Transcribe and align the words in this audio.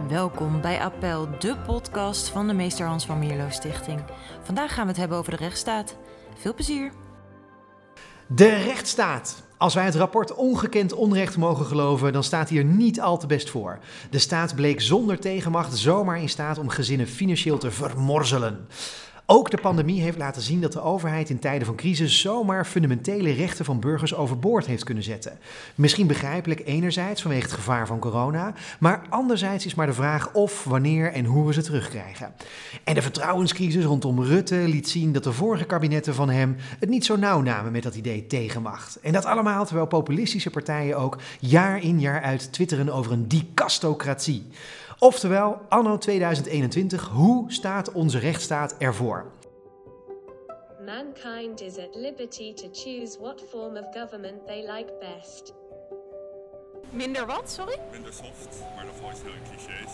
Welkom 0.00 0.60
bij 0.60 0.80
Appel, 0.80 1.28
de 1.38 1.56
podcast 1.56 2.28
van 2.28 2.46
de 2.46 2.52
Meester 2.52 2.86
Hans 2.86 3.06
van 3.06 3.18
Mierlo 3.18 3.48
Stichting. 3.50 4.00
Vandaag 4.42 4.74
gaan 4.74 4.82
we 4.82 4.88
het 4.88 5.00
hebben 5.00 5.18
over 5.18 5.30
de 5.30 5.38
rechtsstaat. 5.38 5.96
Veel 6.36 6.54
plezier! 6.54 6.92
De 8.26 8.54
rechtsstaat. 8.54 9.42
Als 9.58 9.74
wij 9.74 9.84
het 9.84 9.94
rapport 9.94 10.34
Ongekend 10.34 10.92
Onrecht 10.92 11.36
mogen 11.36 11.66
geloven, 11.66 12.12
dan 12.12 12.24
staat 12.24 12.48
hier 12.48 12.64
niet 12.64 13.00
al 13.00 13.18
te 13.18 13.26
best 13.26 13.50
voor. 13.50 13.78
De 14.10 14.18
staat 14.18 14.54
bleek 14.54 14.80
zonder 14.80 15.18
tegenmacht 15.18 15.76
zomaar 15.76 16.20
in 16.20 16.28
staat 16.28 16.58
om 16.58 16.68
gezinnen 16.68 17.06
financieel 17.06 17.58
te 17.58 17.70
vermorzelen. 17.70 18.66
Ook 19.34 19.50
de 19.50 19.60
pandemie 19.60 20.02
heeft 20.02 20.18
laten 20.18 20.42
zien 20.42 20.60
dat 20.60 20.72
de 20.72 20.80
overheid 20.80 21.30
in 21.30 21.38
tijden 21.38 21.66
van 21.66 21.76
crisis 21.76 22.20
zomaar 22.20 22.66
fundamentele 22.66 23.32
rechten 23.32 23.64
van 23.64 23.80
burgers 23.80 24.14
overboord 24.14 24.66
heeft 24.66 24.84
kunnen 24.84 25.02
zetten. 25.02 25.38
Misschien 25.74 26.06
begrijpelijk 26.06 26.62
enerzijds 26.64 27.22
vanwege 27.22 27.42
het 27.42 27.52
gevaar 27.52 27.86
van 27.86 27.98
corona, 27.98 28.54
maar 28.80 29.02
anderzijds 29.08 29.66
is 29.66 29.74
maar 29.74 29.86
de 29.86 29.92
vraag 29.92 30.32
of, 30.32 30.64
wanneer 30.64 31.12
en 31.12 31.24
hoe 31.24 31.46
we 31.46 31.52
ze 31.52 31.62
terugkrijgen. 31.62 32.32
En 32.84 32.94
de 32.94 33.02
vertrouwenscrisis 33.02 33.84
rondom 33.84 34.22
Rutte 34.22 34.56
liet 34.56 34.88
zien 34.88 35.12
dat 35.12 35.24
de 35.24 35.32
vorige 35.32 35.64
kabinetten 35.64 36.14
van 36.14 36.30
hem 36.30 36.56
het 36.78 36.88
niet 36.88 37.04
zo 37.04 37.16
nauw 37.16 37.40
namen 37.40 37.72
met 37.72 37.82
dat 37.82 37.94
idee 37.94 38.26
tegenmacht. 38.26 39.00
En 39.00 39.12
dat 39.12 39.24
allemaal 39.24 39.64
terwijl 39.64 39.86
populistische 39.86 40.50
partijen 40.50 40.98
ook 40.98 41.18
jaar 41.40 41.82
in 41.82 42.00
jaar 42.00 42.22
uit 42.22 42.52
twitteren 42.52 42.90
over 42.90 43.12
een 43.12 43.28
dicastocratie. 43.28 44.46
Oftewel, 45.02 45.60
anno 45.68 45.98
2021, 45.98 47.08
hoe 47.08 47.52
staat 47.52 47.92
onze 47.92 48.18
rechtsstaat 48.18 48.74
ervoor? 48.78 49.30
Mankind 50.84 51.60
is 51.60 51.78
at 51.78 51.94
liberty 51.94 52.54
to 52.54 52.68
choose 52.72 53.18
what 53.20 53.44
form 53.50 53.76
of 53.76 53.84
government 53.94 54.46
they 54.46 54.60
like 54.72 54.92
best. 55.00 55.54
Minder 56.90 57.26
wat, 57.26 57.50
sorry? 57.50 57.78
minder 57.90 58.12
soft, 58.12 58.62
maar 58.76 58.84
nog 58.84 59.00
wel 59.00 59.08
heel 59.08 59.32
clichés. 59.48 59.92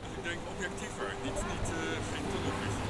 Dus 0.00 0.16
ik 0.16 0.22
denk 0.22 0.38
objectiever, 0.56 1.14
niet, 1.22 1.32
niet 1.32 1.68
uh, 1.70 1.78
geen 2.10 2.24
tunnelvisie. 2.32 2.88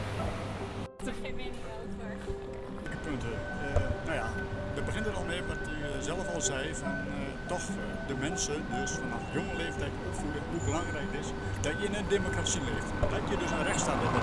punten. 3.08 3.34
Eh, 3.64 3.83
nou 4.06 4.17
ja, 4.23 4.28
dat 4.75 4.84
begint 4.84 5.06
er 5.06 5.17
al 5.20 5.25
mee 5.25 5.42
wat 5.42 5.56
u 5.56 5.77
eh, 5.84 6.00
zelf 6.00 6.34
al 6.34 6.41
zei, 6.41 6.75
van 6.75 6.89
eh, 6.89 7.28
toch 7.49 7.67
eh, 7.69 8.09
de 8.11 8.17
mensen 8.27 8.57
dus 8.81 8.91
vanaf 9.03 9.23
jonge 9.33 9.57
leeftijd 9.57 9.93
opvoeden, 10.09 10.43
hoe 10.51 10.63
belangrijk 10.65 11.09
het 11.11 11.21
is 11.25 11.31
dat 11.61 11.75
je 11.81 11.85
in 11.87 11.95
een 11.95 12.09
democratie 12.09 12.61
leeft. 12.71 12.91
Dat 13.15 13.25
je 13.31 13.37
dus 13.43 13.51
een 13.51 13.65
rechtsstaat 13.71 14.01
hebt 14.05 14.17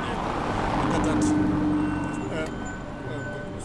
en 0.83 0.89
dat 0.93 1.03
dat 1.11 1.23
eh, 2.35 2.53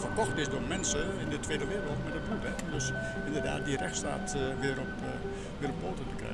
gekocht 0.05 0.37
is 0.37 0.49
door 0.49 0.65
mensen 0.75 1.03
in 1.23 1.29
de 1.29 1.39
Tweede 1.39 1.65
Wereld 1.65 1.99
met 2.05 2.13
het 2.13 2.23
bloed. 2.27 2.43
Hè? 2.43 2.53
Dus 2.71 2.91
inderdaad 3.25 3.65
die 3.65 3.77
rechtsstaat 3.77 4.35
weer, 4.59 4.79
op, 4.79 4.91
weer 5.59 5.69
op 5.69 5.79
poten 5.81 6.05
te 6.09 6.15
krijgen. 6.15 6.30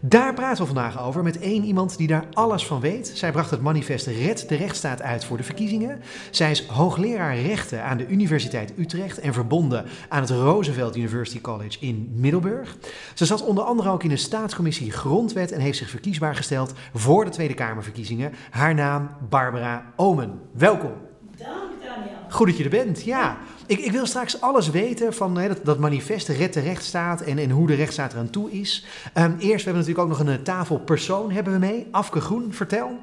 Daar 0.00 0.34
praten 0.34 0.60
we 0.60 0.66
vandaag 0.66 1.02
over 1.02 1.22
met 1.22 1.38
één 1.38 1.64
iemand 1.64 1.96
die 1.96 2.06
daar 2.06 2.24
alles 2.32 2.66
van 2.66 2.80
weet. 2.80 3.10
Zij 3.14 3.32
bracht 3.32 3.50
het 3.50 3.60
manifest 3.60 4.06
Red 4.06 4.48
de 4.48 4.54
rechtsstaat 4.54 5.02
uit 5.02 5.24
voor 5.24 5.36
de 5.36 5.42
verkiezingen. 5.42 6.00
Zij 6.30 6.50
is 6.50 6.66
hoogleraar 6.66 7.38
rechten 7.38 7.84
aan 7.84 7.96
de 7.96 8.06
Universiteit 8.06 8.72
Utrecht 8.78 9.20
en 9.20 9.32
verbonden 9.32 9.84
aan 10.08 10.20
het 10.20 10.30
Roosevelt 10.30 10.96
University 10.96 11.40
College 11.40 11.76
in 11.80 12.12
Middelburg. 12.14 12.76
Ze 13.14 13.24
zat 13.24 13.44
onder 13.44 13.64
andere 13.64 13.90
ook 13.90 14.02
in 14.02 14.08
de 14.08 14.16
staatscommissie 14.16 14.92
Grondwet 14.92 15.52
en 15.52 15.60
heeft 15.60 15.78
zich 15.78 15.90
verkiesbaar 15.90 16.34
gesteld 16.34 16.72
voor 16.94 17.24
de 17.24 17.30
Tweede 17.30 17.54
Kamerverkiezingen. 17.54 18.32
Haar 18.50 18.74
naam 18.74 19.10
Barbara 19.28 19.92
Omen. 19.96 20.40
Welkom. 20.52 20.92
Dank 21.36 21.52
Daniel. 21.82 22.16
Goed 22.28 22.46
dat 22.46 22.56
je 22.56 22.64
er 22.64 22.70
bent, 22.70 23.04
ja. 23.04 23.38
Ik, 23.68 23.78
ik 23.78 23.92
wil 23.92 24.06
straks 24.06 24.40
alles 24.40 24.70
weten 24.70 25.14
van 25.14 25.38
hè, 25.38 25.48
dat, 25.48 25.64
dat 25.64 25.78
manifest 25.78 26.28
Red 26.28 26.52
de 26.52 26.60
Rechtsstaat 26.60 27.20
en, 27.20 27.38
en 27.38 27.50
hoe 27.50 27.66
de 27.66 27.74
rechtsstaat 27.74 28.12
eraan 28.12 28.30
toe 28.30 28.50
is. 28.50 28.86
Ehm, 29.12 29.30
eerst, 29.30 29.40
we 29.64 29.70
hebben 29.70 29.72
natuurlijk 29.74 29.98
ook 29.98 30.08
nog 30.08 30.18
een 30.20 30.28
eh, 30.28 30.42
tafelpersoon 30.42 31.30
hebben 31.30 31.52
we 31.52 31.58
mee. 31.58 31.86
Afke 31.90 32.20
Groen, 32.20 32.52
vertel. 32.52 32.98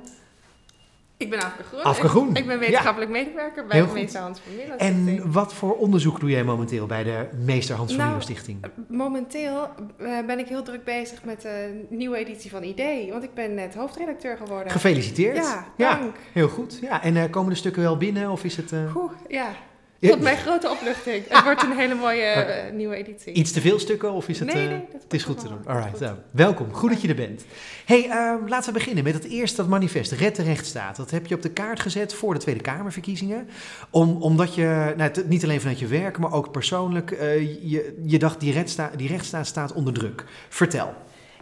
Ik 1.18 1.30
ben 1.30 1.40
Afke 1.44 1.64
Groen. 1.64 1.84
Afke 1.84 2.08
Groen, 2.08 2.30
Ik, 2.30 2.38
ik 2.38 2.48
ben 2.48 2.60
wetenschappelijk 2.60 3.12
medewerker 3.12 3.66
bij 3.66 3.82
de. 3.86 3.94
Meester 3.94 4.22
Hans 4.22 4.40
van 4.40 4.52
Stichting. 4.54 5.20
En 5.22 5.32
wat 5.32 5.54
voor 5.54 5.76
onderzoek 5.76 6.20
doe 6.20 6.30
jij 6.30 6.44
momenteel 6.44 6.86
bij 6.86 7.04
de 7.04 7.28
Meester 7.46 7.76
Hans 7.76 7.90
van 7.94 8.00
Nou, 8.00 8.10
Mierlo 8.10 8.26
Stichting? 8.26 8.66
Momenteel 8.88 9.68
eh, 9.98 10.26
ben 10.28 10.40
ik 10.40 10.48
heel 10.48 10.64
druk 10.64 10.84
bezig 10.84 11.24
met 11.24 11.42
de 11.42 11.86
nieuwe 11.90 12.18
editie 12.18 12.52
van 12.52 12.64
ID, 12.64 13.10
want 13.10 13.24
ik 13.24 13.34
ben 13.34 13.54
net 13.54 13.76
hoofdredacteur 13.76 14.38
geworden. 14.38 14.72
Gefeliciteerd. 14.72 15.36
Ja, 15.38 15.66
Ja, 15.78 16.00
dank. 16.00 16.16
heel 16.34 16.48
goed. 16.50 16.78
Ja, 16.82 17.04
en 17.04 17.16
eh, 17.18 17.30
komen 17.30 17.50
de 17.50 17.56
stukken 17.58 17.82
wel 17.82 17.98
binnen 17.98 18.30
of 18.30 18.44
is 18.44 18.58
het... 18.58 18.72
eh, 18.72 18.96
Oeh, 18.96 19.12
ja, 19.30 19.48
ja, 19.48 19.52
tot 20.00 20.22
mijn 20.22 20.38
grote 20.38 20.70
opluchting. 20.70 21.24
Het 21.28 21.44
wordt 21.44 21.64
een 21.64 21.78
hele 21.78 21.96
mooie 21.96 22.22
eh, 22.24 22.74
nieuwe 22.74 22.96
editie. 22.96 23.34
Iets 23.34 23.52
te 23.52 23.62
veel 23.62 23.80
stukken 23.80 24.12
of 24.12 24.28
is 24.28 24.40
het... 24.40 24.54
Nee, 24.54 24.64
eh, 24.64 24.70
nee, 24.70 24.86
dat 24.92 25.04
het 25.04 25.14
is 25.14 25.24
goed 25.24 25.40
te 25.40 25.48
doen. 25.48 25.58
Alright, 25.66 25.92
goed. 25.92 26.00
nou, 26.00 26.16
welkom. 26.32 26.74
Goed 26.74 26.90
dat 26.90 27.02
je 27.02 27.08
er 27.08 27.16
bent. 27.16 27.46
hey, 27.86 28.10
ehm, 28.10 28.48
laten 28.48 28.74
we 28.74 28.80
beginnen 28.80 29.04
met 29.04 29.14
het 29.14 29.24
eerste 29.24 29.58
dat 29.58 29.68
manifest, 29.68 30.12
Red 30.12 30.36
de 30.36 30.44
Rechtsstaat. 30.44 30.96
Dat 30.96 31.12
heb 31.12 31.28
je 31.28 31.36
op 31.36 31.42
de 31.42 31.52
kaart 31.52 31.80
gezet 31.80 32.14
voor 32.14 32.34
de 32.34 32.40
Tweede 32.40 32.62
Kamerverkiezingen. 32.62 33.50
Om, 33.90 34.22
omdat 34.22 34.56
je, 34.56 34.94
nou, 34.98 35.12
niet 35.26 35.44
alleen 35.44 35.60
vanuit 35.60 35.80
je 35.80 35.88
werk, 35.88 36.18
maar 36.18 36.34
ook 36.34 36.52
persoonlijk, 36.52 37.12
eh, 37.12 37.40
je, 37.72 38.02
je 38.06 38.20
dacht 38.20 38.40
die, 38.40 38.54
rechtssta 38.54 38.92
die 38.96 39.08
rechtsstaat 39.08 39.48
staat 39.48 39.74
onder 39.74 39.94
druk. 39.94 40.24
Vertel. 40.50 40.94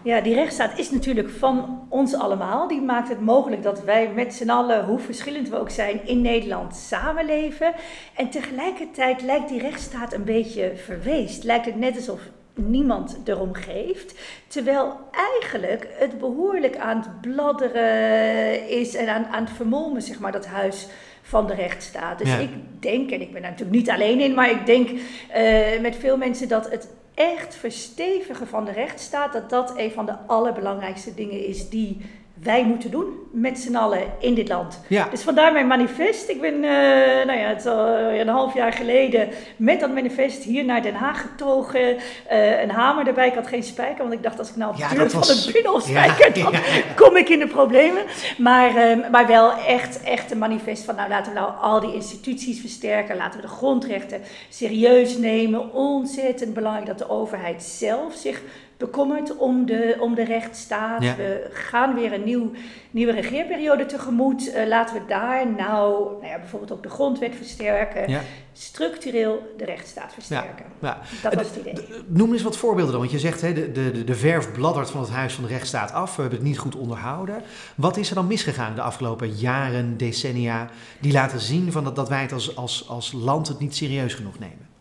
Ja, 0.04 0.22
die 0.22 0.34
rechtsstaat 0.36 0.80
is 0.80 0.92
natuurlijk 0.92 1.30
van 1.30 1.86
ons 1.90 2.14
allemaal. 2.16 2.68
Die 2.68 2.82
maakt 2.82 3.10
het 3.10 3.22
mogelijk 3.22 3.64
dat 3.64 3.84
wij 3.84 4.10
met 4.16 4.34
z'n 4.34 4.50
allen, 4.50 4.86
hoe 4.86 5.00
verschillend 5.00 5.50
we 5.50 5.60
ook 5.60 5.70
zijn, 5.70 6.08
in 6.08 6.22
Nederland 6.22 6.76
samenleven. 6.76 7.74
En 8.16 8.30
tegelijkertijd 8.30 9.22
lijkt 9.22 9.50
die 9.50 9.60
rechtsstaat 9.62 10.14
een 10.14 10.24
beetje 10.24 10.72
verweest. 10.76 11.44
Lijkt 11.44 11.66
het 11.66 11.76
net 11.80 11.96
alsof 11.96 12.20
niemand 12.54 13.18
erom 13.26 13.54
geeft. 13.54 14.20
Terwijl 14.48 14.98
eigenlijk 15.12 15.88
het 15.98 16.20
behoorlijk 16.20 16.78
aan 16.78 16.98
het 16.98 17.22
bladderen 17.22 18.70
is 18.70 18.96
en 18.96 19.08
aan, 19.10 19.26
aan 19.26 19.44
het 19.44 19.54
vermolmen, 19.56 20.02
zeg 20.02 20.20
maar, 20.20 20.32
dat 20.32 20.46
huis 20.46 20.88
van 21.22 21.48
de 21.48 21.54
rechtsstaat. 21.54 22.18
Dus 22.18 22.30
Ja. 22.32 22.38
ik 22.38 22.50
denk, 22.80 23.12
en 23.12 23.22
ik 23.22 23.32
ben 23.32 23.42
daar 23.42 23.52
natuurlijk 23.52 23.78
niet 23.78 23.90
alleen 23.90 24.20
in, 24.20 24.34
maar 24.34 24.52
ik 24.52 24.66
denk 24.66 24.90
eh, 25.30 25.80
met 25.82 25.96
veel 25.96 26.18
mensen 26.18 26.48
dat 26.48 26.72
het 26.72 26.88
echt 27.14 27.56
verstevigen 27.56 28.48
van 28.48 28.66
de 28.66 28.72
rechtsstaat, 28.72 29.34
dat 29.34 29.50
dat 29.50 29.78
een 29.78 29.92
van 29.92 30.06
de 30.06 30.18
allerbelangrijkste 30.28 31.14
dingen 31.14 31.46
is 31.46 31.70
die 31.70 32.02
wij 32.44 32.64
moeten 32.66 32.92
doen 32.92 33.06
met 33.32 33.60
z'n 33.60 33.76
allen 33.76 34.02
in 34.20 34.34
dit 34.34 34.48
land. 34.50 34.80
Ja, 34.88 35.08
Dus 35.12 35.22
vandaar 35.22 35.54
mijn 35.54 35.68
manifest. 35.68 36.30
Ik 36.30 36.42
ben 36.42 36.54
eh, 36.54 37.26
nou 37.26 37.40
ja, 37.40 37.48
het 37.48 37.60
is 37.60 37.66
al 37.66 37.88
een 37.98 38.28
half 38.28 38.54
jaar 38.54 38.74
geleden 38.74 39.30
met 39.58 39.80
dat 39.80 39.94
manifest 39.94 40.44
hier 40.44 40.66
naar 40.66 40.82
Den 40.82 40.94
Haag 40.94 41.22
getogen. 41.22 41.98
Eh, 42.28 42.62
een 42.62 42.70
hamer 42.72 43.08
erbij. 43.08 43.28
Ik 43.28 43.34
had 43.34 43.48
geen 43.48 43.64
spijker, 43.64 43.98
want 44.04 44.14
ik 44.14 44.24
dacht 44.24 44.40
als 44.40 44.50
ik 44.50 44.56
nou 44.56 44.72
op 44.72 44.78
de 44.90 44.96
deur 44.96 45.10
van 45.10 45.20
was- 45.20 45.46
de 45.46 45.52
binnen 45.52 45.72
Ja, 45.74 45.80
spijker, 45.80 46.34
dan 46.44 46.52
ja, 46.52 46.60
ja. 46.60 46.82
kom 46.96 47.16
ik 47.18 47.30
in 47.30 47.40
de 47.40 47.48
problemen. 47.48 48.04
Maar, 48.38 48.76
eh, 48.76 49.10
maar 49.12 49.28
wel 49.28 49.52
echt, 49.68 50.04
echt 50.04 50.32
een 50.32 50.38
manifest 50.38 50.84
van 50.84 50.96
nou 50.96 51.10
laten 51.10 51.34
we 51.34 51.40
nou 51.40 51.52
al 51.62 51.80
die 51.80 51.94
instituties 51.94 52.60
versterken. 52.60 53.16
Laten 53.18 53.40
we 53.42 53.46
de 53.48 53.52
grondrechten 53.54 54.22
serieus 54.50 55.18
nemen. 55.18 55.74
Ontzettend 55.74 56.54
belangrijk 56.54 56.88
dat 56.88 56.98
de 56.98 57.10
overheid 57.10 57.64
zelf 57.64 58.14
zich 58.14 58.42
bekommert 58.88 59.38
om 59.38 59.66
de, 59.66 59.96
om 60.00 60.16
de 60.16 60.24
rechtsstaat. 60.24 61.04
Ja. 61.04 61.16
We 61.16 61.48
gaan 61.52 61.96
weer 61.96 62.14
een 62.14 62.24
nieuw, 62.24 62.52
nieuwe 62.92 63.12
regeerperiode 63.12 63.86
tegemoet. 63.86 64.52
Eh, 64.54 64.68
laten 64.68 64.96
we 64.96 65.02
daar 65.08 65.48
nou, 65.52 66.12
nou 66.22 66.26
ja, 66.26 66.38
bijvoorbeeld 66.40 66.72
ook 66.72 66.84
de 66.84 66.90
grondwet 66.90 67.36
versterken. 67.36 68.10
ja, 68.10 68.22
Structureel 68.54 69.54
de 69.58 69.66
rechtsstaat 69.66 70.14
versterken. 70.14 70.66
ja. 70.82 70.98
Dat 71.22 71.32
Eh, 71.32 71.38
was 71.38 71.48
het 71.48 71.56
idee. 71.56 71.86
Noem 72.08 72.32
eens 72.34 72.42
wat 72.42 72.58
voorbeelden 72.58 72.92
dan, 72.92 73.00
want 73.02 73.12
je 73.14 73.20
zegt 73.20 73.42
hè, 73.42 73.54
de, 73.54 73.72
de, 73.72 74.04
de 74.04 74.16
verf 74.16 74.52
bladdert 74.52 74.90
van 74.90 75.02
het 75.02 75.10
huis 75.10 75.34
van 75.34 75.44
de 75.44 75.50
rechtsstaat 75.50 75.92
af. 75.94 76.16
We 76.16 76.22
hebben 76.22 76.40
het 76.40 76.48
niet 76.48 76.58
goed 76.58 76.76
onderhouden. 76.76 77.42
Wat 77.76 77.98
is 77.98 78.10
er 78.10 78.16
dan 78.16 78.28
misgegaan 78.28 78.76
de 78.76 78.82
afgelopen 78.82 79.30
jaren, 79.30 79.98
decennia, 79.98 80.70
die 81.00 81.12
laten 81.12 81.40
zien 81.40 81.72
van 81.72 81.84
dat, 81.84 81.96
dat 81.96 82.10
wij 82.10 82.22
het 82.22 82.32
als, 82.32 82.56
als, 82.56 82.86
als 82.90 83.12
land 83.12 83.48
het 83.48 83.60
niet 83.60 83.76
serieus 83.76 84.14
genoeg 84.14 84.40
nemen? 84.40 84.72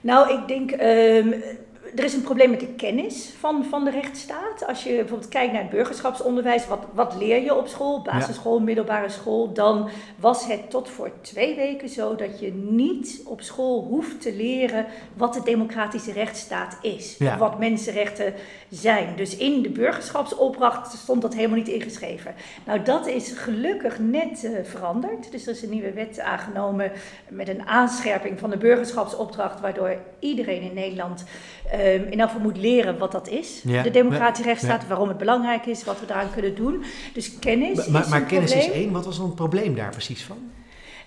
Nou, 0.00 0.32
ik 0.32 0.48
denk, 0.48 0.70
ehm, 0.70 1.28
er 1.96 2.04
is 2.04 2.14
een 2.14 2.22
probleem 2.22 2.50
met 2.50 2.60
de 2.60 2.74
kennis 2.74 3.32
van, 3.38 3.64
van 3.64 3.84
de 3.84 3.90
rechtsstaat. 3.90 4.66
Als 4.66 4.82
je 4.82 4.94
bijvoorbeeld 4.94 5.28
kijkt 5.28 5.52
naar 5.52 5.62
het 5.62 5.70
burgerschapsonderwijs, 5.70 6.66
wat, 6.66 6.84
wat 6.92 7.14
leer 7.18 7.42
je 7.42 7.54
op 7.54 7.68
school, 7.68 8.02
basisschool, 8.02 8.60
middelbare 8.60 9.08
school, 9.08 9.52
dan 9.52 9.88
was 10.16 10.46
het 10.46 10.70
tot 10.70 10.88
voor 10.88 11.10
twee 11.20 11.56
weken 11.56 11.88
zo 11.88 12.14
dat 12.14 12.40
je 12.40 12.52
niet 12.54 13.22
op 13.24 13.40
school 13.40 13.82
hoeft 13.82 14.20
te 14.20 14.34
leren 14.34 14.86
wat 15.14 15.34
de 15.34 15.42
democratische 15.44 16.12
rechtsstaat 16.12 16.78
is. 16.82 17.16
Ja. 17.18 17.38
Wat 17.38 17.58
mensenrechten 17.58 18.34
zijn. 18.68 19.16
Dus 19.16 19.36
in 19.36 19.62
de 19.62 19.70
burgerschapsopdracht 19.70 20.92
stond 20.92 21.22
dat 21.22 21.34
helemaal 21.34 21.56
niet 21.56 21.68
ingeschreven. 21.68 22.34
Nou, 22.66 22.82
dat 22.82 23.06
is 23.06 23.32
gelukkig 23.32 23.98
net 23.98 24.44
eh, 24.44 24.64
veranderd. 24.64 25.30
Dus 25.30 25.46
er 25.46 25.52
is 25.52 25.62
een 25.62 25.70
nieuwe 25.70 25.92
wet 25.92 26.20
aangenomen 26.20 26.92
met 27.28 27.48
een 27.48 27.66
aanscherping 27.66 28.38
van 28.38 28.50
de 28.50 28.56
burgerschapsopdracht, 28.56 29.60
waardoor 29.60 29.96
iedereen 30.18 30.62
in 30.62 30.74
Nederland 30.74 31.24
ehm, 31.78 32.02
in 32.10 32.20
elk 32.20 32.28
geval 32.28 32.44
moet 32.44 32.56
leren 32.56 32.98
wat 32.98 33.12
dat 33.12 33.28
is. 33.28 33.60
Ja, 33.64 33.82
De 33.82 33.90
democratische 33.90 34.42
ja, 34.42 34.48
rechtsstaat, 34.48 34.86
waarom 34.88 35.08
het 35.08 35.18
belangrijk 35.18 35.66
is, 35.66 35.84
wat 35.84 36.00
we 36.00 36.06
daaraan 36.06 36.32
kunnen 36.32 36.54
doen. 36.54 36.84
Dus 37.14 37.38
kennis 37.38 37.86
Maar, 37.88 38.02
is 38.02 38.08
maar, 38.08 38.22
kennis 38.22 38.50
probleem. 38.50 38.70
is 38.70 38.76
één. 38.76 38.92
Wat 38.92 39.04
was 39.04 39.16
dan 39.16 39.26
het 39.26 39.34
probleem 39.34 39.74
daar 39.74 39.90
precies 39.90 40.22
van? 40.22 40.36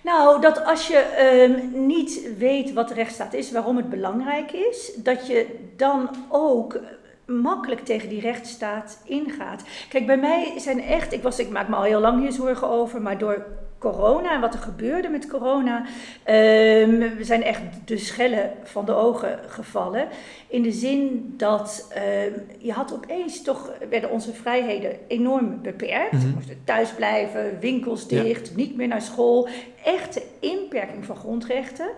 Nou, 0.01 0.41
dat 0.41 0.65
als 0.65 0.87
je 0.87 0.97
ehm, 0.97 1.85
niet 1.85 2.21
weet 2.37 2.73
wat 2.73 2.87
de 2.87 2.93
rechtsstaat 2.93 3.33
is, 3.33 3.51
waarom 3.51 3.77
het 3.77 3.89
belangrijk 3.89 4.51
is, 4.51 4.91
dat 4.97 5.27
je 5.27 5.45
dan 5.75 6.09
ook 6.29 6.79
makkelijk 7.25 7.85
tegen 7.85 8.09
die 8.09 8.21
rechtsstaat 8.21 8.97
ingaat. 9.05 9.63
Kijk, 9.89 10.05
bij 10.05 10.17
mij 10.17 10.53
zijn 10.57 10.81
echt, 10.81 11.13
ik, 11.13 11.21
was, 11.23 11.39
ik 11.39 11.49
maak 11.49 11.67
me 11.67 11.75
al 11.75 11.83
heel 11.83 11.99
lang 11.99 12.21
hier 12.21 12.31
zorgen 12.31 12.69
over, 12.69 13.01
maar 13.01 13.17
door 13.17 13.45
corona 13.81 14.33
en 14.33 14.41
wat 14.41 14.53
er 14.53 14.59
gebeurde 14.59 15.09
met 15.09 15.27
corona, 15.27 15.85
ehm, 16.23 17.15
we 17.17 17.23
zijn 17.23 17.43
echt 17.43 17.61
de 17.85 17.97
schellen 17.97 18.51
van 18.63 18.85
de 18.85 18.93
ogen 18.93 19.39
gevallen. 19.47 20.07
In 20.47 20.61
de 20.61 20.71
zin 20.71 21.33
dat 21.37 21.87
ehm, 21.93 22.39
je 22.57 22.71
had 22.71 22.93
opeens 22.93 23.41
toch, 23.41 23.71
werden 23.89 24.11
onze 24.11 24.33
vrijheden 24.33 24.97
enorm 25.07 25.61
beperkt. 25.61 26.11
Mhm. 26.11 26.21
We 26.21 26.31
moesten 26.35 26.61
thuis 26.63 26.91
blijven, 26.91 27.59
winkels 27.59 28.07
dicht, 28.07 28.55
niet 28.55 28.75
meer 28.75 28.87
naar 28.87 29.01
school. 29.01 29.47
Echte 29.83 30.21
inperking 30.39 31.05
van 31.05 31.15
grondrechten. 31.15 31.89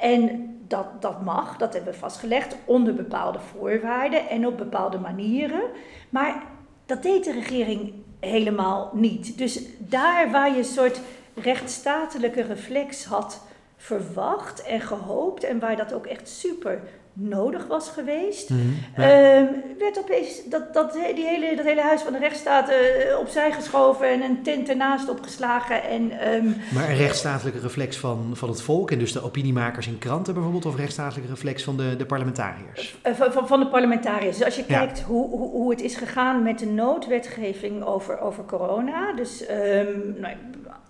En 0.00 0.54
dat, 0.68 1.02
dat 1.02 1.22
mag, 1.22 1.56
dat 1.56 1.72
hebben 1.74 1.92
we 1.92 1.98
vastgelegd, 1.98 2.56
onder 2.64 2.94
bepaalde 2.94 3.38
voorwaarden 3.38 4.28
en 4.28 4.46
op 4.46 4.56
bepaalde 4.56 4.98
manieren. 4.98 5.62
Maar 6.10 6.42
dat 6.86 7.02
deed 7.02 7.24
de 7.24 7.32
regering 7.32 7.92
helemaal 8.20 8.90
niet. 8.92 9.38
Dus 9.38 9.60
daar 9.78 10.30
waar 10.30 10.50
je 10.50 10.58
een 10.58 10.64
soort 10.64 11.00
rechtsstatelijke 11.34 12.42
reflex 12.42 13.04
had 13.04 13.42
verwacht 13.76 14.62
en 14.62 14.80
gehoopt 14.80 15.44
en 15.44 15.58
waar 15.58 15.76
dat 15.76 15.92
ook 15.92 16.06
echt 16.06 16.28
super 16.28 16.80
nodig 17.16 17.66
was 17.66 17.88
geweest, 17.88 18.50
ehm, 18.94 19.44
werd 19.78 19.98
opeens 19.98 20.42
dat, 20.48 20.74
dat, 20.74 20.92
die 20.92 21.24
hele, 21.26 21.56
dat 21.56 21.64
hele 21.66 21.80
huis 21.80 22.02
van 22.02 22.12
de 22.12 22.18
rechtsstaat 22.18 22.68
eh, 22.68 23.18
opzij 23.18 23.52
geschoven 23.52 24.08
en 24.12 24.22
een 24.22 24.42
tent 24.42 24.68
ernaast 24.68 25.08
opgeslagen. 25.08 25.82
En, 25.82 26.10
ehm, 26.20 26.46
Maar 26.74 26.88
een 26.90 26.96
rechtsstatelijke 26.96 27.60
reflex 27.60 27.96
van, 27.96 28.30
van 28.32 28.48
het 28.48 28.62
volk 28.62 28.90
en 28.90 28.98
dus 28.98 29.12
de 29.12 29.22
opiniemakers 29.22 29.86
in 29.86 29.98
kranten 29.98 30.34
bijvoorbeeld, 30.34 30.66
of 30.66 30.76
rechtsstatelijke 30.76 31.30
reflex 31.30 31.62
van 31.64 31.76
de, 31.76 31.96
de 31.96 32.06
parlementariërs? 32.06 32.96
Eh, 33.02 33.14
Van, 33.14 33.32
van, 33.32 33.46
van 33.46 33.60
de 33.60 33.66
parlementariërs. 33.68 34.36
Dus 34.36 34.44
als 34.46 34.56
je 34.56 34.64
Ja. 34.68 34.78
kijkt 34.78 35.00
hoe, 35.00 35.28
hoe, 35.30 35.50
hoe 35.50 35.70
het 35.70 35.80
is 35.80 35.96
gegaan 35.96 36.42
met 36.42 36.58
de 36.58 36.66
noodwetgeving 36.66 37.84
over, 37.84 38.20
over 38.20 38.44
corona. 38.44 39.12
Dus 39.12 39.46
ehm, 39.46 39.86
nou, 40.20 40.34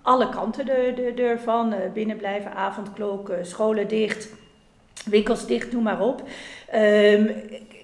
alle 0.04 0.28
kanten 0.28 0.68
er, 0.68 1.04
er, 1.04 1.18
ervan. 1.30 1.72
eh, 1.72 1.90
binnenblijven, 1.92 2.54
avondklok, 2.54 3.28
eh, 3.28 3.36
scholen 3.44 3.88
dicht, 3.88 4.28
winkels 5.04 5.46
dicht, 5.46 5.72
noem 5.72 5.82
maar 5.82 6.00
op. 6.00 6.22
Ehm, 6.70 7.26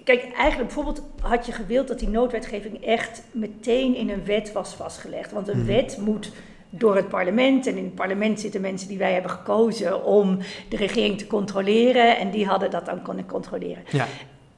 kijk, 0.03 0.21
eigenlijk 0.23 0.57
bijvoorbeeld 0.73 1.01
had 1.21 1.45
je 1.45 1.51
gewild 1.51 1.87
dat 1.87 1.99
die 1.99 2.09
noodwetgeving 2.09 2.85
echt 2.85 3.23
meteen 3.31 3.95
in 3.95 4.09
een 4.09 4.25
wet 4.25 4.51
was 4.51 4.73
vastgelegd. 4.73 5.31
Want 5.31 5.47
een 5.47 5.57
Mhm. 5.57 5.67
wet 5.67 5.97
moet 6.05 6.31
door 6.69 6.95
het 6.95 7.09
parlement. 7.09 7.67
En 7.67 7.77
in 7.77 7.83
het 7.83 7.95
parlement 7.95 8.39
zitten 8.39 8.61
mensen 8.61 8.87
die 8.87 8.97
wij 8.97 9.13
hebben 9.13 9.31
gekozen 9.31 10.05
om 10.05 10.37
de 10.69 10.77
regering 10.77 11.17
te 11.17 11.27
controleren. 11.27 12.17
En 12.17 12.31
die 12.31 12.45
hadden 12.45 12.71
dat 12.71 12.85
dan 12.85 13.01
kunnen 13.01 13.25
controleren. 13.25 13.83
Ja, 13.91 14.07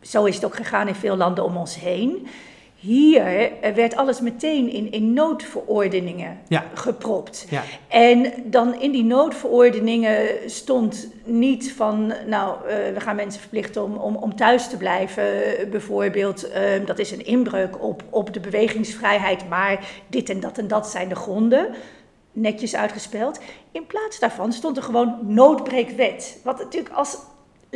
Zo 0.02 0.26
is 0.26 0.36
het 0.36 0.46
ook 0.46 0.56
gegaan 0.56 0.88
in 0.88 0.96
veel 0.96 1.16
landen 1.16 1.44
om 1.44 1.58
ons 1.58 1.80
heen. 1.80 2.28
Hier 2.84 3.52
werd 3.76 3.96
alles 3.96 4.20
meteen 4.22 4.70
in, 4.70 4.92
in 4.92 5.14
noodverordeningen 5.14 6.40
Ja. 6.48 6.64
gepropt. 6.74 7.46
ja. 7.50 7.64
En 7.88 8.34
dan 8.46 8.82
in 8.82 8.92
die 8.92 9.04
noodverordeningen 9.04 10.28
stond 10.46 11.08
niet 11.24 11.72
van, 11.74 12.14
nou, 12.28 12.56
eh, 12.68 12.76
we 12.94 13.00
gaan 13.00 13.16
mensen 13.16 13.42
verplichten 13.42 13.84
om, 13.84 13.96
om, 13.96 14.16
om 14.16 14.36
thuis 14.36 14.68
te 14.70 14.78
blijven, 14.78 15.58
eh, 15.58 15.70
bijvoorbeeld. 15.70 16.50
Eh, 16.52 16.62
dat 16.86 17.00
is 17.00 17.12
een 17.12 17.26
inbreuk 17.26 17.84
op, 17.84 18.04
op 18.10 18.34
de 18.34 18.40
bewegingsvrijheid, 18.40 19.50
maar 19.50 19.90
dit 20.08 20.30
en 20.30 20.40
dat 20.40 20.58
en 20.58 20.68
dat 20.68 20.88
zijn 20.88 21.10
de 21.10 21.16
gronden. 21.16 21.68
Netjes 22.32 22.76
uitgespeld. 22.76 23.40
In 23.72 23.86
plaats 23.86 24.20
daarvan 24.20 24.54
stond 24.54 24.78
er 24.78 24.84
gewoon 24.84 25.18
noodbreekwet. 25.22 26.40
Wat 26.44 26.58
natuurlijk 26.60 26.96
als 26.96 27.18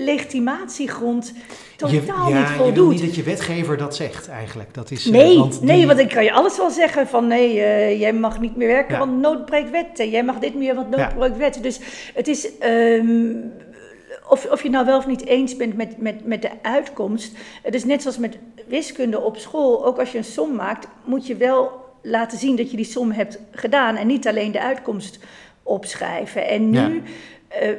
legitimatiegrond 0.05 1.33
totaal 1.75 1.93
Je, 1.95 1.99
niet 2.01 2.07
ja, 2.07 2.51
je 2.51 2.57
wil 2.57 2.65
voldoet. 2.65 2.91
niet 2.91 3.01
dat 3.01 3.15
je 3.15 3.23
wetgever 3.23 3.77
dat 3.77 3.95
zegt 3.95 4.27
eigenlijk. 4.29 4.73
Dat 4.73 4.91
is, 4.91 5.05
eh, 5.05 5.11
Nee, 5.11 5.37
want 5.37 5.61
nee, 5.61 5.77
die- 5.77 5.87
want 5.87 5.99
ik 5.99 6.09
kan 6.09 6.23
je 6.23 6.31
alles 6.31 6.57
wel 6.57 6.69
zeggen 6.69 7.07
van 7.07 7.27
nee, 7.27 7.61
eh, 7.61 7.99
jij 7.99 8.13
mag 8.13 8.39
niet 8.39 8.55
meer 8.55 8.67
werken, 8.67 8.93
Ja. 8.93 8.99
want 8.99 9.19
noodbreekwet. 9.19 9.99
Eh, 9.99 10.11
Jij 10.11 10.23
mag 10.23 10.39
dit 10.39 10.55
meer, 10.55 10.75
want 10.75 10.95
Ja. 10.95 11.07
noodbreekwet. 11.07 11.63
Dus 11.63 11.79
het 12.13 12.27
is, 12.27 12.57
ehm, 12.57 13.33
of, 14.29 14.45
of 14.51 14.63
je 14.63 14.69
nou 14.69 14.85
wel 14.85 14.97
of 14.97 15.07
niet 15.07 15.25
eens 15.25 15.55
bent 15.55 15.75
met, 15.77 15.97
met, 16.01 16.25
met 16.25 16.41
de 16.41 16.49
uitkomst. 16.61 17.37
Het 17.63 17.73
is 17.75 17.85
net 17.85 18.01
zoals 18.01 18.17
met 18.17 18.37
wiskunde 18.67 19.21
op 19.21 19.37
school. 19.37 19.85
Ook 19.85 19.99
als 19.99 20.11
je 20.11 20.17
een 20.17 20.23
som 20.23 20.55
maakt, 20.55 20.87
moet 21.05 21.27
je 21.27 21.35
wel 21.35 21.85
laten 22.01 22.37
zien 22.37 22.55
dat 22.55 22.71
je 22.71 22.77
die 22.77 22.85
som 22.85 23.11
hebt 23.11 23.39
gedaan. 23.51 23.95
En 23.95 24.07
niet 24.07 24.27
alleen 24.27 24.51
de 24.51 24.61
uitkomst 24.61 25.19
opschrijven. 25.63 26.47
En 26.47 26.69
nu... 26.69 26.77
Ja. 26.77 26.91
Eh, 27.47 27.69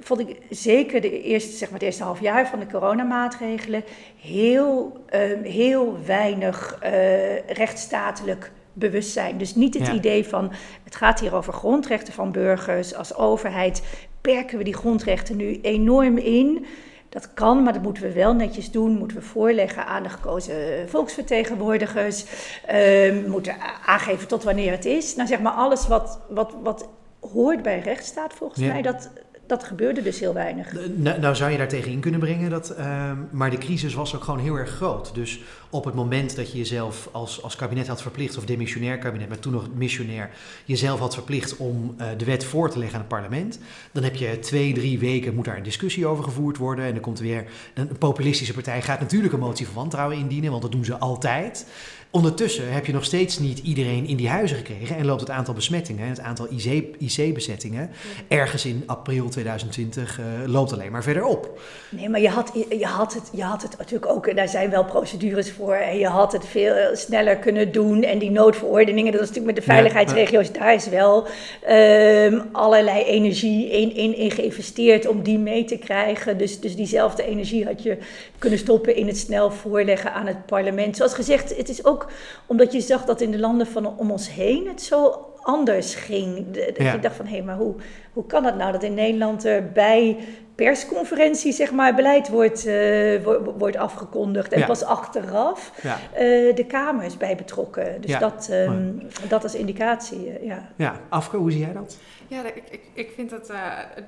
vond 0.00 0.20
ik 0.20 0.36
zeker 0.50 1.00
de 1.00 1.22
eerste, 1.22 1.50
zeg 1.56 1.70
maar 1.70 1.78
het 1.78 1.88
eerste 1.88 2.02
half 2.04 2.20
jaar 2.20 2.48
van 2.48 2.58
de 2.58 2.66
coronamaatregelen 2.66 3.84
heel, 4.20 4.96
ehm, 5.08 5.42
heel 5.42 5.96
weinig 6.06 6.76
eh, 6.80 7.46
rechtsstatelijk 7.48 8.50
bewustzijn. 8.72 9.38
Dus 9.38 9.54
niet 9.54 9.74
het 9.74 9.86
Ja. 9.86 9.92
idee 9.92 10.24
van 10.26 10.52
het 10.84 10.96
gaat 10.96 11.20
hier 11.20 11.34
over 11.34 11.52
grondrechten 11.52 12.12
van 12.12 12.32
burgers. 12.32 12.94
Als 12.94 13.14
overheid 13.16 13.82
perken 14.20 14.58
we 14.58 14.64
die 14.64 14.74
grondrechten 14.74 15.36
nu 15.36 15.58
enorm 15.62 16.18
in. 16.18 16.66
Dat 17.08 17.34
kan, 17.34 17.62
maar 17.62 17.72
dat 17.72 17.82
moeten 17.82 18.02
we 18.02 18.12
wel 18.12 18.34
netjes 18.34 18.70
doen. 18.70 18.90
Moeten 18.98 19.16
we 19.16 19.22
voorleggen 19.22 19.86
aan 19.86 20.02
de 20.02 20.08
gekozen 20.08 20.88
volksvertegenwoordigers. 20.88 22.24
Ehm 22.66 23.30
moeten 23.30 23.54
aangeven 23.86 24.28
tot 24.28 24.42
wanneer 24.44 24.70
het 24.72 24.84
is. 24.84 25.16
Nou 25.16 25.28
zeg 25.28 25.40
maar 25.40 25.52
alles 25.52 25.88
wat, 25.88 26.20
wat, 26.28 26.54
wat 26.62 26.88
hoort 27.32 27.62
bij 27.62 27.78
rechtsstaat 27.80 28.32
volgens 28.32 28.60
Ja. 28.60 28.72
mij, 28.72 28.82
dat, 28.82 29.10
dat 29.46 29.64
gebeurde 29.64 30.02
dus 30.02 30.20
heel 30.20 30.34
weinig. 30.34 30.72
Nou, 30.96 31.20
nou 31.20 31.34
zou 31.34 31.50
je 31.50 31.58
daar 31.58 31.68
tegen 31.68 31.90
in 31.92 32.00
kunnen 32.00 32.20
brengen, 32.20 32.50
dat, 32.50 32.70
ehm, 32.70 33.16
maar 33.30 33.50
de 33.50 33.58
crisis 33.58 33.94
was 33.94 34.14
ook 34.14 34.24
gewoon 34.24 34.40
heel 34.40 34.54
erg 34.54 34.70
groot. 34.70 35.14
Dus 35.14 35.40
op 35.70 35.84
het 35.84 35.94
moment 35.94 36.36
dat 36.36 36.52
je 36.52 36.58
jezelf 36.58 37.08
als, 37.12 37.42
als 37.42 37.56
kabinet 37.56 37.88
had 37.88 38.02
verplicht, 38.02 38.36
of 38.36 38.44
demissionair 38.44 38.98
kabinet, 38.98 39.28
maar 39.28 39.38
toen 39.38 39.52
nog 39.52 39.68
missionair, 39.74 40.30
jezelf 40.64 40.98
had 40.98 41.14
verplicht 41.14 41.56
om 41.56 41.94
eh, 41.98 42.06
de 42.16 42.24
wet 42.24 42.44
voor 42.44 42.70
te 42.70 42.78
leggen 42.78 42.94
aan 42.96 43.04
het 43.04 43.14
parlement, 43.14 43.58
dan 43.92 44.02
heb 44.02 44.14
je 44.14 44.38
twee, 44.38 44.72
drie 44.74 44.98
weken, 44.98 45.34
moet 45.34 45.44
daar 45.44 45.56
een 45.56 45.62
discussie 45.62 46.06
over 46.06 46.24
gevoerd 46.24 46.56
worden. 46.56 46.84
En 46.84 46.92
dan 46.92 47.00
komt 47.02 47.18
er 47.18 47.24
weer, 47.24 47.44
een, 47.74 47.88
een 47.90 47.98
populistische 47.98 48.54
partij 48.54 48.82
gaat 48.82 49.00
natuurlijk 49.00 49.32
een 49.32 49.38
motie 49.40 49.66
van 49.66 49.74
wantrouwen 49.74 50.18
indienen, 50.18 50.50
want 50.50 50.62
dat 50.62 50.72
doen 50.72 50.84
ze 50.84 50.98
altijd. 50.98 51.66
Ondertussen 52.12 52.72
heb 52.72 52.86
je 52.86 52.92
nog 52.92 53.04
steeds 53.04 53.38
niet 53.38 53.58
iedereen 53.58 54.06
in 54.06 54.16
die 54.16 54.28
huizen 54.28 54.56
gekregen 54.56 54.96
en 54.96 55.04
loopt 55.04 55.20
het 55.20 55.30
aantal 55.30 55.54
besmettingen, 55.54 56.08
het 56.08 56.20
aantal 56.20 56.46
IC 56.50 56.84
IC-bezettingen, 56.98 57.90
ergens 58.28 58.64
in 58.64 58.82
april 58.86 59.28
2020 59.28 60.18
eh, 60.18 60.24
loopt 60.46 60.72
alleen 60.72 60.92
maar 60.92 61.02
verder 61.02 61.24
op. 61.24 61.60
Nee, 61.88 62.08
maar 62.08 62.20
je 62.20 62.28
had, 62.28 62.52
je, 62.68 62.86
had 62.86 63.14
het, 63.14 63.30
je 63.32 63.42
had 63.42 63.62
het 63.62 63.78
natuurlijk 63.78 64.12
ook, 64.12 64.36
daar 64.36 64.48
zijn 64.48 64.70
wel 64.70 64.84
procedures 64.84 65.52
voor, 65.52 65.74
en 65.74 65.98
je 65.98 66.06
had 66.06 66.32
het 66.32 66.46
veel 66.46 66.74
sneller 66.92 67.36
kunnen 67.36 67.72
doen. 67.72 68.02
En 68.02 68.18
die 68.18 68.30
noodverordeningen, 68.30 69.12
dat 69.12 69.20
is 69.20 69.28
natuurlijk 69.28 69.54
met 69.54 69.64
de 69.64 69.70
Ja, 69.70 69.76
veiligheidsregio's, 69.78 70.52
daar 70.52 70.74
is 70.74 70.88
wel 70.88 71.26
ehm, 71.62 72.40
allerlei 72.52 73.04
energie 73.04 73.70
in, 73.70 73.94
in, 73.96 74.16
in 74.16 74.30
geïnvesteerd 74.30 75.06
om 75.06 75.22
die 75.22 75.38
mee 75.38 75.64
te 75.64 75.76
krijgen. 75.76 76.38
Dus, 76.38 76.60
dus 76.60 76.76
diezelfde 76.76 77.24
energie 77.24 77.64
had 77.64 77.82
je 77.82 77.98
kunnen 78.38 78.58
stoppen 78.58 78.96
in 78.96 79.06
het 79.06 79.18
snel 79.18 79.50
voorleggen 79.50 80.12
aan 80.12 80.26
het 80.26 80.46
parlement. 80.46 80.96
Zoals 80.96 81.14
gezegd, 81.14 81.56
het 81.56 81.68
is 81.68 81.84
ook 81.84 82.01
omdat 82.46 82.72
je 82.72 82.80
zag 82.80 83.04
dat 83.04 83.20
in 83.20 83.30
de 83.30 83.38
landen 83.38 83.66
van 83.66 83.98
om 83.98 84.10
ons 84.10 84.30
heen 84.32 84.68
het 84.68 84.82
zo 84.82 85.26
anders 85.42 85.94
ging. 85.94 86.50
Dat 86.54 86.76
Ja. 86.76 86.92
je 86.92 86.98
dacht 86.98 87.16
van, 87.16 87.26
hé, 87.26 87.42
maar 87.42 87.56
hoe, 87.56 87.74
hoe 88.12 88.26
kan 88.26 88.42
dat 88.42 88.56
nou 88.56 88.72
dat 88.72 88.82
in 88.82 88.94
Nederland 88.94 89.44
er 89.44 89.72
bij 89.72 90.16
persconferentie, 90.54 91.52
zeg 91.52 91.72
maar, 91.72 91.94
beleid 91.94 92.28
wordt, 92.28 92.66
eh, 92.66 93.22
wo- 93.24 93.54
wordt 93.58 93.76
afgekondigd 93.76 94.52
en 94.52 94.58
Ja. 94.58 94.66
pas 94.66 94.82
achteraf 94.84 95.72
Ja, 95.82 95.98
eh, 96.12 96.54
de 96.54 96.64
Kamer 96.68 97.04
is 97.04 97.16
bij 97.16 97.36
betrokken. 97.36 98.00
Dus 98.00 98.10
Ja. 98.10 98.18
dat, 98.18 98.48
ehm, 98.50 98.92
dat 99.28 99.42
als 99.42 99.54
indicatie, 99.54 100.30
eh, 100.30 100.46
ja. 100.46 100.68
ja. 100.76 101.00
Afke, 101.08 101.36
hoe 101.36 101.50
zie 101.50 101.60
jij 101.60 101.72
dat? 101.72 101.96
Ja, 102.28 102.44
ik, 102.46 102.62
ik, 102.70 102.80
ik 102.94 103.10
vind 103.14 103.30
dat, 103.30 103.50
eh, 103.50 103.56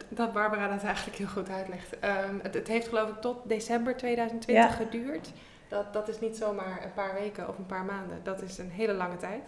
dat 0.09 0.33
Barbara 0.33 0.69
dat 0.69 0.83
eigenlijk 0.85 1.17
heel 1.19 1.27
goed 1.27 1.49
uitlegt. 1.51 1.99
Ehm, 2.01 2.15
het, 2.43 2.55
het 2.55 2.69
heeft 2.69 2.89
geloof 2.89 3.09
ik 3.09 3.21
tot 3.21 3.37
december 3.45 3.97
2020 3.97 4.65
Ja. 4.65 4.71
geduurd. 4.85 5.31
Dat, 5.69 5.93
dat 5.93 6.09
is 6.09 6.21
niet 6.21 6.37
zomaar 6.37 6.81
een 6.85 6.93
paar 6.93 7.15
weken 7.15 7.49
of 7.49 7.59
een 7.59 7.67
paar 7.67 7.85
maanden. 7.85 8.21
Dat 8.23 8.43
is 8.43 8.59
een 8.59 8.71
hele 8.71 8.93
lange 8.93 9.17
tijd. 9.17 9.43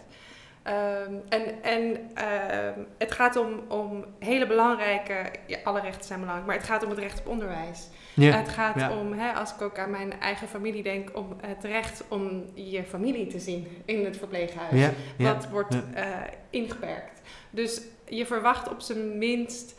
Ehm, 0.63 1.13
en 1.29 1.63
en 1.63 2.09
ehm, 2.13 2.79
het 2.97 3.11
gaat 3.11 3.35
om, 3.35 3.59
om 3.67 4.05
hele 4.19 4.47
belangrijke, 4.47 5.31
ja, 5.45 5.57
alle 5.63 5.81
rechten 5.81 6.05
zijn 6.05 6.19
belangrijk, 6.19 6.47
maar 6.47 6.57
het 6.57 6.67
gaat 6.67 6.83
om 6.83 6.89
het 6.89 6.99
recht 6.99 7.19
op 7.19 7.27
onderwijs. 7.27 7.87
het 8.35 8.49
gaat 8.49 8.91
om, 8.91 9.13
hè, 9.13 9.31
als 9.33 9.53
ik 9.53 9.61
ook 9.61 9.79
aan 9.79 9.91
mijn 9.91 10.19
eigen 10.19 10.47
familie 10.47 10.83
denk, 10.83 11.09
om 11.13 11.35
het 11.41 11.63
recht 11.63 12.03
om 12.07 12.45
je 12.53 12.83
familie 12.83 13.27
te 13.27 13.39
zien 13.39 13.67
in 13.85 14.05
het 14.05 14.17
verpleeghuis. 14.17 14.71
Dat 15.17 15.49
wordt 15.49 15.75
eh, 15.93 16.05
ingeperkt. 16.49 17.21
Dus 17.49 17.81
je 18.05 18.25
verwacht 18.25 18.69
op 18.69 18.79
zijn 18.81 19.17
minst 19.17 19.75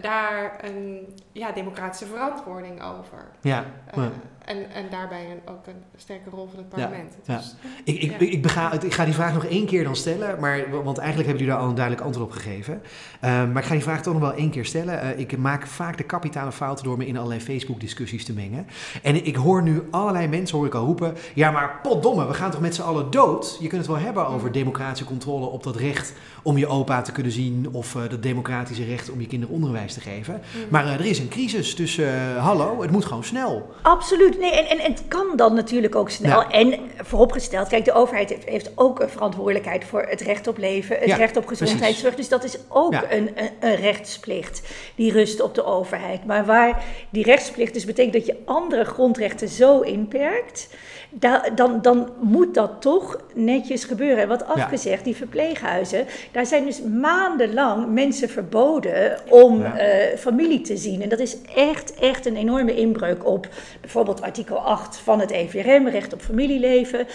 daar 0.00 0.64
een 0.64 1.14
ja, 1.32 1.52
democratische 1.52 2.06
verantwoording 2.06 2.82
over. 2.82 3.26
ja, 3.40 3.64
Eh, 3.86 4.02
ja. 4.02 4.10
En, 4.48 4.70
en 4.70 4.84
daarbij 4.90 5.24
een, 5.30 5.52
ook 5.54 5.66
een 5.66 5.82
sterke 5.96 6.30
rol 6.30 6.48
van 6.48 6.58
het 6.58 6.68
parlement. 6.68 7.14
ja. 7.24 7.36
Dus, 7.36 7.54
Ik, 7.84 8.02
ik, 8.02 8.10
Ja. 8.10 8.18
ik, 8.18 8.42
bega- 8.42 8.72
ik 8.82 8.94
ga 8.94 9.04
die 9.04 9.14
vraag 9.14 9.34
nog 9.34 9.44
één 9.44 9.66
keer 9.66 9.84
dan 9.84 9.96
stellen, 9.96 10.40
maar, 10.40 10.70
want 10.84 10.98
eigenlijk 10.98 11.28
hebben 11.28 11.44
jullie 11.46 11.46
daar 11.46 11.58
al 11.62 11.68
een 11.68 11.74
duidelijk 11.74 12.04
antwoord 12.06 12.26
op 12.30 12.36
gegeven. 12.36 12.82
Ehm, 13.20 13.52
maar 13.52 13.62
ik 13.62 13.68
ga 13.68 13.74
die 13.74 13.82
vraag 13.82 14.02
toch 14.02 14.12
nog 14.12 14.22
wel 14.22 14.32
één 14.32 14.50
keer 14.50 14.64
stellen. 14.64 15.00
Eh, 15.00 15.18
ik 15.18 15.36
maak 15.38 15.66
vaak 15.66 15.96
de 15.96 16.04
kapitale 16.04 16.52
fouten 16.52 16.84
door 16.84 16.96
me 16.96 17.06
in 17.06 17.16
allerlei 17.16 17.40
Facebook-discussies 17.40 18.24
te 18.24 18.32
mengen. 18.32 18.66
En 19.02 19.26
ik 19.26 19.36
hoor 19.36 19.62
nu 19.62 19.82
allerlei 19.90 20.28
mensen, 20.28 20.56
hoor 20.56 20.66
ik 20.66 20.74
al 20.74 20.84
roepen, 20.84 21.14
ja 21.34 21.50
maar 21.50 21.78
potdomme, 21.82 22.26
we 22.26 22.34
gaan 22.34 22.50
toch 22.50 22.60
met 22.60 22.74
z'n 22.74 22.82
allen 22.82 23.10
dood? 23.10 23.56
Je 23.60 23.68
kunt 23.68 23.80
het 23.80 23.90
wel 23.90 24.00
hebben 24.00 24.26
over 24.28 24.52
democratische 24.52 25.04
controle 25.04 25.46
op 25.46 25.62
dat 25.62 25.76
recht 25.76 26.12
om 26.42 26.58
je 26.58 26.66
opa 26.66 27.02
te 27.02 27.12
kunnen 27.12 27.32
zien 27.32 27.68
of 27.72 27.94
eh, 27.96 28.02
dat 28.08 28.22
democratische 28.22 28.84
recht 28.84 29.10
om 29.10 29.20
je 29.20 29.26
kinderen 29.26 29.54
onderwijs 29.54 29.94
te 29.94 30.00
geven. 30.00 30.40
Maar 30.68 30.84
eh, 30.86 30.92
er 30.92 31.04
is 31.06 31.18
een 31.18 31.28
crisis, 31.28 31.76
dus 31.76 31.98
eh, 31.98 32.36
hallo, 32.36 32.82
het 32.82 32.90
moet 32.90 33.04
gewoon 33.04 33.24
snel. 33.24 33.70
Absoluut. 33.82 34.37
Nee, 34.38 34.50
en, 34.50 34.66
en, 34.68 34.78
en 34.78 34.90
het 34.92 35.02
kan 35.08 35.26
dan 35.36 35.54
natuurlijk 35.54 35.94
ook 35.94 36.10
snel. 36.10 36.40
Ja. 36.40 36.50
En 36.50 36.74
vooropgesteld, 37.02 37.68
kijk, 37.68 37.84
de 37.84 37.92
overheid 37.92 38.28
heeft, 38.28 38.48
heeft 38.48 38.70
ook 38.74 39.00
een 39.00 39.08
verantwoordelijkheid 39.08 39.84
voor 39.84 40.02
het 40.02 40.20
recht 40.20 40.46
op 40.46 40.58
leven, 40.58 40.96
het 40.98 41.08
Ja, 41.08 41.16
recht 41.16 41.36
op 41.36 41.46
gezondheidszorg. 41.46 42.14
Dus 42.14 42.28
dat 42.28 42.44
is 42.44 42.58
ook 42.68 42.92
Ja. 42.92 43.12
een, 43.12 43.30
een, 43.34 43.50
een 43.60 43.74
rechtsplicht 43.76 44.62
die 44.94 45.12
rust 45.12 45.40
op 45.40 45.54
de 45.54 45.64
overheid. 45.64 46.24
Maar 46.26 46.44
waar 46.46 46.84
die 47.10 47.24
rechtsplicht 47.24 47.74
dus 47.74 47.84
betekent 47.84 48.14
dat 48.14 48.26
je 48.26 48.36
andere 48.44 48.84
grondrechten 48.84 49.48
zo 49.48 49.80
inperkt, 49.80 50.68
da- 51.10 51.44
dan, 51.54 51.82
dan 51.82 52.08
moet 52.20 52.54
dat 52.54 52.70
toch 52.80 53.20
netjes 53.34 53.84
gebeuren. 53.84 54.22
En 54.22 54.28
wat 54.28 54.46
afgezegd, 54.46 55.04
die 55.04 55.16
verpleeghuizen, 55.16 56.06
daar 56.32 56.46
zijn 56.46 56.64
dus 56.64 56.82
maandenlang 56.82 57.92
mensen 57.92 58.28
verboden 58.28 59.18
om 59.28 59.60
Ja. 59.60 59.78
eh, 59.78 60.16
familie 60.18 60.60
te 60.60 60.76
zien. 60.76 61.02
En 61.02 61.08
dat 61.08 61.18
is 61.18 61.36
echt, 61.54 61.94
echt 61.94 62.26
een 62.26 62.36
enorme 62.36 62.74
inbreuk 62.76 63.26
op 63.26 63.48
bijvoorbeeld 63.80 64.22
artikel 64.22 64.56
8 64.58 64.96
van 64.96 65.20
het 65.20 65.30
EVRM, 65.30 65.88
recht 65.88 66.12
op 66.12 66.20
familieleven. 66.20 67.06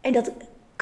En 0.00 0.12
dat 0.12 0.30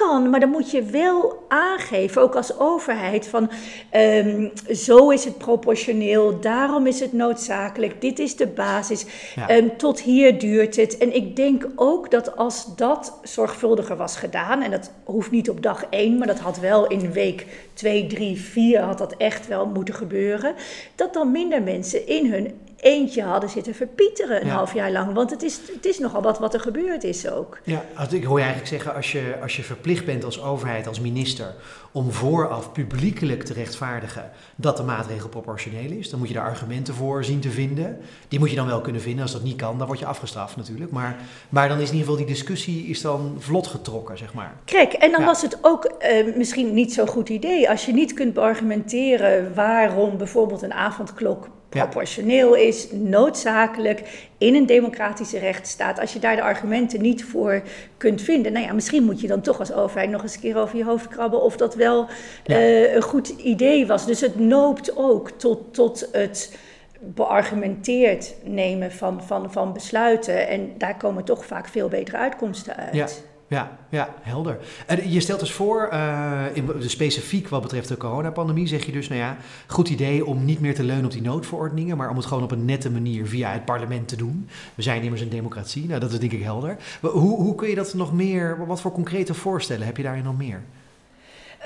kan, 0.05 0.31
maar 0.31 0.41
dan 0.41 0.49
moet 0.49 0.71
je 0.71 0.83
wel 0.83 1.45
aangeven, 1.49 2.23
ook 2.23 2.35
als 2.35 2.59
overheid, 2.59 3.27
van 3.27 3.51
ehm, 3.91 4.49
zo 4.75 5.11
is 5.11 5.25
het 5.25 5.39
proportioneel, 5.39 6.41
daarom 6.41 6.87
is 6.87 7.01
het 7.01 7.13
noodzakelijk, 7.13 8.01
dit 8.01 8.19
is 8.19 8.37
de 8.37 8.47
basis, 8.47 9.05
Ja. 9.35 9.49
ehm, 9.49 9.69
tot 9.77 10.01
hier 10.01 10.39
duurt 10.39 10.77
het. 10.77 10.99
En 10.99 11.15
ik 11.15 11.37
denk 11.37 11.67
ook 11.77 12.11
dat 12.11 12.37
als 12.37 12.77
dat 12.77 13.19
zorgvuldiger 13.23 13.97
was 13.97 14.17
gedaan, 14.17 14.63
en 14.63 14.71
dat 14.71 14.91
hoeft 15.05 15.31
niet 15.31 15.51
op 15.51 15.63
dag 15.63 15.85
één, 15.91 16.19
maar 16.19 16.27
dat 16.27 16.39
had 16.39 16.59
wel 16.59 16.87
in 16.87 17.13
week 17.13 17.47
2, 17.75 18.07
3, 18.07 18.41
4 18.41 18.81
had 18.81 18.99
dat 18.99 19.15
echt 19.17 19.47
wel 19.47 19.67
moeten 19.67 19.95
gebeuren, 19.95 20.55
dat 20.95 21.13
dan 21.15 21.31
minder 21.31 21.63
mensen 21.63 22.07
in 22.07 22.33
hun 22.33 22.55
eentje 22.87 23.23
hadden 23.23 23.51
zitten 23.51 23.75
verpieteren 23.75 24.41
een 24.41 24.47
Ja. 24.47 24.55
half 24.55 24.75
jaar 24.75 24.91
lang. 24.91 25.15
Want 25.15 25.31
het 25.31 25.43
is, 25.43 25.61
het 25.75 25.87
is 25.87 25.99
nogal 25.99 26.23
wat 26.23 26.39
wat 26.39 26.55
er 26.55 26.61
gebeurd 26.61 27.05
is 27.05 27.29
ook. 27.31 27.59
Ja, 27.65 27.85
als 27.97 28.13
ik 28.13 28.25
hoor 28.25 28.39
je 28.39 28.45
eigenlijk 28.45 28.73
zeggen, 28.75 28.95
als 28.95 29.13
je, 29.13 29.35
als 29.43 29.57
je 29.57 29.63
verplicht 29.63 30.05
bent 30.05 30.25
als 30.25 30.43
overheid, 30.43 30.87
als 30.87 31.01
minister, 31.01 31.55
om 31.93 32.13
vooraf 32.13 32.73
publiekelijk 32.73 33.43
te 33.43 33.53
rechtvaardigen 33.53 34.31
dat 34.57 34.77
de 34.77 34.83
maatregel 34.83 35.29
proportioneel 35.29 35.91
is, 35.91 36.11
dan 36.11 36.19
moet 36.19 36.29
je 36.29 36.35
daar 36.35 36.45
argumenten 36.45 36.95
voor 36.95 37.25
zien 37.25 37.41
te 37.41 37.51
vinden. 37.51 37.99
Die 38.29 38.39
moet 38.39 38.51
je 38.51 38.57
dan 38.57 38.67
wel 38.67 38.81
kunnen 38.81 39.01
vinden. 39.03 39.23
Als 39.23 39.33
dat 39.33 39.43
niet 39.43 39.57
kan, 39.57 39.79
dan 39.79 39.87
word 39.87 39.99
je 39.99 40.07
afgestraft 40.07 40.57
natuurlijk. 40.57 40.91
Maar, 40.91 41.17
maar 41.49 41.69
dan 41.69 41.79
is 41.81 41.89
in 41.91 41.95
ieder 41.97 42.09
geval 42.11 42.25
die 42.27 42.35
discussie 42.35 42.87
is 42.87 43.01
dan 43.01 43.37
vlot 43.39 43.67
getrokken, 43.67 44.19
zeg 44.19 44.35
maar. 44.35 44.55
Kijk, 44.65 44.93
en 44.93 45.11
dan 45.11 45.21
Ja. 45.21 45.27
was 45.27 45.43
het 45.43 45.59
ook 45.63 45.85
eh, 45.85 46.37
misschien 46.37 46.75
niet 46.75 46.93
zo'n 46.93 47.07
goed 47.09 47.29
idee 47.29 47.71
als 47.71 47.87
je 47.87 47.93
niet 47.93 48.13
kunt 48.13 48.35
beargumenteren 48.35 49.55
waarom 49.55 50.17
bijvoorbeeld 50.17 50.63
een 50.63 50.73
avondklok. 50.73 51.49
Proportioneel 51.69 52.55
is, 52.55 52.89
noodzakelijk 52.93 54.29
in 54.39 54.55
een 54.55 54.67
democratische 54.67 55.39
rechtsstaat. 55.39 56.01
Als 56.01 56.13
je 56.13 56.19
daar 56.19 56.37
de 56.37 56.43
argumenten 56.43 57.01
niet 57.01 57.25
voor 57.25 57.63
kunt 57.97 58.23
vinden, 58.23 58.53
nou 58.53 58.67
ja, 58.67 58.73
misschien 58.73 59.03
moet 59.05 59.21
je 59.21 59.27
dan 59.27 59.41
toch 59.41 59.59
als 59.59 59.73
overheid 59.73 60.11
nog 60.11 60.23
eens 60.23 60.35
een 60.35 60.41
keer 60.41 60.57
over 60.59 60.77
je 60.77 60.85
hoofd 60.85 61.09
krabben 61.09 61.43
of 61.43 61.57
dat 61.57 61.75
wel 61.75 62.07
Ja. 62.45 62.57
eh, 62.57 62.95
een 62.95 63.03
goed 63.03 63.29
idee 63.29 63.87
was. 63.87 64.07
Dus 64.07 64.21
het 64.21 64.39
noopt 64.39 64.97
ook 64.97 65.31
tot, 65.31 65.75
tot 65.75 66.09
het 66.13 66.57
beargumenteerd 67.01 68.35
nemen 68.45 68.93
van, 68.93 69.23
van, 69.23 69.53
van 69.53 69.73
besluiten. 69.73 70.49
En 70.49 70.73
daar 70.79 70.97
komen 70.97 71.25
toch 71.25 71.47
vaak 71.47 71.69
veel 71.69 71.89
betere 71.89 72.17
uitkomsten 72.17 72.77
uit. 72.77 72.95
Ja. 72.95 73.07
Ja, 73.49 73.79
ja, 73.89 74.15
helder. 74.21 74.59
En 74.87 75.11
je 75.13 75.21
stelt 75.21 75.41
dus 75.41 75.53
voor, 75.53 75.89
eh, 75.93 76.45
in, 76.53 76.67
dus 76.67 76.91
specifiek 76.91 77.49
wat 77.49 77.63
betreft 77.63 77.89
de 77.89 77.97
coronapandemie, 77.97 78.67
zeg 78.67 78.87
je 78.87 78.93
dus, 78.93 79.09
nou 79.09 79.21
ja, 79.21 79.37
goed 79.67 79.89
idee 79.89 80.27
om 80.27 80.45
niet 80.45 80.61
meer 80.61 80.75
te 80.75 80.83
leunen 80.83 81.05
op 81.05 81.11
die 81.11 81.23
noodverordeningen, 81.23 81.97
maar 81.97 82.11
om 82.11 82.17
het 82.17 82.27
gewoon 82.27 82.43
op 82.43 82.51
een 82.51 82.65
nette 82.65 82.91
manier 82.91 83.27
via 83.27 83.53
het 83.53 83.65
parlement 83.65 84.09
te 84.09 84.17
doen. 84.17 84.49
We 84.75 84.83
zijn 84.83 85.03
immers 85.03 85.21
een 85.21 85.29
democratie, 85.29 85.87
nou 85.87 86.01
dat 86.01 86.13
is 86.13 86.19
denk 86.19 86.33
ik 86.33 86.43
helder. 86.43 86.77
Maar 87.01 87.11
Hoe, 87.11 87.37
hoe 87.37 87.55
kun 87.55 87.69
je 87.69 87.75
dat 87.75 87.95
nog 87.95 88.13
meer, 88.13 88.67
wat 88.67 88.81
voor 88.81 88.93
concrete 88.93 89.35
voorstellen 89.35 89.87
heb 89.87 89.97
je 89.97 90.03
daarin 90.03 90.25
nog 90.25 90.37
meer? 90.37 90.63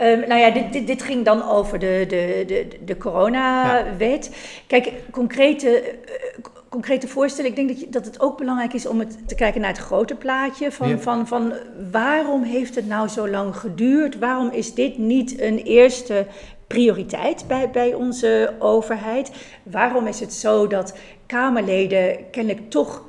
Ehm, 0.01 0.29
nou 0.29 0.41
ja, 0.41 0.51
dit, 0.51 0.73
dit, 0.73 0.87
dit 0.87 1.03
ging 1.03 1.25
dan 1.25 1.43
over 1.43 1.79
de, 1.79 2.05
de, 2.09 2.45
de, 2.47 2.69
de 2.85 2.97
coronawet. 2.97 4.31
Kijk, 4.67 4.93
concrete, 5.11 5.81
eh, 5.81 6.40
concrete 6.71 7.09
voorstellen. 7.09 7.50
Ik 7.50 7.57
denk 7.57 7.69
dat, 7.69 7.81
je, 7.81 7.89
dat 7.89 8.05
het 8.05 8.21
ook 8.21 8.39
belangrijk 8.39 8.73
is 8.73 8.87
om 8.87 8.99
het 8.99 9.29
te 9.29 9.35
kijken 9.35 9.61
naar 9.61 9.71
het 9.71 9.79
grote 9.79 10.15
plaatje. 10.15 10.73
Van, 10.73 10.89
Ja. 10.89 10.99
van, 10.99 11.27
van 11.27 11.53
waarom 11.91 12.43
heeft 12.43 12.75
het 12.75 12.87
nou 12.87 13.09
zo 13.09 13.29
lang 13.29 13.57
geduurd? 13.57 14.19
Waarom 14.19 14.50
is 14.50 14.75
dit 14.75 14.99
niet 14.99 15.41
een 15.41 15.59
eerste 15.59 16.27
prioriteit 16.67 17.45
bij, 17.49 17.71
bij 17.71 17.95
onze 17.95 18.55
overheid? 18.59 19.31
Waarom 19.62 20.07
is 20.07 20.21
het 20.21 20.33
zo 20.33 20.67
dat 20.67 20.95
Kamerleden 21.27 22.31
kennelijk 22.31 22.71
toch 22.71 23.05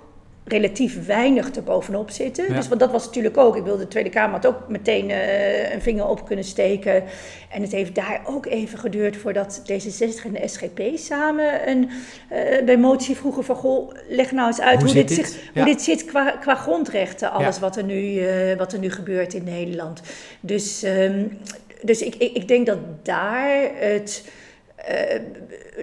relatief 0.52 1.06
weinig 1.06 1.56
er 1.56 1.64
bovenop 1.64 2.10
zitten. 2.10 2.46
Ja. 2.48 2.54
Dus 2.56 2.68
want 2.68 2.80
dat 2.80 2.92
was 2.92 3.06
natuurlijk 3.06 3.38
ook. 3.38 3.56
Ik 3.56 3.64
wilde 3.64 3.82
de 3.84 3.88
Tweede 3.88 4.10
Kamer 4.10 4.32
had 4.36 4.46
ook 4.46 4.68
meteen 4.68 5.10
eh, 5.10 5.74
een 5.74 5.82
vinger 5.82 6.08
op 6.08 6.26
kunnen 6.26 6.46
steken. 6.46 7.04
En 7.50 7.62
het 7.62 7.72
heeft 7.72 7.96
daar 7.96 8.22
ook 8.26 8.46
even 8.46 8.80
geduurd 8.80 9.18
voordat 9.18 9.62
D66 9.72 10.26
en 10.26 10.32
de 10.34 10.48
SGP 10.48 10.82
samen 10.96 11.70
een 11.70 11.90
eh, 12.30 12.66
bij 12.66 12.78
motie 12.78 13.16
vroegen 13.16 13.44
van 13.44 13.56
goh, 13.56 13.92
leg 14.10 14.32
nou 14.32 14.48
eens 14.48 14.62
uit 14.62 14.82
Hoe 14.82 14.94
dit, 14.94 15.08
dit? 15.08 15.18
zich- 15.18 15.36
Ja. 15.54 15.64
hoe 15.64 15.72
dit 15.72 15.82
zit 15.82 16.06
qua, 16.06 16.32
qua 16.32 16.56
grondrechten, 16.56 17.32
alles 17.32 17.56
Ja. 17.56 17.62
wat, 17.62 17.76
er 17.78 17.84
nu, 17.84 18.18
eh, 18.28 18.58
wat 18.58 18.74
er 18.74 18.80
nu 18.80 18.92
gebeurt 18.92 19.34
in 19.34 19.44
Nederland. 19.44 20.02
Dus, 20.40 20.84
ehm, 20.84 21.24
dus 21.82 22.02
ik, 22.02 22.16
ik, 22.16 22.34
ik 22.36 22.48
denk 22.48 22.66
dat 22.66 22.78
daar 23.04 23.60
het 23.80 24.24
eh, 24.86 25.22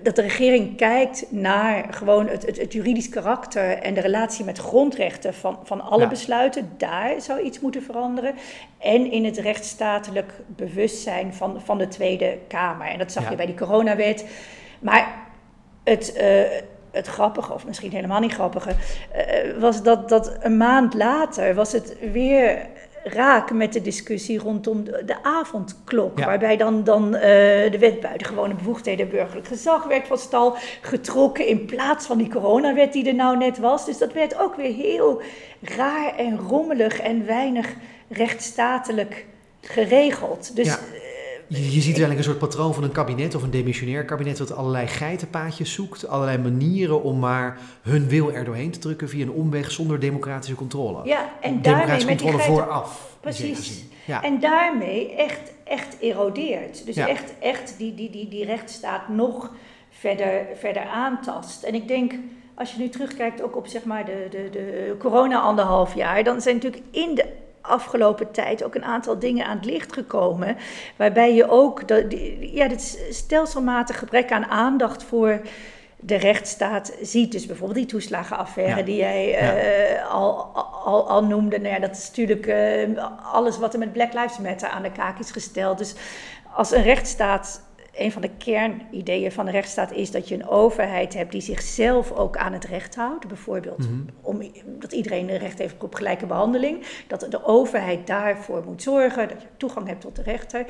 dat 0.02 0.16
de 0.16 0.22
regering 0.22 0.76
kijkt 0.76 1.24
naar 1.30 1.86
gewoon 1.90 2.28
het, 2.28 2.46
het, 2.46 2.58
het 2.58 2.72
juridisch 2.72 3.08
karakter 3.08 3.78
en 3.78 3.94
de 3.94 4.00
relatie 4.00 4.44
met 4.44 4.58
grondrechten 4.58 5.34
van, 5.34 5.58
van 5.62 5.80
alle 5.80 6.02
Ja. 6.02 6.08
besluiten. 6.08 6.70
Daar 6.76 7.20
zou 7.20 7.40
iets 7.40 7.60
moeten 7.60 7.82
veranderen. 7.82 8.34
En 8.78 9.10
in 9.10 9.24
het 9.24 9.36
rechtsstatelijk 9.38 10.32
bewustzijn 10.46 11.34
van, 11.34 11.60
van 11.64 11.78
de 11.78 11.88
Tweede 11.88 12.38
Kamer. 12.48 12.86
En 12.86 12.98
dat 12.98 13.12
zag 13.12 13.22
Ja. 13.24 13.30
je 13.30 13.36
bij 13.36 13.46
die 13.46 13.54
coronawet. 13.54 14.24
Maar 14.80 15.14
het, 15.84 16.12
eh, 16.12 16.42
het 16.90 17.06
grappige, 17.06 17.52
of 17.52 17.66
misschien 17.66 17.92
helemaal 17.92 18.20
niet 18.20 18.32
grappige, 18.32 18.70
eh, 19.12 19.58
was 19.58 19.82
dat, 19.82 20.08
dat 20.08 20.36
een 20.40 20.56
maand 20.56 20.94
later 20.94 21.54
was 21.54 21.72
het 21.72 21.96
weer 22.12 22.66
raak 23.04 23.52
met 23.52 23.72
de 23.72 23.82
discussie 23.82 24.38
rondom 24.38 24.84
de, 24.84 25.02
de 25.06 25.22
avondklok. 25.22 26.18
Ja. 26.18 26.26
Waarbij 26.26 26.56
dan, 26.56 26.84
dan 26.84 27.14
eh, 27.14 27.20
de 27.70 27.78
wet 27.78 28.00
buitengewone 28.00 28.54
bevoegdheden 28.54 29.08
burgerlijk 29.08 29.46
gezag 29.46 29.84
werd 29.84 30.06
van 30.06 30.18
stal 30.18 30.56
getrokken 30.80 31.46
in 31.46 31.64
plaats 31.64 32.06
van 32.06 32.18
die 32.18 32.28
coronawet 32.28 32.92
die 32.92 33.08
er 33.08 33.14
nou 33.14 33.36
net 33.36 33.58
was. 33.58 33.84
Dus 33.84 33.98
dat 33.98 34.12
werd 34.12 34.38
ook 34.38 34.54
weer 34.54 34.74
heel 34.74 35.22
raar 35.60 36.16
en 36.16 36.38
rommelig 36.38 37.00
en 37.00 37.26
weinig 37.26 37.74
rechtsstatelijk 38.08 39.26
geregeld. 39.60 40.56
Dus 40.56 40.66
Ja. 40.66 40.78
Je, 41.48 41.64
je 41.64 41.70
ziet 41.80 41.84
eigenlijk 41.84 42.18
een 42.18 42.24
soort 42.24 42.38
patroon 42.38 42.74
van 42.74 42.82
een 42.82 42.92
kabinet 42.92 43.34
of 43.34 43.42
een 43.42 43.50
demissionair 43.50 44.04
kabinet 44.04 44.36
dat 44.36 44.52
allerlei 44.52 44.86
geitenpaadjes 44.86 45.72
zoekt, 45.72 46.08
allerlei 46.08 46.38
manieren 46.38 47.02
om 47.02 47.18
maar 47.18 47.58
hun 47.82 48.08
wil 48.08 48.32
er 48.32 48.44
doorheen 48.44 48.70
te 48.70 48.78
drukken 48.78 49.08
via 49.08 49.22
een 49.22 49.30
omweg 49.30 49.70
zonder 49.70 50.00
democratische 50.00 50.54
controle. 50.54 51.00
ja, 51.04 51.18
en 51.20 51.28
daarmee 51.40 51.60
democratische 51.62 52.06
met 52.08 52.18
die 52.18 52.26
controle 52.30 52.44
geiten- 52.44 52.64
vooraf. 52.64 53.16
Precies. 53.20 53.84
Ja. 54.04 54.22
En 54.22 54.40
daarmee 54.40 55.14
echt, 55.14 55.52
echt 55.64 55.96
erodeert. 56.00 56.86
Dus 56.86 56.94
Ja. 56.94 57.08
echt, 57.08 57.32
echt 57.40 57.74
die, 57.78 57.94
die, 57.94 58.10
die, 58.10 58.28
die 58.28 58.44
rechtsstaat 58.44 59.08
nog 59.08 59.52
verder, 59.90 60.46
verder 60.58 60.82
aantast. 60.86 61.62
En 61.62 61.74
ik 61.74 61.88
denk, 61.88 62.12
als 62.54 62.72
je 62.72 62.78
nu 62.78 62.88
terugkijkt 62.88 63.42
ook 63.42 63.56
op 63.56 63.66
zeg 63.66 63.84
maar 63.84 64.04
de, 64.04 64.26
de, 64.30 64.48
de 64.52 64.94
corona 64.98 65.40
anderhalf 65.40 65.94
jaar, 65.94 66.24
dan 66.24 66.40
zijn 66.40 66.54
natuurlijk 66.54 66.82
in 66.90 67.14
de 67.14 67.24
afgelopen 67.68 68.30
tijd 68.30 68.64
ook 68.64 68.74
een 68.74 68.84
aantal 68.84 69.18
dingen 69.18 69.46
aan 69.46 69.56
het 69.56 69.64
licht 69.66 69.92
gekomen. 69.92 70.56
Waarbij 70.96 71.34
je 71.34 71.48
ook 71.50 71.88
dat, 71.88 72.04
ja, 72.40 72.68
dit 72.68 73.06
stelselmatig 73.10 73.98
gebrek 73.98 74.32
aan 74.32 74.44
aandacht 74.46 75.02
voor 75.02 75.40
de 76.00 76.16
rechtsstaat 76.16 76.92
ziet. 77.02 77.32
Dus 77.32 77.46
bijvoorbeeld 77.46 77.78
die 77.78 77.86
toeslagenaffaire 77.88 78.76
Ja. 78.76 78.82
die 78.82 78.96
jij 78.96 79.28
Ja. 79.28 79.54
eh, 79.56 80.10
al, 80.10 80.44
al, 80.84 81.08
al 81.08 81.24
noemde. 81.24 81.58
Nou 81.58 81.74
ja, 81.74 81.80
dat 81.80 81.96
is 81.96 82.06
natuurlijk 82.08 82.46
eh, 82.46 82.88
alles 83.32 83.58
wat 83.58 83.72
er 83.72 83.78
met 83.78 83.92
Black 83.92 84.12
Lives 84.12 84.38
Matter 84.38 84.68
aan 84.68 84.82
de 84.82 84.92
kaak 84.92 85.18
is 85.18 85.30
gesteld. 85.30 85.78
Dus 85.78 85.94
als 86.54 86.72
een 86.72 86.82
rechtsstaat 86.82 87.60
een 87.98 88.12
van 88.12 88.22
de 88.22 88.30
kernideeën 88.38 89.32
van 89.32 89.44
de 89.44 89.50
rechtsstaat 89.50 89.92
is 89.92 90.10
dat 90.10 90.28
je 90.28 90.34
een 90.34 90.48
overheid 90.48 91.14
hebt 91.14 91.32
die 91.32 91.40
zichzelf 91.40 92.12
ook 92.12 92.36
aan 92.36 92.52
het 92.52 92.64
recht 92.64 92.94
houdt. 92.94 93.28
Bijvoorbeeld 93.28 93.78
Mhm. 93.78 94.00
om, 94.22 94.40
dat 94.78 94.92
iedereen 94.92 95.36
recht 95.36 95.58
heeft 95.58 95.82
op 95.82 95.94
gelijke 95.94 96.26
behandeling. 96.26 96.86
Dat 97.06 97.26
de 97.30 97.44
overheid 97.44 98.06
daarvoor 98.06 98.64
moet 98.66 98.82
zorgen, 98.82 99.28
dat 99.28 99.42
je 99.42 99.48
toegang 99.56 99.86
hebt 99.88 100.00
tot 100.00 100.16
de 100.16 100.22
rechter. 100.22 100.64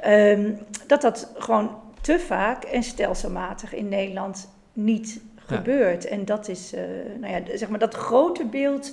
Ehm, 0.00 0.52
dat 0.86 1.00
dat 1.02 1.32
gewoon 1.36 1.76
te 2.00 2.18
vaak 2.18 2.64
en 2.64 2.82
stelselmatig 2.82 3.74
in 3.74 3.88
Nederland 3.88 4.48
niet 4.72 5.20
Ja. 5.48 5.56
gebeurt. 5.56 6.06
En 6.06 6.24
dat 6.24 6.48
is, 6.48 6.72
eh, 6.72 6.80
nou 7.20 7.32
ja, 7.34 7.56
zeg 7.56 7.68
maar 7.68 7.78
dat 7.78 7.94
grote 7.94 8.44
beeld, 8.44 8.92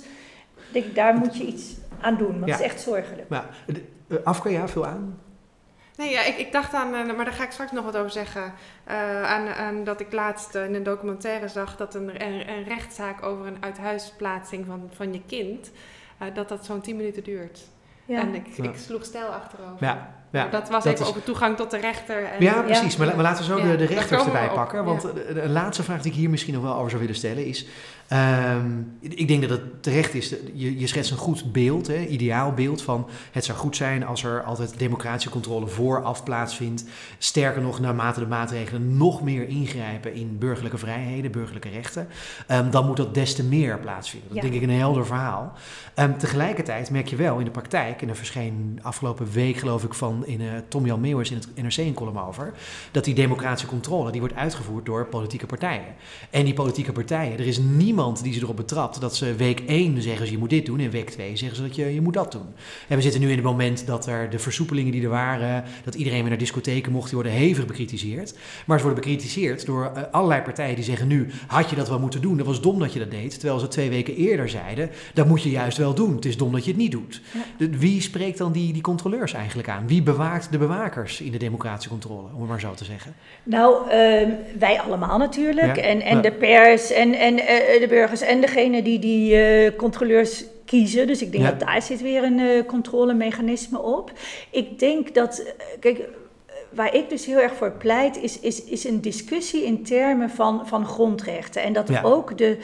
denk 0.72 0.84
ik, 0.84 0.94
daar 0.94 1.14
moet 1.14 1.36
je 1.36 1.44
iets 1.44 1.74
aan 2.00 2.16
doen. 2.16 2.32
Want 2.32 2.46
Ja. 2.46 2.52
het 2.52 2.60
is 2.60 2.66
echt 2.66 2.80
zorgelijk. 2.80 3.28
Maar, 3.28 3.44
uh, 4.08 4.16
Afke, 4.24 4.50
ja, 4.50 4.68
veel 4.68 4.86
aan? 4.86 5.18
Nee, 5.96 6.10
ja, 6.10 6.24
ik, 6.24 6.36
ik 6.38 6.52
dacht 6.52 6.74
aan, 6.74 6.94
eh, 6.94 7.16
maar 7.16 7.24
daar 7.24 7.34
ga 7.34 7.44
ik 7.44 7.50
straks 7.50 7.72
nog 7.72 7.84
wat 7.84 7.96
over 7.96 8.10
zeggen. 8.10 8.52
eh, 8.84 9.22
aan, 9.22 9.48
aan 9.48 9.84
dat 9.84 10.00
ik 10.00 10.12
laatst 10.12 10.54
eh, 10.54 10.64
in 10.64 10.74
een 10.74 10.82
documentaire 10.82 11.48
zag 11.48 11.76
dat 11.76 11.94
een, 11.94 12.24
een, 12.26 12.48
een 12.48 12.64
rechtszaak 12.64 13.22
over 13.22 13.46
een 13.46 13.56
uithuisplaatsing 13.60 14.66
van, 14.66 14.90
van 14.94 15.12
je 15.12 15.20
kind, 15.26 15.70
eh, 16.18 16.26
dat 16.34 16.48
dat 16.48 16.64
zo'n 16.64 16.80
10 16.80 16.96
minuten 16.96 17.24
duurt. 17.24 17.60
Ja. 18.04 18.20
En 18.20 18.34
ik, 18.34 18.46
ik 18.56 18.76
sloeg 18.76 19.04
stijl 19.04 19.26
achterover. 19.26 19.76
Ja, 19.86 20.14
ja. 20.32 20.48
Dat 20.48 20.68
was 20.68 20.84
dat 20.84 20.92
even 20.92 21.04
is- 21.04 21.10
over 21.10 21.22
toegang 21.22 21.56
tot 21.56 21.70
de 21.70 21.76
rechter. 21.78 22.24
En, 22.24 22.42
Ja, 22.42 22.62
precies. 22.62 22.96
Maar, 22.96 23.06
la- 23.06 23.14
maar 23.14 23.22
laten 23.22 23.44
we 23.46 23.50
zo 23.52 23.58
Ja, 23.58 23.70
de, 23.70 23.76
de 23.76 23.84
rechters 23.84 24.24
erbij 24.24 24.48
pakken. 24.48 24.84
Want 24.84 25.02
Ja. 25.02 25.08
de, 25.12 25.32
de 25.34 25.48
laatste 25.48 25.82
vraag 25.82 26.02
die 26.02 26.12
ik 26.12 26.18
hier 26.18 26.30
misschien 26.30 26.54
nog 26.54 26.62
wel 26.62 26.74
over 26.74 26.88
zou 26.90 27.00
willen 27.00 27.16
stellen 27.16 27.44
is... 27.46 27.66
ehm, 28.12 28.70
ik 29.00 29.28
denk 29.28 29.40
dat 29.40 29.50
het 29.50 29.82
terecht 29.82 30.14
is, 30.14 30.34
je, 30.54 30.78
je 30.78 30.86
schetst 30.86 31.10
een 31.10 31.16
goed 31.16 31.52
beeld, 31.52 31.86
hè, 31.86 32.06
ideaal 32.06 32.52
beeld 32.52 32.82
van... 32.82 33.06
het 33.32 33.44
zou 33.44 33.58
goed 33.58 33.76
zijn 33.76 34.04
als 34.06 34.24
er 34.24 34.42
altijd 34.42 34.78
democratische 34.78 35.30
controle 35.30 35.66
vooraf 35.66 36.24
plaatsvindt. 36.24 36.84
Sterker 37.18 37.62
nog, 37.62 37.80
naarmate 37.80 38.20
de 38.20 38.26
maatregelen 38.26 38.96
nog 38.96 39.22
meer 39.22 39.48
ingrijpen 39.48 40.14
in 40.14 40.38
burgerlijke 40.38 40.78
vrijheden, 40.78 41.30
burgerlijke 41.30 41.68
rechten... 41.68 42.08
ehm, 42.46 42.70
dan 42.70 42.86
moet 42.86 42.96
dat 42.96 43.14
des 43.14 43.34
te 43.34 43.44
meer 43.44 43.78
plaatsvinden. 43.78 44.28
Dat 44.28 44.36
Ja. 44.36 44.50
denk 44.50 44.62
ik 44.62 44.68
een 44.68 44.76
helder 44.78 45.06
verhaal. 45.06 45.52
Ehm, 45.94 46.16
tegelijkertijd 46.16 46.90
merk 46.90 47.08
je 47.08 47.16
wel 47.16 47.38
in 47.38 47.44
de 47.44 47.50
praktijk, 47.50 48.02
en 48.02 48.08
er 48.08 48.16
verscheen 48.16 48.78
afgelopen 48.82 49.30
week 49.32 49.56
geloof 49.56 49.84
ik 49.84 49.94
van 49.94 50.26
in, 50.26 50.40
eh 50.40 50.46
Tom 50.68 50.86
Jan 50.86 51.00
Meeuwers 51.00 51.30
in 51.30 51.36
het 51.36 51.48
NRC 51.62 51.76
een 51.76 51.94
column 51.94 52.20
over, 52.20 52.52
dat 52.90 53.04
die 53.04 53.14
democratische 53.14 53.66
controle 53.66 54.10
die 54.10 54.20
wordt 54.20 54.36
uitgevoerd 54.36 54.86
door 54.86 55.06
politieke 55.06 55.46
partijen. 55.46 55.94
En 56.30 56.44
die 56.44 56.54
politieke 56.54 56.92
partijen, 56.92 57.38
er 57.38 57.46
is 57.46 57.58
niemand 57.58 58.00
die 58.10 58.32
ze 58.32 58.40
erop 58.40 58.56
betrapt 58.56 59.00
dat 59.00 59.16
ze 59.16 59.34
week 59.34 59.60
1 59.66 60.02
zeggen 60.02 60.26
ze 60.26 60.32
je 60.32 60.38
moet 60.38 60.50
dit 60.50 60.66
doen 60.66 60.80
en 60.80 60.90
week 60.90 61.10
2 61.10 61.36
zeggen 61.36 61.56
ze 61.56 61.62
dat 61.62 61.76
je, 61.76 61.94
je 61.94 62.00
moet 62.00 62.14
dat 62.14 62.32
doen. 62.32 62.46
En 62.88 62.96
we 62.96 63.02
zitten 63.02 63.20
nu 63.20 63.28
in 63.28 63.34
het 63.36 63.44
moment 63.44 63.86
dat 63.86 64.06
er 64.06 64.30
de 64.30 64.38
versoepelingen 64.38 64.92
die 64.92 65.02
er 65.02 65.08
waren, 65.08 65.64
dat 65.84 65.94
iedereen 65.94 66.20
weer 66.20 66.28
naar 66.28 66.38
discotheken 66.38 66.92
mocht, 66.92 67.04
die 67.06 67.14
worden 67.14 67.32
hevig 67.32 67.66
bekritiseerd. 67.66 68.34
Maar 68.66 68.78
ze 68.78 68.84
worden 68.84 69.02
bekritiseerd 69.02 69.66
door 69.66 69.92
eh, 69.94 70.02
allerlei 70.10 70.42
partijen 70.42 70.74
die 70.74 70.84
zeggen 70.84 71.06
nu 71.08 71.26
had 71.46 71.70
je 71.70 71.76
dat 71.76 71.88
wel 71.88 71.98
moeten 71.98 72.20
doen, 72.20 72.36
dat 72.36 72.46
was 72.46 72.60
dom 72.60 72.78
dat 72.78 72.92
je 72.92 72.98
dat 72.98 73.10
deed. 73.10 73.38
Terwijl 73.38 73.58
ze 73.58 73.68
twee 73.68 73.90
weken 73.90 74.16
eerder 74.16 74.48
zeiden, 74.48 74.90
dat 75.14 75.26
moet 75.26 75.42
je 75.42 75.50
juist 75.50 75.78
wel 75.78 75.94
doen. 75.94 76.14
Het 76.14 76.24
is 76.24 76.36
dom 76.36 76.52
dat 76.52 76.64
je 76.64 76.70
het 76.70 76.80
niet 76.80 76.92
doet. 76.92 77.20
De- 77.58 77.78
wie 77.78 78.00
spreekt 78.00 78.38
dan 78.38 78.52
die, 78.52 78.72
die 78.72 78.82
controleurs 78.82 79.32
eigenlijk 79.32 79.68
aan? 79.68 79.86
Wie 79.86 80.02
bewaakt 80.02 80.52
de 80.52 80.58
bewakers 80.58 81.20
in 81.20 81.32
de 81.32 81.38
democratische 81.38 81.88
controle, 81.90 82.28
om 82.34 82.40
het 82.40 82.48
maar 82.48 82.60
zo 82.60 82.74
te 82.74 82.84
zeggen? 82.84 83.14
Nou, 83.42 83.90
ehm, 83.90 84.30
wij 84.58 84.80
allemaal 84.80 85.18
natuurlijk. 85.18 85.76
Ja, 85.76 85.82
En, 85.82 86.00
en 86.00 86.16
ja. 86.16 86.22
de 86.22 86.32
pers 86.32 86.90
en, 86.90 87.14
en 87.14 87.38
eh, 87.38 87.81
de 87.82 87.88
burgers 87.88 88.20
en 88.20 88.40
degene 88.40 88.82
die 88.82 88.98
die 88.98 89.36
eh, 89.36 89.76
controleurs 89.76 90.44
kiezen. 90.64 91.06
Dus 91.06 91.22
ik 91.22 91.32
denk 91.32 91.44
Ja. 91.44 91.50
dat 91.50 91.60
daar 91.60 91.82
zit 91.82 92.02
weer 92.02 92.22
een 92.24 92.38
eh, 92.38 92.66
controlemechanisme 92.66 93.82
op. 93.82 94.12
Ik 94.50 94.78
denk 94.78 95.14
dat, 95.14 95.38
eh, 95.38 95.64
kijk, 95.80 96.08
waar 96.70 96.94
ik 96.94 97.08
dus 97.10 97.26
heel 97.26 97.38
erg 97.40 97.54
voor 97.54 97.70
pleit, 97.70 98.16
is, 98.22 98.40
is, 98.40 98.64
is 98.64 98.84
een 98.84 99.00
discussie 99.00 99.64
in 99.64 99.82
termen 99.84 100.30
van, 100.30 100.66
van 100.66 100.86
grondrechten. 100.86 101.62
En 101.62 101.72
dat 101.72 101.88
Ja. 101.88 102.02
ook 102.02 102.38
de 102.38 102.56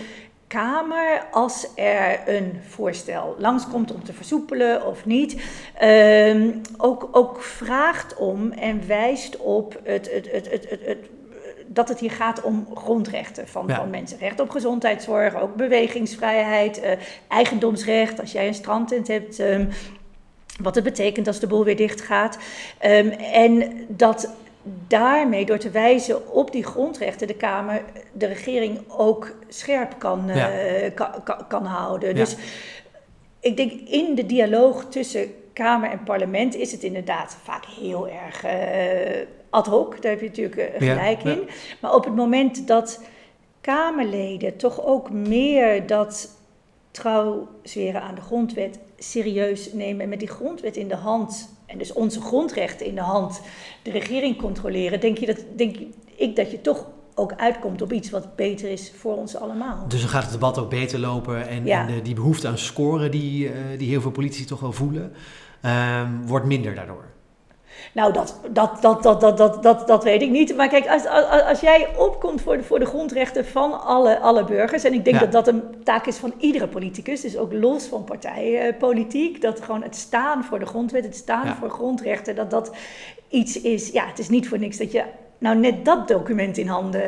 Kamer, 0.47 1.27
als 1.31 1.67
er 1.75 2.21
een 2.27 2.53
voorstel 2.69 3.35
langskomt 3.39 3.95
om 3.95 4.05
te 4.05 4.13
versoepelen 4.13 4.87
of 4.87 5.07
niet, 5.07 5.37
ehm, 5.79 6.51
ook, 6.77 7.09
ook 7.13 7.43
vraagt 7.43 8.17
om 8.17 8.53
en 8.53 8.87
wijst 8.87 9.37
op 9.37 9.81
het, 9.85 10.11
het, 10.13 10.31
het, 10.33 10.51
het, 10.51 10.71
het, 10.71 10.81
het- 10.85 11.09
dat 11.79 11.89
het 11.89 12.01
hier 12.01 12.11
gaat 12.11 12.43
om 12.43 12.67
grondrechten 12.75 13.49
van, 13.49 13.65
Ja. 13.67 13.77
van 13.77 13.91
mensen. 13.91 14.19
Recht 14.19 14.41
op 14.41 14.51
gezondheidszorg, 14.51 15.41
ook 15.41 15.55
bewegingsvrijheid, 15.55 16.81
eh, 16.81 16.93
eigendomsrecht. 17.29 18.21
Als 18.21 18.33
jij 18.33 18.47
een 18.47 18.55
strandtent 18.55 19.09
hebt, 19.09 19.39
ehm, 19.39 19.67
wat 20.61 20.75
het 20.75 20.85
betekent 20.85 21.27
als 21.27 21.41
de 21.41 21.47
boel 21.47 21.65
weer 21.65 21.77
dicht 21.77 22.01
gaat. 22.01 22.39
Ehm, 22.79 23.09
en 23.33 23.73
dat 23.89 24.29
daarmee, 24.87 25.45
door 25.45 25.59
te 25.59 25.71
wijzen 25.71 26.33
op 26.33 26.53
die 26.53 26.65
grondrechten, 26.65 27.27
de 27.27 27.35
Kamer 27.35 27.83
de 28.13 28.27
regering 28.27 28.79
ook 28.89 29.35
scherp 29.49 29.95
kan, 29.99 30.31
eh, 30.31 30.95
kan, 30.95 31.11
kan, 31.25 31.47
kan 31.49 31.65
houden. 31.65 32.09
Ja. 32.09 32.15
Dus 32.15 32.37
ik 33.41 33.57
denk 33.57 33.73
in 33.73 34.15
de 34.15 34.27
dialoog 34.27 34.85
tussen 34.85 35.35
Kamer 35.53 35.91
en 35.91 36.03
parlement 36.05 36.55
is 36.55 36.73
het 36.73 36.83
inderdaad 36.83 37.37
vaak 37.43 37.65
heel 37.65 38.09
erg 38.09 38.45
eh, 38.45 39.27
ad 39.51 39.67
hoc. 39.67 40.03
Daar 40.03 40.11
heb 40.11 40.21
je 40.21 40.27
natuurlijk 40.27 40.57
eh, 40.57 40.81
Ja, 40.81 40.95
gelijk 40.95 41.23
ja. 41.23 41.31
in. 41.31 41.49
Maar 41.81 41.95
op 41.95 42.05
het 42.05 42.15
moment 42.15 42.67
dat 42.67 43.01
Kamerleden 43.61 44.57
toch 44.57 44.85
ook 44.87 45.11
meer 45.11 45.87
dat 45.87 46.37
trouw 46.91 47.49
zweren 47.63 48.03
aan 48.03 48.15
de 48.15 48.21
grondwet 48.21 48.79
serieus 48.99 49.73
nemen 49.73 50.03
en 50.03 50.09
met 50.09 50.19
die 50.19 50.29
grondwet 50.29 50.77
in 50.77 50.89
de 50.89 50.97
hand 50.97 51.55
en 51.67 51.79
dus 51.79 51.93
onze 51.93 52.21
grondrechten 52.21 52.87
in 52.87 52.95
de 52.95 53.01
hand 53.01 53.41
de 53.83 53.91
regering 53.91 54.37
controleren, 54.37 55.01
denk, 55.01 55.19
je 55.19 55.27
dat, 55.27 55.45
denk 55.57 55.77
ik 56.15 56.37
dat 56.37 56.51
je 56.51 56.61
toch 56.61 56.87
ook 57.15 57.33
uitkomt 57.37 57.83
op 57.83 57.93
iets 57.93 58.11
wat 58.11 58.37
beter 58.37 58.71
is 58.71 58.93
voor 58.97 59.17
ons 59.17 59.37
allemaal. 59.37 59.85
Dus 59.89 60.01
dan 60.01 60.09
gaat 60.09 60.23
het 60.23 60.33
debat 60.33 60.59
ook 60.59 60.71
beter 60.71 60.99
lopen 60.99 61.49
en, 61.49 61.65
Ja. 61.67 61.81
en 61.81 61.95
de, 61.95 62.03
die 62.03 62.15
behoefte 62.15 62.49
aan 62.49 62.59
scoren 62.59 63.11
die, 63.11 63.49
eh, 63.49 63.55
die 63.79 63.89
heel 63.89 64.01
veel 64.01 64.11
politici 64.11 64.45
toch 64.45 64.61
wel 64.61 64.73
voelen, 64.73 65.13
ehm, 65.61 66.11
wordt 66.27 66.47
minder 66.47 66.75
daardoor. 66.75 67.05
Nou, 67.93 68.13
dat, 68.13 68.41
dat, 68.51 68.83
dat, 68.83 69.03
dat, 69.03 69.21
dat, 69.21 69.37
dat, 69.37 69.63
dat, 69.63 69.87
dat 69.87 70.05
weet 70.05 70.23
ik 70.23 70.31
niet. 70.31 70.57
Maar 70.57 70.69
kijk, 70.69 70.89
als, 70.89 71.07
als, 71.07 71.43
als 71.43 71.61
jij 71.61 71.89
opkomt 71.97 72.41
voor 72.41 72.57
de, 72.57 72.63
voor 72.63 72.79
de 72.79 72.87
grondrechten 72.87 73.47
van 73.47 73.81
alle, 73.85 74.19
alle 74.19 74.45
burgers... 74.45 74.85
en 74.85 74.93
ik 74.93 75.05
denk 75.05 75.17
Ja. 75.21 75.27
dat 75.27 75.33
dat 75.33 75.55
een 75.55 75.63
taak 75.85 76.07
is 76.07 76.17
van 76.17 76.33
iedere 76.39 76.69
politicus... 76.69 77.21
dus 77.21 77.37
ook 77.37 77.53
los 77.53 77.85
van 77.85 78.05
partijpolitiek... 78.05 79.41
dat 79.43 79.61
gewoon 79.61 79.83
het 79.83 79.97
staan 79.97 80.45
voor 80.45 80.59
de 80.59 80.67
grondwet, 80.67 81.05
het 81.05 81.17
staan 81.17 81.47
Ja. 81.47 81.55
voor 81.57 81.71
grondrechten... 81.71 82.35
dat 82.35 82.51
dat 82.51 82.71
iets 83.29 83.61
is... 83.61 83.91
Ja, 83.91 84.07
het 84.07 84.19
is 84.19 84.29
niet 84.29 84.49
voor 84.49 84.59
niks 84.59 84.77
dat 84.77 84.93
je 84.93 85.03
nou 85.39 85.57
net 85.57 85.85
dat 85.85 86.09
document 86.09 86.57
in 86.59 86.67
handen 86.69 87.03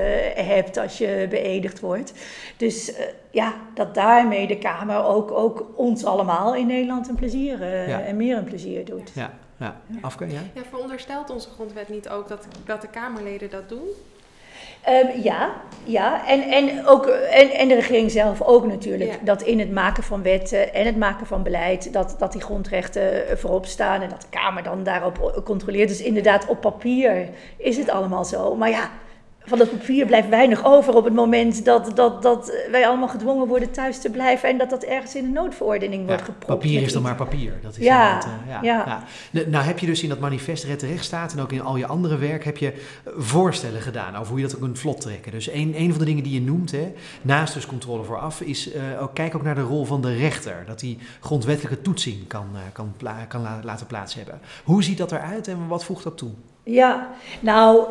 hebt 0.47 0.77
als 0.77 0.99
je 0.99 1.27
beëdigd 1.31 1.81
wordt. 1.81 2.13
Dus 2.57 2.95
eh, 2.95 3.05
ja, 3.31 3.55
dat 3.75 3.95
daarmee 3.95 4.47
de 4.47 4.59
Kamer 4.59 5.05
ook, 5.05 5.31
ook 5.31 5.67
ons 5.77 6.05
allemaal 6.05 6.55
in 6.55 6.67
Nederland 6.67 7.09
een 7.09 7.15
plezier... 7.15 7.63
eh, 7.63 7.89
Ja. 7.89 8.01
en 8.01 8.17
meer 8.17 8.37
een 8.37 8.45
plezier 8.45 8.85
doet. 8.85 9.11
Ja, 9.15 9.33
ja. 9.61 9.81
Afke, 10.01 10.27
ja? 10.27 10.41
Ja, 10.55 10.63
veronderstelt 10.69 11.31
onze 11.31 11.49
grondwet 11.49 11.89
niet 11.89 12.09
ook 12.09 12.29
dat, 12.29 12.47
dat 12.65 12.81
de 12.81 12.89
Kamerleden 12.89 13.51
dat 13.51 13.69
doen? 13.69 13.89
Ehm, 14.81 15.21
ja, 15.23 15.53
ja. 15.85 16.27
En, 16.27 16.43
en, 16.43 16.87
ook, 16.87 17.07
en, 17.07 17.51
en 17.51 17.69
de 17.69 17.75
regering 17.75 18.11
zelf 18.11 18.43
ook 18.43 18.67
natuurlijk. 18.67 19.11
Ja. 19.11 19.19
Dat 19.23 19.43
in 19.43 19.59
het 19.59 19.73
maken 19.73 20.03
van 20.03 20.23
wetten 20.23 20.75
en 20.75 20.87
het 20.87 20.97
maken 20.97 21.27
van 21.27 21.43
beleid, 21.43 21.93
dat, 21.93 22.15
dat 22.19 22.33
die 22.33 22.41
grondrechten 22.41 23.29
eh, 23.29 23.37
voorop 23.37 23.67
staan 23.67 24.03
en 24.03 24.09
dat 24.09 24.21
de 24.21 24.29
Kamer 24.31 24.63
dan 24.63 24.83
daarop 24.83 25.43
controleert. 25.45 25.89
Dus 25.89 26.03
inderdaad, 26.03 26.47
op 26.47 26.61
papier 26.61 27.29
is 27.57 27.77
het 27.77 27.91
allemaal 27.91 28.25
zo. 28.25 28.57
Maar 28.57 28.71
ja, 28.71 28.91
van 29.51 29.59
dat 29.59 29.71
papier 29.79 30.07
blijft 30.07 30.29
weinig 30.29 30.65
over 30.65 30.95
op 30.97 31.05
het 31.05 31.15
moment 31.15 31.65
dat, 31.65 31.91
dat, 31.95 32.23
dat 32.23 32.53
wij 32.71 32.87
allemaal 32.87 33.09
gedwongen 33.09 33.47
worden 33.47 33.71
thuis 33.71 33.99
te 34.01 34.11
blijven 34.11 34.49
en 34.49 34.59
dat 34.59 34.71
dat 34.71 34.83
ergens 34.83 35.15
in 35.15 35.25
een 35.25 35.33
noodverordening 35.33 36.07
wordt 36.07 36.21
Ja, 36.21 36.27
gepropt. 36.27 36.47
papier 36.61 36.83
is 36.83 36.93
dan 36.93 37.03
maar 37.03 37.15
papier. 37.15 37.53
Dat 37.63 37.77
is 37.77 37.85
Ja, 37.85 38.19
eh, 38.23 38.29
ja, 38.49 38.59
ja. 38.63 38.85
ja. 38.87 39.03
Nou, 39.33 39.49
Nou 39.51 39.65
heb 39.65 39.79
je 39.79 39.87
dus 39.87 40.03
in 40.03 40.09
dat 40.09 40.19
manifest 40.19 40.65
Red 40.65 40.81
de 40.81 40.87
Rechtsstaat 40.87 41.33
en 41.33 41.41
ook 41.41 41.53
in 41.53 41.63
al 41.63 41.77
je 41.77 41.87
andere 41.87 42.17
werk 42.17 42.45
heb 42.45 42.57
je 42.57 42.73
voorstellen 43.17 43.81
gedaan 43.81 44.17
over 44.17 44.29
hoe 44.31 44.37
je 44.41 44.45
dat 44.47 44.55
ook 44.55 44.61
kunt 44.61 44.79
vlot 44.79 45.01
trekken. 45.01 45.33
Dus 45.33 45.51
een, 45.51 45.75
een 45.77 45.91
van 45.91 45.99
de 45.99 46.05
dingen 46.05 46.23
die 46.23 46.35
je 46.35 46.41
noemt, 46.41 46.71
hè, 46.71 46.93
naast 47.23 47.55
dus 47.55 47.67
controle 47.67 48.05
vooraf, 48.05 48.41
is 48.41 48.73
eh, 48.73 49.03
ook, 49.03 49.15
kijk 49.15 49.35
ook 49.35 49.43
naar 49.43 49.55
de 49.55 49.61
rol 49.61 49.85
van 49.85 50.01
de 50.03 50.15
rechter. 50.15 50.65
Dat 50.67 50.81
die 50.81 50.99
grondwettelijke 51.21 51.83
toetsing 51.83 52.27
kan, 52.27 52.47
eh, 52.55 52.61
kan, 52.73 52.93
pla- 52.97 53.25
kan 53.29 53.43
la- 53.43 53.61
laten 53.65 53.87
plaats 53.87 54.15
hebben. 54.15 54.41
Hoe 54.65 54.83
ziet 54.85 54.99
dat 54.99 55.13
eruit 55.13 55.49
en 55.49 55.67
wat 55.69 55.85
voegt 55.85 56.05
dat 56.05 56.19
toe? 56.19 56.31
Ja, 56.63 57.09
nou, 57.41 57.85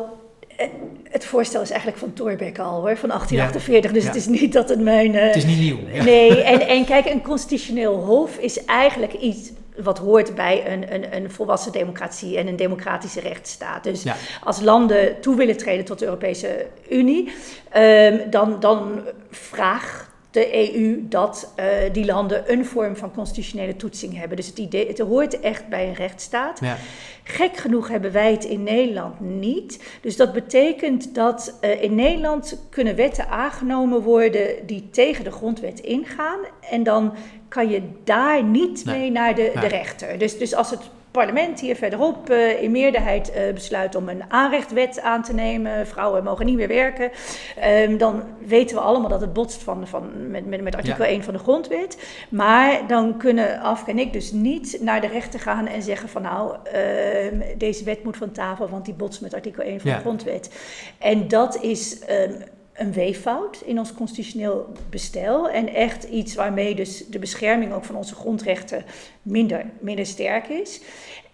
het 1.10 1.24
voorstel 1.24 1.60
is 1.62 1.68
eigenlijk 1.70 2.00
van 2.00 2.12
Thorbecke 2.12 2.62
al 2.62 2.80
hoor, 2.80 2.96
van 2.96 3.08
1848. 3.08 3.92
Dus 3.92 4.02
Ja. 4.02 4.08
het 4.08 4.16
is 4.16 4.26
niet 4.26 4.52
dat 4.52 4.68
het 4.68 4.80
mijn. 4.80 5.14
eh, 5.14 5.26
Het 5.26 5.36
is 5.36 5.44
niet 5.44 5.58
nieuw. 5.58 5.78
Ja. 5.92 6.04
Nee, 6.04 6.42
en, 6.42 6.60
en 6.68 6.84
kijk, 6.84 7.06
een 7.06 7.22
constitutioneel 7.22 7.94
hof 7.96 8.36
is 8.36 8.64
eigenlijk 8.64 9.12
iets 9.12 9.50
wat 9.82 9.98
hoort 9.98 10.34
bij 10.34 10.72
een, 10.72 10.94
een, 10.94 11.16
een 11.16 11.30
volwassen 11.30 11.72
democratie 11.72 12.38
en 12.38 12.46
een 12.46 12.56
democratische 12.56 13.20
rechtsstaat. 13.20 13.84
Dus 13.84 14.04
als 14.44 14.60
landen 14.60 15.20
toe 15.20 15.36
willen 15.36 15.56
treden 15.56 15.84
tot 15.84 15.98
de 15.98 16.04
Europese 16.04 16.66
Unie, 16.90 17.32
ehm, 17.70 18.30
dan, 18.30 18.56
dan 18.60 19.00
vraagt 19.30 20.09
de 20.30 20.74
EU 20.74 21.08
dat 21.08 21.52
eh, 21.56 21.66
die 21.92 22.04
landen 22.04 22.52
een 22.52 22.64
vorm 22.66 22.96
van 22.96 23.12
constitutionele 23.12 23.76
toetsing 23.76 24.18
hebben. 24.18 24.36
Dus 24.36 24.46
het, 24.46 24.58
idee, 24.58 24.86
het 24.86 24.98
hoort 24.98 25.40
echt 25.40 25.68
bij 25.68 25.88
een 25.88 25.94
rechtsstaat. 25.94 26.60
Ja. 26.60 26.76
Gek 27.24 27.56
genoeg 27.56 27.88
hebben 27.88 28.12
wij 28.12 28.30
het 28.32 28.44
in 28.44 28.62
Nederland 28.62 29.20
niet. 29.20 29.82
Dus 30.02 30.16
dat 30.16 30.32
betekent 30.32 31.14
dat 31.14 31.58
eh, 31.60 31.82
in 31.82 31.94
Nederland 31.94 32.66
kunnen 32.70 32.96
wetten 32.96 33.28
aangenomen 33.28 34.02
worden 34.02 34.66
die 34.66 34.88
tegen 34.90 35.24
de 35.24 35.30
grondwet 35.32 35.80
ingaan. 35.80 36.38
En 36.70 36.82
dan 36.82 37.14
kan 37.48 37.68
je 37.70 37.82
daar 38.04 38.44
niet 38.44 38.84
Nee. 38.84 38.98
mee 38.98 39.10
naar 39.10 39.34
de, 39.34 39.50
Nee. 39.54 39.68
de 39.68 39.76
rechter. 39.76 40.18
Dus, 40.18 40.38
dus 40.38 40.54
als 40.54 40.70
het 40.70 40.80
parlement 41.10 41.60
hier 41.60 41.76
verderop 41.76 42.30
eh, 42.30 42.62
in 42.62 42.70
meerderheid 42.70 43.32
eh, 43.32 43.52
besluit 43.52 43.94
om 43.94 44.08
een 44.08 44.22
aanrechtwet 44.28 45.00
aan 45.00 45.22
te 45.22 45.34
nemen, 45.34 45.86
vrouwen 45.86 46.24
mogen 46.24 46.46
niet 46.46 46.56
meer 46.56 46.68
werken, 46.68 47.10
ehm, 47.56 47.96
dan 47.96 48.22
weten 48.38 48.76
we 48.76 48.82
allemaal 48.82 49.08
dat 49.08 49.20
het 49.20 49.32
botst 49.32 49.62
van, 49.62 49.86
van, 49.86 50.30
met, 50.30 50.46
met, 50.46 50.60
met 50.60 50.76
artikel 50.76 51.04
Ja. 51.04 51.10
1 51.10 51.22
van 51.22 51.34
de 51.34 51.40
grondwet. 51.40 51.98
Maar 52.28 52.86
dan 52.86 53.16
kunnen 53.18 53.60
Afke 53.60 53.90
en 53.90 53.98
ik 53.98 54.12
dus 54.12 54.32
niet 54.32 54.78
naar 54.80 55.00
de 55.00 55.06
rechter 55.06 55.40
gaan 55.40 55.66
en 55.66 55.82
zeggen 55.82 56.08
van 56.08 56.22
nou, 56.22 56.56
ehm, 56.72 57.40
deze 57.58 57.84
wet 57.84 58.04
moet 58.04 58.16
van 58.16 58.32
tafel, 58.32 58.68
want 58.68 58.84
die 58.84 58.94
botst 58.94 59.20
met 59.20 59.34
artikel 59.34 59.62
1 59.62 59.80
van 59.80 59.90
Ja. 59.90 59.96
de 59.96 60.02
grondwet. 60.02 60.50
En 60.98 61.28
dat 61.28 61.62
is 61.62 61.98
ehm, 61.98 62.32
een 62.80 62.92
weeffout 62.92 63.62
in 63.64 63.78
ons 63.78 63.94
constitutioneel 63.94 64.72
bestel. 64.90 65.48
En 65.48 65.74
echt 65.74 66.04
iets 66.04 66.34
waarmee 66.34 66.74
dus 66.74 67.06
de 67.06 67.18
bescherming 67.18 67.72
ook 67.72 67.84
van 67.84 67.96
onze 67.96 68.14
grondrechten 68.14 68.84
minder, 69.22 69.64
minder 69.78 70.06
sterk 70.06 70.48
is. 70.48 70.80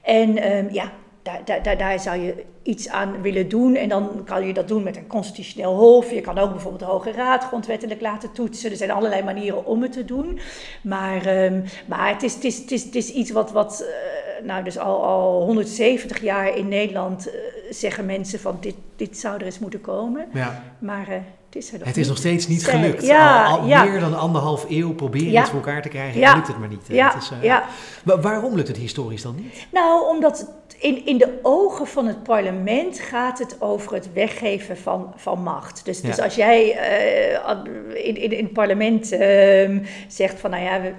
En 0.01 0.37
ehm, 0.37 0.75
ja, 0.75 0.93
daar, 1.23 1.63
daar, 1.63 1.79
daar, 1.79 2.01
zou 2.01 2.21
je 2.21 2.45
iets 2.63 2.89
aan 2.89 3.23
willen 3.23 3.49
doen. 3.49 3.75
En 3.75 3.89
dan 3.89 4.25
kan 4.25 4.47
je 4.47 4.53
dat 4.53 4.69
doen 4.69 4.83
met 4.83 4.97
een 4.97 5.07
constitutioneel 5.07 5.75
hof. 5.75 6.11
Je 6.11 6.21
kan 6.21 6.39
ook 6.39 6.51
bijvoorbeeld 6.51 6.83
de 6.83 6.89
Hoge 6.89 7.13
Raad 7.13 7.45
grondwettelijk 7.45 8.01
laten 8.01 8.33
toetsen. 8.33 8.71
Er 8.71 8.77
zijn 8.77 8.91
allerlei 8.91 9.23
manieren 9.23 9.67
om 9.67 9.83
het 9.83 9.93
te 9.93 10.05
doen. 10.05 10.39
Maar, 10.83 11.27
ehm, 11.27 11.61
maar 11.87 12.09
het, 12.09 12.23
is, 12.23 12.35
het, 12.35 12.45
is, 12.45 12.59
het, 12.59 12.71
is, 12.71 12.85
het 12.85 12.95
is 12.95 13.11
iets 13.11 13.31
wat, 13.31 13.51
wat 13.51 13.81
eh, 13.81 14.45
nou 14.47 14.65
dus 14.65 14.79
al, 14.79 15.05
al 15.05 15.43
170 15.45 16.21
jaar 16.21 16.57
in 16.57 16.69
Nederland 16.69 17.31
eh, 17.31 17.35
zeggen 17.71 18.07
mensen 18.07 18.41
van 18.41 18.57
dit, 18.61 18.75
dit 18.97 19.19
zou 19.19 19.35
er 19.39 19.45
eens 19.45 19.59
moeten 19.59 19.81
komen. 19.81 20.27
Ja. 20.33 20.63
Maar 20.79 21.09
eh, 21.09 21.15
het 21.47 21.57
is 21.57 21.73
er 21.73 21.79
nog 21.79 21.87
Het 21.89 21.97
is 21.97 22.03
niet. 22.03 22.09
nog 22.09 22.19
steeds 22.19 22.49
niet 22.49 22.67
gelukt. 22.67 23.07
Ja, 23.07 23.45
al 23.47 23.59
al 23.59 23.67
ja. 23.67 23.85
meer 23.85 24.01
dan 24.01 24.19
anderhalf 24.19 24.67
eeuw 24.69 24.95
proberen 24.95 25.37
het 25.41 25.49
voor 25.49 25.59
elkaar 25.59 25.83
te 25.83 25.89
krijgen 25.89 26.21
Ja. 26.21 26.31
en 26.31 26.35
lukt 26.37 26.49
het 26.49 26.59
maar 26.59 26.69
niet. 26.69 26.87
Ja, 26.89 27.13
Het 27.15 27.23
is, 27.23 27.31
eh, 27.43 28.23
waarom 28.23 28.55
lukt 28.55 28.69
het 28.69 28.77
historisch 28.77 29.23
dan 29.23 29.35
niet? 29.35 29.67
Nou, 29.73 30.09
omdat 30.09 30.51
in, 30.79 31.07
in 31.07 31.19
de 31.19 31.39
ogen 31.43 31.87
van 31.87 32.07
het 32.07 32.23
parlement 32.23 32.99
gaat 32.99 33.39
het 33.39 33.57
over 33.61 33.95
het 33.95 34.13
weggeven 34.13 34.77
van, 34.77 35.13
van 35.17 35.43
macht. 35.43 35.85
Dus, 35.85 36.01
dus 36.01 36.21
als 36.21 36.35
jij 36.35 36.73
eh, 36.73 38.07
in, 38.07 38.17
in, 38.17 38.33
in 38.33 38.45
het 38.45 38.53
parlement 38.53 39.13
ehm, 39.13 39.79
zegt 40.09 40.41
van, 40.41 40.51
nou 40.51 40.63
ja, 40.63 40.81
we, 40.81 40.93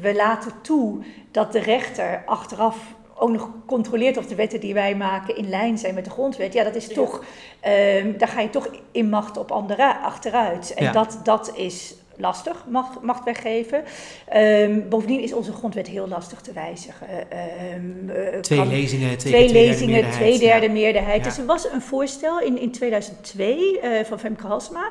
we 0.00 0.14
laten 0.14 0.52
toe 0.62 1.04
dat 1.30 1.52
de 1.52 1.60
rechter 1.60 2.22
achteraf 2.26 2.76
ook 3.22 3.30
nog 3.30 3.50
controleert 3.66 4.16
of 4.16 4.26
de 4.26 4.34
wetten 4.34 4.60
die 4.60 4.74
wij 4.74 4.96
maken 4.96 5.36
in 5.36 5.48
lijn 5.48 5.78
zijn 5.78 5.94
met 5.94 6.04
de 6.04 6.10
grondwet. 6.10 6.52
Ja, 6.52 6.64
dat 6.64 6.74
is 6.74 6.88
toch, 6.88 7.24
ehm, 7.60 8.18
daar 8.18 8.28
ga 8.28 8.40
je 8.40 8.50
toch 8.50 8.68
in 8.92 9.08
macht 9.08 9.36
op 9.36 9.50
andere, 9.50 9.96
achteruit. 9.98 10.74
En 10.74 10.84
Ja. 10.84 10.92
dat, 10.92 11.20
dat 11.24 11.52
is 11.56 11.94
lastig, 12.16 12.64
macht, 12.68 13.02
macht 13.02 13.24
weggeven. 13.24 13.82
Ehm, 14.28 14.80
bovendien 14.88 15.20
is 15.20 15.32
onze 15.32 15.52
grondwet 15.52 15.86
heel 15.88 16.08
lastig 16.08 16.40
te 16.40 16.52
wijzigen. 16.52 17.06
Ehm, 17.30 18.08
eh, 18.10 18.40
Twee 18.40 18.58
kan- 18.58 18.68
lezingen, 18.68 19.18
twee, 19.18 19.32
twee 19.32 19.52
lezingen, 19.52 20.10
twee 20.10 20.38
derde 20.38 20.66
Ja. 20.66 20.72
meerderheid. 20.72 21.24
Dus 21.24 21.38
er 21.38 21.44
was 21.46 21.68
een 21.72 21.80
voorstel 21.82 22.40
in, 22.40 22.58
in 22.58 22.70
2002 22.70 23.80
eh, 23.80 24.04
van 24.04 24.18
Femke 24.18 24.46
Halsma 24.46 24.90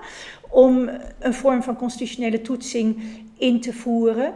om 0.49 0.89
een 1.19 1.33
vorm 1.33 1.63
van 1.63 1.75
constitutionele 1.75 2.41
toetsing 2.41 3.01
in 3.37 3.61
te 3.61 3.73
voeren. 3.73 4.33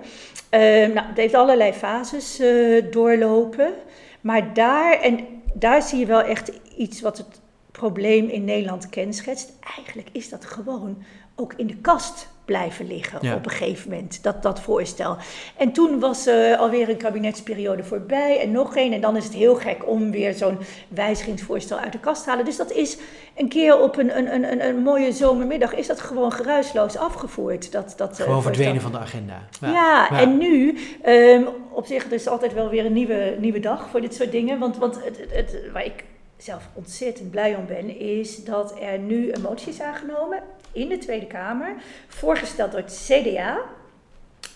Ehm, 0.55 0.93
nou, 0.93 1.07
het 1.07 1.17
heeft 1.17 1.33
allerlei 1.33 1.73
fases 1.73 2.39
eh, 2.39 2.91
doorlopen. 2.91 3.73
Maar 4.21 4.53
daar, 4.53 4.99
en 4.99 5.19
daar 5.53 5.81
zie 5.81 5.99
je 5.99 6.05
wel 6.05 6.21
echt 6.21 6.51
iets 6.77 7.01
wat 7.01 7.17
het 7.17 7.41
probleem 7.71 8.27
in 8.27 8.43
Nederland 8.43 8.89
kenschetst. 8.89 9.53
Eigenlijk 9.75 10.07
is 10.11 10.29
dat 10.29 10.45
gewoon 10.45 11.03
ook 11.35 11.53
in 11.57 11.67
de 11.67 11.75
kast 11.75 12.27
blijven 12.45 12.87
liggen 12.87 13.19
Ja. 13.21 13.35
op 13.35 13.45
een 13.45 13.51
gegeven 13.51 13.89
moment, 13.89 14.23
dat, 14.23 14.43
dat 14.43 14.59
voorstel. 14.59 15.17
En 15.57 15.71
toen 15.71 15.99
was 15.99 16.25
eh, 16.25 16.59
alweer 16.59 16.89
een 16.89 16.97
kabinetsperiode 16.97 17.83
voorbij 17.83 18.39
en 18.41 18.51
nog 18.51 18.75
één. 18.75 18.93
En 18.93 19.01
dan 19.01 19.15
is 19.17 19.23
het 19.23 19.33
heel 19.33 19.55
gek 19.55 19.87
om 19.87 20.11
weer 20.11 20.33
zo'n 20.33 20.57
wijzigingsvoorstel 20.87 21.77
uit 21.77 21.91
de 21.91 21.99
kast 21.99 22.23
te 22.23 22.29
halen. 22.29 22.45
Dus 22.45 22.57
dat 22.57 22.71
is 22.71 22.97
een 23.35 23.49
keer 23.49 23.79
op 23.81 23.97
een, 23.97 24.17
een, 24.17 24.33
een, 24.51 24.65
een, 24.67 24.77
mooie 24.77 25.11
zomermiddag, 25.11 25.73
is 25.73 25.87
dat 25.87 26.01
gewoon 26.01 26.31
geruisloos 26.31 26.97
afgevoerd. 26.97 27.71
Dat, 27.71 27.93
dat, 27.97 28.19
eh, 28.19 28.25
Gewoon 28.25 28.41
verdwenen 28.41 28.81
van 28.81 28.91
de 28.91 28.97
agenda. 28.99 29.41
Ja, 29.61 30.09
en 30.19 30.37
nu, 30.37 30.77
ehm, 31.01 31.43
op 31.71 31.85
zich, 31.85 32.05
er 32.05 32.11
is 32.13 32.27
altijd 32.27 32.53
wel 32.53 32.69
weer 32.69 32.85
een 32.85 32.93
nieuwe, 32.93 33.35
nieuwe 33.39 33.59
dag 33.59 33.89
voor 33.89 34.01
dit 34.01 34.15
soort 34.15 34.31
dingen. 34.31 34.59
Want, 34.59 34.77
want 34.77 34.95
het, 35.03 35.17
het, 35.19 35.31
het- 35.33 35.71
waar 35.73 35.85
ik 35.85 36.03
zelf 36.37 36.69
ontzettend 36.73 37.31
blij 37.31 37.55
om 37.55 37.65
ben, 37.65 37.99
is 37.99 38.43
dat 38.43 38.75
er 38.81 38.99
nu 38.99 39.31
een 39.31 39.41
motie 39.41 39.69
is 39.69 39.81
aangenomen 39.81 40.39
in 40.75 40.89
de 40.89 40.97
Tweede 40.97 41.25
Kamer, 41.25 41.75
voorgesteld 42.07 42.71
door 42.71 42.81
het 42.81 43.05
CDA, 43.07 43.59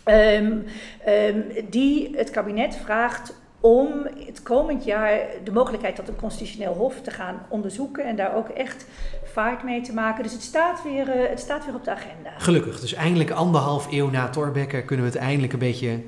ehm, 0.04 0.58
ehm, 1.06 1.42
die 1.70 2.10
het 2.16 2.30
kabinet 2.30 2.76
vraagt 2.76 3.34
om 3.60 4.08
het 4.26 4.44
komend 4.44 4.84
jaar 4.84 5.20
de 5.44 5.52
mogelijkheid 5.52 5.96
tot 5.96 6.08
een 6.08 6.16
constitutioneel 6.16 6.74
hof 6.74 7.02
te 7.02 7.12
gaan 7.12 7.46
onderzoeken 7.50 8.06
en 8.06 8.16
daar 8.16 8.36
ook 8.36 8.50
echt 8.50 8.86
vaart 9.24 9.64
mee 9.64 9.82
te 9.82 9.94
maken. 9.94 10.24
Dus 10.24 10.34
het 10.34 10.42
staat 10.42 10.84
weer, 10.84 11.10
eh, 11.10 11.30
het 11.30 11.40
staat 11.40 11.66
weer 11.66 11.76
op 11.76 11.84
de 11.84 11.92
agenda. 11.92 12.30
Gelukkig, 12.38 12.80
dus 12.80 12.94
eindelijk 12.94 13.32
anderhalf 13.32 13.92
eeuw 13.92 14.10
na 14.10 14.30
Thorbecke 14.30 14.84
kunnen 14.84 15.06
we 15.06 15.12
het 15.12 15.22
eindelijk 15.22 15.54
een 15.54 15.60
beetje 15.60 16.00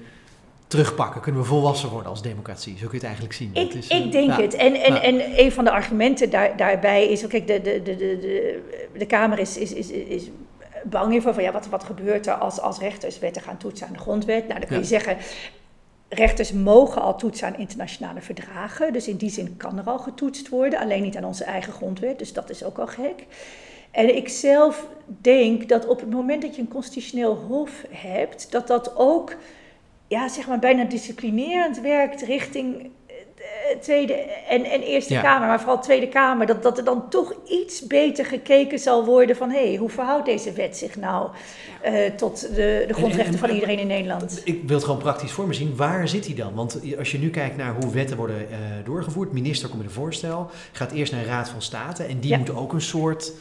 terugpakken. 0.72 1.22
Kunnen 1.22 1.42
we 1.42 1.48
volwassen 1.48 1.90
worden 1.90 2.10
als 2.10 2.22
democratie. 2.22 2.78
Zo 2.78 2.80
kun 2.80 2.90
je 2.90 2.96
het 2.96 3.06
eigenlijk 3.06 3.34
zien. 3.34 3.50
Ik, 3.54 3.74
is, 3.74 3.88
eh, 3.88 4.06
ik 4.06 4.12
denk 4.12 4.30
ja. 4.30 4.42
het. 4.42 4.54
En, 4.54 4.76
en, 4.76 5.02
en 5.02 5.40
een 5.40 5.52
van 5.52 5.64
de 5.64 5.72
argumenten 5.72 6.30
daar, 6.30 6.58
daarbij 6.58 7.08
is... 7.08 7.28
Kijk, 7.28 7.48
de, 7.48 7.62
de, 7.62 7.82
de, 7.84 7.96
de, 7.96 8.60
de, 8.98 9.06
Kamer 9.06 9.40
is, 9.40 9.58
is, 9.58 9.74
is, 9.74 9.90
is 9.90 10.30
bang 10.84 11.12
hiervoor 11.12 11.34
van... 11.34 11.44
Ja, 11.44 11.52
wat, 11.52 11.68
wat 11.68 11.84
gebeurt 11.84 12.28
er 12.28 12.34
als, 12.34 12.60
als 12.60 12.80
rechters 12.80 13.20
wetten 13.20 13.42
gaan 13.42 13.58
toetsen 13.58 13.88
aan 13.88 13.94
de 13.94 14.00
grondwet? 14.00 14.48
Nou, 14.48 14.60
dan 14.60 14.68
kun 14.70 14.78
je 14.78 14.84
Ja. 14.84 14.88
zeggen... 14.88 15.18
Rechters 16.14 16.52
mogen 16.52 17.02
al 17.02 17.18
toetsen 17.18 17.48
aan 17.48 17.58
internationale 17.58 18.22
verdragen. 18.22 18.94
Dus 18.94 19.08
in 19.08 19.18
die 19.18 19.30
zin 19.30 19.58
kan 19.58 19.78
er 19.78 19.84
al 19.86 20.00
getoetst 20.00 20.50
worden. 20.50 20.80
Alleen 20.80 21.02
niet 21.02 21.18
aan 21.18 21.24
onze 21.26 21.44
eigen 21.44 21.74
grondwet. 21.74 22.20
Dus 22.20 22.34
dat 22.34 22.50
is 22.50 22.64
ook 22.64 22.78
al 22.78 22.88
gek. 22.88 23.26
En 23.92 24.16
ik 24.16 24.30
zelf 24.30 24.88
denk 25.06 25.70
dat 25.70 25.88
op 25.88 26.00
het 26.00 26.10
moment 26.10 26.42
dat 26.42 26.56
je 26.56 26.62
een 26.62 26.68
constitutioneel 26.68 27.36
hof 27.36 27.84
hebt... 27.90 28.52
dat 28.52 28.68
dat 28.68 28.96
ook 28.98 29.36
ja, 30.08 30.28
zeg 30.28 30.48
maar 30.48 30.60
bijna 30.60 30.84
disciplinerend 30.84 31.80
werkt 31.80 32.22
richting 32.22 32.90
Tweede 33.82 34.14
en, 34.50 34.64
en 34.64 34.82
Eerste 34.82 35.14
Ja. 35.14 35.22
Kamer, 35.22 35.48
maar 35.48 35.60
vooral 35.60 35.82
Tweede 35.82 36.08
Kamer, 36.08 36.46
dat, 36.48 36.64
dat 36.64 36.78
er 36.78 36.84
dan 36.84 37.10
toch 37.10 37.34
iets 37.48 37.88
beter 37.88 38.26
gekeken 38.26 38.80
zal 38.80 39.06
worden 39.06 39.36
van 39.36 39.50
hé, 39.50 39.68
hey, 39.68 39.76
hoe 39.76 39.90
verhoudt 39.90 40.26
deze 40.26 40.52
wet 40.52 40.78
zich 40.78 40.96
nou 40.96 41.30
eh, 41.82 41.94
tot 42.16 42.40
de, 42.56 42.84
de 42.88 42.94
grondrechten 42.94 43.34
en- 43.34 43.40
van 43.40 43.50
en- 43.50 43.54
iedereen 43.56 43.80
in 43.80 43.88
Nederland? 43.88 44.42
Ik 44.44 44.62
wil 44.66 44.76
het 44.76 44.86
gewoon 44.86 45.00
praktisch 45.00 45.32
voor 45.32 45.48
me 45.48 45.54
zien. 45.54 45.76
Waar 45.76 46.08
zit 46.08 46.26
hij 46.26 46.36
dan? 46.36 46.54
Want 46.54 46.80
als 46.98 47.12
je 47.12 47.18
nu 47.20 47.30
kijkt 47.30 47.58
naar 47.58 47.76
hoe 47.82 47.92
wetten 47.92 48.18
worden 48.18 48.38
eh, 48.52 48.58
doorgevoerd, 48.86 49.32
minister 49.32 49.70
komt 49.70 49.82
met 49.82 49.90
een 49.92 49.96
voorstel, 49.98 50.50
gaat 50.72 50.92
eerst 50.92 51.12
naar 51.14 51.26
Raad 51.26 51.50
van 51.50 51.62
State 51.62 52.04
en 52.04 52.20
die 52.20 52.30
Ja. 52.32 52.38
moet 52.38 52.56
ook 52.56 52.74
een 52.74 52.82
soort 52.82 53.32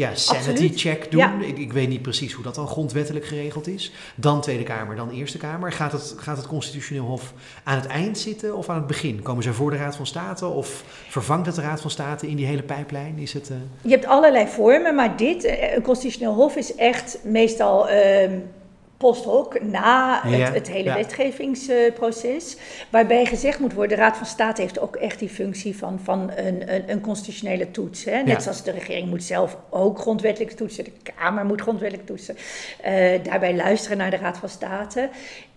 ja, 0.00 0.14
sanity 0.14 0.72
check 0.74 1.10
doen. 1.10 1.20
Ja. 1.20 1.40
Ik, 1.40 1.58
ik 1.58 1.72
weet 1.72 1.88
niet 1.88 2.02
precies 2.02 2.32
hoe 2.32 2.44
dat 2.44 2.54
dan 2.54 2.66
grondwettelijk 2.66 3.24
geregeld 3.24 3.66
is. 3.66 3.92
Dan 4.14 4.40
Tweede 4.40 4.62
Kamer, 4.62 4.96
dan 4.96 5.10
Eerste 5.10 5.38
Kamer. 5.38 5.72
Gaat 5.72 5.92
het, 5.92 6.14
gaat 6.16 6.36
het 6.36 6.46
Constitutioneel 6.46 7.04
Hof 7.04 7.32
aan 7.64 7.76
het 7.76 7.86
eind 7.86 8.18
zitten 8.18 8.56
of 8.56 8.68
aan 8.68 8.76
het 8.76 8.86
begin? 8.86 9.22
Komen 9.22 9.42
ze 9.42 9.52
voor 9.52 9.70
de 9.70 9.76
Raad 9.76 9.96
van 9.96 10.06
State 10.06 10.46
of 10.46 10.84
vervangt 11.08 11.46
het 11.46 11.54
de 11.54 11.60
Raad 11.60 11.80
van 11.80 11.90
State 11.90 12.28
in 12.28 12.36
die 12.36 12.46
hele 12.46 12.62
pijplijn? 12.62 13.18
Is 13.18 13.32
het, 13.32 13.50
eh, 13.50 13.56
Je 13.82 13.90
hebt 13.90 14.06
allerlei 14.06 14.46
vormen, 14.48 14.94
maar 14.94 15.16
dit, 15.16 15.44
eh, 15.44 15.74
een 15.74 15.82
constitutioneel 15.82 16.34
hof, 16.34 16.56
is 16.56 16.74
echt 16.74 17.18
meestal 17.24 17.88
ehm 17.88 18.38
post 19.00 19.24
hoc 19.24 19.60
na 19.62 20.20
het, 20.22 20.38
Ja, 20.38 20.52
het 20.52 20.68
hele 20.68 20.84
ja. 20.84 20.94
wetgevingsproces. 20.94 22.56
Waarbij 22.90 23.26
gezegd 23.26 23.58
moet 23.58 23.72
worden, 23.72 23.96
de 23.96 24.02
Raad 24.02 24.16
van 24.16 24.26
State 24.26 24.60
heeft 24.60 24.78
ook 24.80 24.96
echt 24.96 25.18
die 25.18 25.28
functie 25.28 25.76
van, 25.76 26.00
van 26.02 26.30
een, 26.36 26.74
een, 26.74 26.90
een 26.90 27.00
constitutionele 27.00 27.70
toets. 27.70 28.04
Hè? 28.04 28.16
Net 28.16 28.26
Ja. 28.26 28.40
zoals 28.40 28.62
de 28.62 28.70
regering 28.70 29.08
moet 29.08 29.22
zelf 29.22 29.56
ook 29.70 29.98
grondwettelijk 29.98 30.52
toetsen, 30.56 30.84
de 30.84 30.92
Kamer 31.16 31.44
moet 31.44 31.60
grondwettelijk 31.60 32.06
toetsen. 32.08 32.36
Eh, 32.82 33.22
daarbij 33.22 33.54
luisteren 33.56 33.98
naar 33.98 34.10
de 34.10 34.16
Raad 34.16 34.38
van 34.38 34.48
State. 34.48 35.08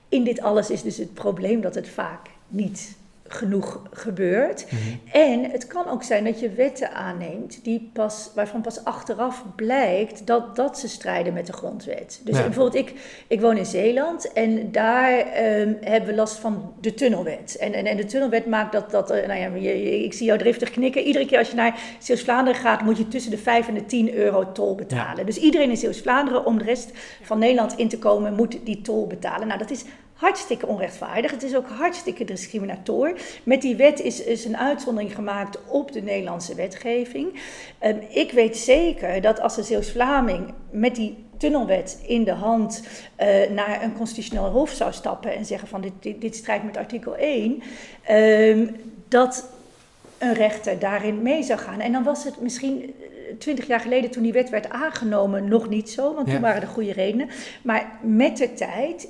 In 0.09 0.23
dit 0.23 0.41
alles 0.41 0.69
is 0.69 0.81
dus 0.81 0.97
het 0.97 1.13
probleem 1.13 1.61
dat 1.61 1.75
het 1.75 1.89
vaak 1.89 2.27
niet 2.47 2.95
genoeg 3.33 3.81
gebeurt. 3.91 4.65
Mhm. 4.71 5.17
En 5.17 5.43
het 5.51 5.67
kan 5.67 5.89
ook 5.89 6.03
zijn 6.03 6.23
dat 6.23 6.39
je 6.39 6.49
wetten 6.49 6.91
aanneemt 6.93 7.63
die 7.63 7.89
pas, 7.93 8.29
waarvan 8.35 8.61
pas 8.61 8.83
achteraf 8.83 9.43
blijkt 9.55 10.27
dat, 10.27 10.55
dat 10.55 10.79
ze 10.79 10.87
strijden 10.87 11.33
met 11.33 11.45
de 11.47 11.53
grondwet. 11.53 12.21
Dus 12.23 12.37
Ja. 12.37 12.43
bijvoorbeeld, 12.43 12.75
ik, 12.87 12.93
ik 13.27 13.41
woon 13.41 13.57
in 13.57 13.65
Zeeland 13.65 14.33
en 14.33 14.71
daar 14.71 15.17
ehm, 15.19 15.73
hebben 15.81 16.09
we 16.09 16.15
last 16.15 16.35
van 16.39 16.73
de 16.81 16.93
tunnelwet. 16.93 17.57
En, 17.59 17.73
en, 17.73 17.85
en 17.85 17.97
de 17.97 18.05
tunnelwet 18.05 18.45
maakt 18.45 18.71
dat, 18.71 18.91
dat 18.91 19.09
eh, 19.11 19.27
nou 19.27 19.39
ja, 19.39 19.47
je- 19.55 19.83
je- 19.83 20.03
ik 20.03 20.13
zie 20.13 20.25
jou 20.25 20.39
driftig 20.39 20.69
knikken. 20.69 21.01
Iedere 21.03 21.25
keer 21.25 21.37
als 21.37 21.49
je 21.49 21.55
naar 21.55 21.79
Zeeuws-Vlaanderen 21.99 22.59
gaat, 22.59 22.81
moet 22.81 22.97
je 22.97 23.07
tussen 23.07 23.31
de 23.31 23.37
5 23.37 23.67
en 23.67 23.73
de 23.73 23.85
10 23.85 24.13
euro 24.13 24.51
tol 24.51 24.75
betalen. 24.75 25.25
Dus 25.25 25.37
iedereen 25.37 25.69
in 25.69 25.77
Zeeuws-Vlaanderen, 25.77 26.45
om 26.45 26.57
de 26.57 26.63
rest 26.63 26.91
van 27.21 27.39
Nederland 27.39 27.77
in 27.77 27.89
te 27.89 27.99
komen, 27.99 28.33
moet 28.33 28.57
die 28.63 28.81
tol 28.81 29.07
betalen. 29.07 29.47
Nou, 29.47 29.59
dat 29.59 29.71
is 29.71 29.83
hartstikke 30.13 30.67
onrechtvaardig. 30.67 31.31
Het 31.31 31.43
is 31.43 31.55
ook 31.55 31.67
hartstikke 31.67 32.23
discriminator. 32.25 33.13
Met 33.43 33.61
die 33.61 33.75
wet 33.75 33.99
is, 33.99 34.23
is 34.23 34.45
een 34.45 34.57
uitzondering 34.57 35.15
gemaakt 35.15 35.57
op 35.67 35.91
de 35.91 36.01
Nederlandse 36.01 36.55
wetgeving. 36.55 37.39
Ehm, 37.79 37.97
ik 38.09 38.31
weet 38.31 38.57
zeker 38.57 39.21
dat 39.21 39.39
als 39.41 39.55
de 39.55 39.63
Zeeuws-Vlaming 39.63 40.53
met 40.69 40.95
die 40.95 41.17
tunnelwet 41.37 42.03
in 42.07 42.23
de 42.23 42.31
hand 42.31 42.83
eh, 43.15 43.49
naar 43.49 43.83
een 43.83 43.93
constitutioneel 43.93 44.49
hof 44.49 44.69
zou 44.69 44.93
stappen 44.93 45.35
en 45.35 45.45
zeggen 45.45 45.67
van 45.67 45.81
dit, 45.81 45.91
dit, 45.99 46.21
dit 46.21 46.35
strijdt 46.35 46.63
met 46.63 46.77
artikel 46.77 47.15
1, 47.17 47.63
ehm, 48.03 48.67
dat 49.07 49.49
een 50.17 50.33
rechter 50.33 50.79
daarin 50.79 51.21
mee 51.21 51.43
zou 51.43 51.59
gaan. 51.59 51.79
En 51.79 51.91
dan 51.91 52.03
was 52.03 52.23
het 52.23 52.41
misschien 52.41 52.93
twintig 53.39 53.67
jaar 53.67 53.79
geleden 53.79 54.09
toen 54.11 54.23
die 54.23 54.33
wet 54.33 54.49
werd 54.49 54.69
aangenomen 54.69 55.47
nog 55.47 55.69
niet 55.69 55.89
zo, 55.89 56.13
want 56.13 56.27
Ja. 56.27 56.33
toen 56.33 56.41
waren 56.41 56.61
er 56.61 56.67
goede 56.67 56.93
redenen. 56.93 57.29
Maar 57.63 57.99
met 58.01 58.37
de 58.37 58.53
tijd 58.53 59.07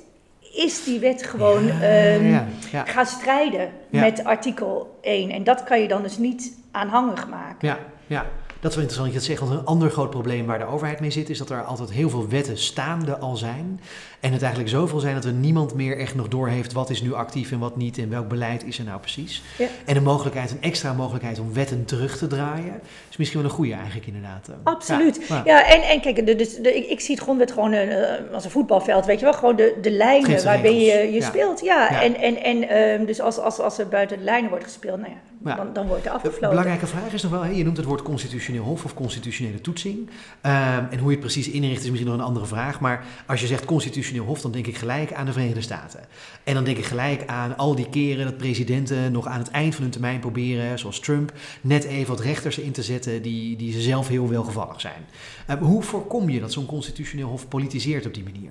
is 0.54 0.84
die 0.84 0.98
wet 0.98 1.22
gewoon 1.22 1.66
Ja, 1.66 1.80
ehm, 1.80 2.26
ja, 2.26 2.46
ja. 2.72 2.84
gaan 2.84 3.06
strijden 3.06 3.70
met 3.90 4.24
artikel 4.24 4.98
1. 5.02 5.30
En 5.30 5.44
dat 5.44 5.64
kan 5.64 5.80
je 5.80 5.88
dan 5.88 6.02
dus 6.02 6.18
niet 6.18 6.52
aanhangig 6.70 7.28
maken. 7.28 7.68
Ja, 7.68 7.78
ja. 8.06 8.26
Dat 8.60 8.72
is 8.72 8.78
wel 8.78 8.88
interessant 8.88 9.14
dat 9.14 9.22
je 9.22 9.28
dat 9.28 9.38
zegt. 9.38 9.40
Want 9.40 9.60
een 9.60 9.74
ander 9.74 9.90
groot 9.90 10.10
probleem 10.10 10.46
waar 10.46 10.58
de 10.58 10.64
overheid 10.64 11.00
mee 11.00 11.10
zit, 11.10 11.30
is 11.30 11.38
dat 11.38 11.50
er 11.50 11.62
altijd 11.62 11.90
heel 11.90 12.10
veel 12.10 12.28
wetten 12.28 12.58
staande 12.58 13.18
al 13.18 13.36
zijn. 13.36 13.80
En 14.24 14.32
het 14.32 14.42
eigenlijk 14.42 14.70
zoveel 14.70 15.00
zijn 15.00 15.14
dat 15.14 15.24
er 15.24 15.32
niemand 15.32 15.74
meer 15.74 15.98
echt 15.98 16.14
nog 16.14 16.28
doorheeft 16.28 16.72
wat 16.72 16.90
is 16.90 17.02
nu 17.02 17.14
actief 17.14 17.52
en 17.52 17.58
wat 17.58 17.76
niet. 17.76 17.98
En 17.98 18.10
welk 18.10 18.28
beleid 18.28 18.64
is 18.64 18.78
er 18.78 18.84
nou 18.84 19.00
precies. 19.00 19.42
Ja. 19.58 19.66
En 19.84 19.96
een 19.96 20.02
mogelijkheid, 20.02 20.50
een 20.50 20.62
extra 20.62 20.92
mogelijkheid 20.92 21.38
om 21.38 21.52
wetten 21.52 21.84
terug 21.84 22.18
te 22.18 22.26
draaien, 22.26 22.80
is 23.10 23.16
misschien 23.16 23.40
wel 23.40 23.50
een 23.50 23.56
goede 23.56 23.74
eigenlijk 23.74 24.06
inderdaad. 24.06 24.48
Absoluut. 24.62 25.20
Ja, 25.28 25.36
Ja, 25.36 25.42
ja. 25.44 25.66
en, 25.66 25.82
en 25.82 26.00
kijk, 26.00 26.26
de, 26.26 26.34
dus 26.34 26.56
de, 26.56 26.76
ik, 26.76 26.86
ik 26.86 27.00
zie 27.00 27.14
het 27.14 27.22
grondwet 27.24 27.52
gewoon 27.52 27.72
eh, 27.72 28.32
als 28.32 28.44
een 28.44 28.50
voetbalveld, 28.50 29.06
weet 29.06 29.18
je 29.18 29.24
wel. 29.24 29.34
Gewoon 29.34 29.56
de, 29.56 29.78
de 29.82 29.90
lijnen 29.90 30.36
de 30.36 30.42
waarbij 30.42 30.84
je, 30.84 31.12
je 31.12 31.22
speelt. 31.22 31.60
Ja, 31.60 32.02
en, 32.02 32.16
en, 32.16 32.42
en 32.42 32.68
ehm, 32.68 33.04
dus 33.04 33.20
als, 33.20 33.38
als, 33.38 33.58
als 33.58 33.78
er 33.78 33.88
buiten 33.88 34.18
de 34.18 34.24
lijnen 34.24 34.50
wordt 34.50 34.64
gespeeld, 34.64 35.00
nou 35.00 35.10
ja, 35.10 35.56
dan, 35.56 35.72
dan 35.72 35.86
wordt 35.86 36.04
er 36.04 36.10
afgefloten. 36.10 36.48
belangrijke 36.48 36.86
vraag 36.86 37.12
is 37.12 37.22
nog 37.22 37.30
wel, 37.30 37.44
je 37.44 37.64
noemt 37.64 37.76
het 37.76 37.86
woord 37.86 38.02
constitutioneel 38.02 38.62
hof 38.62 38.84
of 38.84 38.94
constitutionele 38.94 39.60
toetsing. 39.60 40.08
Ehm, 40.40 40.84
en 40.90 40.98
hoe 40.98 41.06
je 41.06 41.16
het 41.16 41.20
precies 41.20 41.50
inricht 41.50 41.82
is 41.82 41.90
misschien 41.90 42.10
nog 42.10 42.18
een 42.18 42.24
andere 42.24 42.46
vraag. 42.46 42.80
Maar 42.80 43.04
als 43.26 43.40
je 43.40 43.46
zegt 43.46 43.64
constitutioneel 44.14 44.26
hof, 44.26 44.40
dan 44.40 44.52
denk 44.52 44.66
ik 44.66 44.76
gelijk 44.76 45.12
aan 45.12 45.26
de 45.26 45.32
Verenigde 45.32 45.60
Staten. 45.60 46.00
En 46.44 46.54
dan 46.54 46.64
denk 46.64 46.76
ik 46.76 46.84
gelijk 46.84 47.26
aan 47.26 47.56
al 47.56 47.74
die 47.74 47.88
keren 47.88 48.24
dat 48.24 48.36
presidenten 48.36 49.12
nog 49.12 49.26
aan 49.26 49.38
het 49.38 49.50
eind 49.50 49.74
van 49.74 49.82
hun 49.82 49.92
termijn 49.92 50.20
proberen, 50.20 50.78
zoals 50.78 51.00
Trump, 51.00 51.32
net 51.60 51.84
even 51.84 52.08
wat 52.08 52.20
rechters 52.20 52.58
in 52.58 52.72
te 52.72 52.82
zetten 52.82 53.22
die, 53.22 53.56
die 53.56 53.72
ze 53.72 53.80
zelf 53.80 54.08
heel 54.08 54.28
welgevallig 54.28 54.80
zijn. 54.80 55.06
Ehm, 55.46 55.58
hoe 55.58 55.82
voorkom 55.82 56.28
je 56.28 56.40
dat 56.40 56.52
zo'n 56.52 56.66
constitutioneel 56.66 57.28
hof 57.28 57.48
politiseert 57.48 58.06
op 58.06 58.14
die 58.14 58.24
manier? 58.24 58.50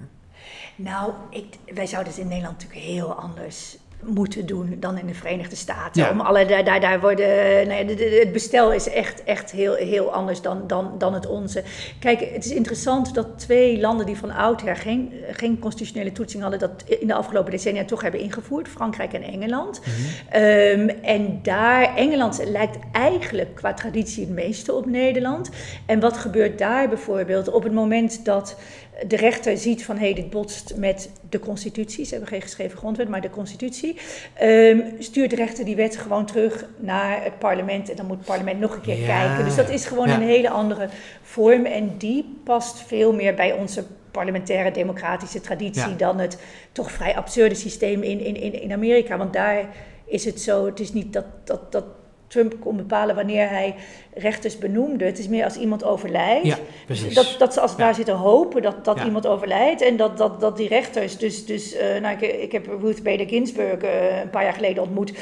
Nou, 0.76 1.12
ik, 1.30 1.46
wij 1.74 1.86
zouden 1.86 2.14
het 2.14 2.22
in 2.22 2.28
Nederland 2.28 2.62
natuurlijk 2.62 2.86
heel 2.86 3.14
anders 3.14 3.78
moeten 4.06 4.46
doen 4.46 4.76
dan 4.80 4.98
in 4.98 5.06
de 5.08 5.14
Verenigde 5.14 5.56
Staten. 5.56 6.02
Ja. 6.04 6.12
Om 6.12 6.20
alle, 6.20 6.46
daar, 6.46 6.64
daar, 6.64 6.80
daar 6.80 7.00
worden, 7.00 7.28
nou 7.68 7.80
ja, 7.80 7.84
de- 7.84 7.96
de- 7.96 8.20
het 8.24 8.32
bestel 8.32 8.72
is 8.74 8.90
echt, 8.90 9.24
echt 9.24 9.52
heel, 9.52 9.74
heel 9.76 10.14
anders 10.14 10.42
dan, 10.42 10.64
dan, 10.68 10.92
dan 10.98 11.14
het 11.14 11.28
onze. 11.28 11.64
Kijk, 12.00 12.20
het 12.34 12.46
is 12.46 12.52
interessant 12.52 13.14
dat 13.14 13.28
twee 13.40 13.80
landen 13.80 14.06
die 14.06 14.18
van 14.18 14.32
oudsher 14.32 14.76
geen, 14.76 15.14
geen 15.32 15.60
constitutionele 15.60 16.12
toetsing 16.12 16.42
hadden, 16.42 16.60
dat 16.60 16.84
in 17.00 17.08
de 17.08 17.14
afgelopen 17.14 17.52
decennia 17.52 17.86
toch 17.86 18.02
hebben 18.02 18.20
ingevoerd, 18.20 18.68
Frankrijk 18.68 19.14
en 19.14 19.22
Engeland. 19.24 19.82
Ehm, 20.30 20.90
en 21.02 21.40
daar, 21.44 21.96
Engeland 21.96 22.42
lijkt 22.46 22.78
eigenlijk 22.92 23.56
qua 23.56 23.74
traditie 23.74 24.26
het 24.26 24.34
meeste 24.34 24.74
op 24.74 24.86
Nederland. 24.86 25.50
En 25.86 26.00
wat 26.00 26.18
gebeurt 26.18 26.58
daar 26.58 26.88
bijvoorbeeld 26.90 27.48
op 27.52 27.64
het 27.64 27.74
moment 27.74 28.26
dat 28.26 28.58
de 29.08 29.16
rechter 29.16 29.58
ziet 29.58 29.86
van 29.86 29.98
hé, 29.98 30.04
hey, 30.06 30.14
dit 30.14 30.30
botst 30.30 30.74
met 30.78 31.10
de 31.30 31.40
constitutie. 31.40 32.06
Ze 32.06 32.12
hebben 32.12 32.30
geen 32.30 32.42
geschreven 32.42 32.78
grondwet, 32.78 33.10
maar 33.10 33.22
de 33.22 33.30
constitutie. 33.30 33.93
Ehm, 34.34 34.80
stuurt 35.00 35.30
de 35.30 35.36
rechter 35.36 35.66
die 35.66 35.76
wet 35.76 35.98
gewoon 35.98 36.26
terug 36.26 36.66
naar 36.78 37.24
het 37.24 37.40
parlement. 37.40 37.90
En 37.90 37.96
dan 37.96 38.06
moet 38.06 38.18
het 38.18 38.26
parlement 38.26 38.60
nog 38.60 38.76
een 38.76 38.82
keer 38.82 39.00
Ja. 39.00 39.06
kijken. 39.26 39.46
Dus 39.46 39.56
dat 39.56 39.70
is 39.70 39.86
gewoon 39.86 40.08
Ja. 40.08 40.16
een 40.16 40.22
hele 40.28 40.50
andere 40.50 40.88
vorm. 41.22 41.66
En 41.66 41.98
die 41.98 42.36
past 42.44 42.82
veel 42.88 43.14
meer 43.14 43.34
bij 43.34 43.52
onze 43.54 43.84
parlementaire 44.12 44.72
democratische 44.72 45.42
traditie 45.42 45.90
Ja. 45.90 45.96
dan 45.98 46.20
het 46.20 46.38
toch 46.72 46.92
vrij 46.92 47.16
absurde 47.16 47.56
systeem 47.56 48.02
in, 48.04 48.20
in, 48.20 48.36
in, 48.36 48.62
in 48.62 48.72
Amerika. 48.72 49.18
Want 49.18 49.34
daar 49.34 49.66
is 50.06 50.26
het 50.26 50.42
zo, 50.42 50.66
het 50.66 50.80
is 50.80 50.94
niet 50.94 51.14
dat, 51.14 51.26
dat, 51.44 51.72
dat 51.72 51.84
Trump 52.34 52.54
kon 52.60 52.78
bepalen 52.78 53.16
wanneer 53.16 53.50
hij 53.50 53.76
rechters 54.14 54.58
benoemde. 54.58 55.06
Het 55.06 55.20
is 55.20 55.28
meer 55.28 55.44
als 55.44 55.56
iemand 55.58 55.84
overlijdt. 55.84 56.46
Ja, 56.46 56.58
precies. 56.86 57.14
Dat, 57.14 57.36
dat 57.38 57.54
ze 57.54 57.60
als 57.60 57.72
het 57.72 57.80
Ja. 57.80 57.94
zitten 57.94 58.16
hopen 58.16 58.62
dat, 58.62 58.86
dat 58.86 58.98
Ja. 58.98 59.06
iemand 59.06 59.28
overlijdt. 59.28 59.82
En 59.82 59.98
dat, 59.98 60.18
dat, 60.18 60.40
dat 60.42 60.58
die 60.58 60.68
rechters, 60.68 61.18
dus, 61.18 61.46
dus 61.46 61.76
eh, 61.76 62.02
nou, 62.02 62.18
ik, 62.20 62.22
ik 62.42 62.52
heb 62.52 62.68
Ruth 62.82 63.04
Bader 63.04 63.28
Ginsburg 63.28 63.78
eh, 63.82 64.22
een 64.22 64.30
paar 64.30 64.44
jaar 64.44 64.54
geleden 64.54 64.84
ontmoet. 64.84 65.14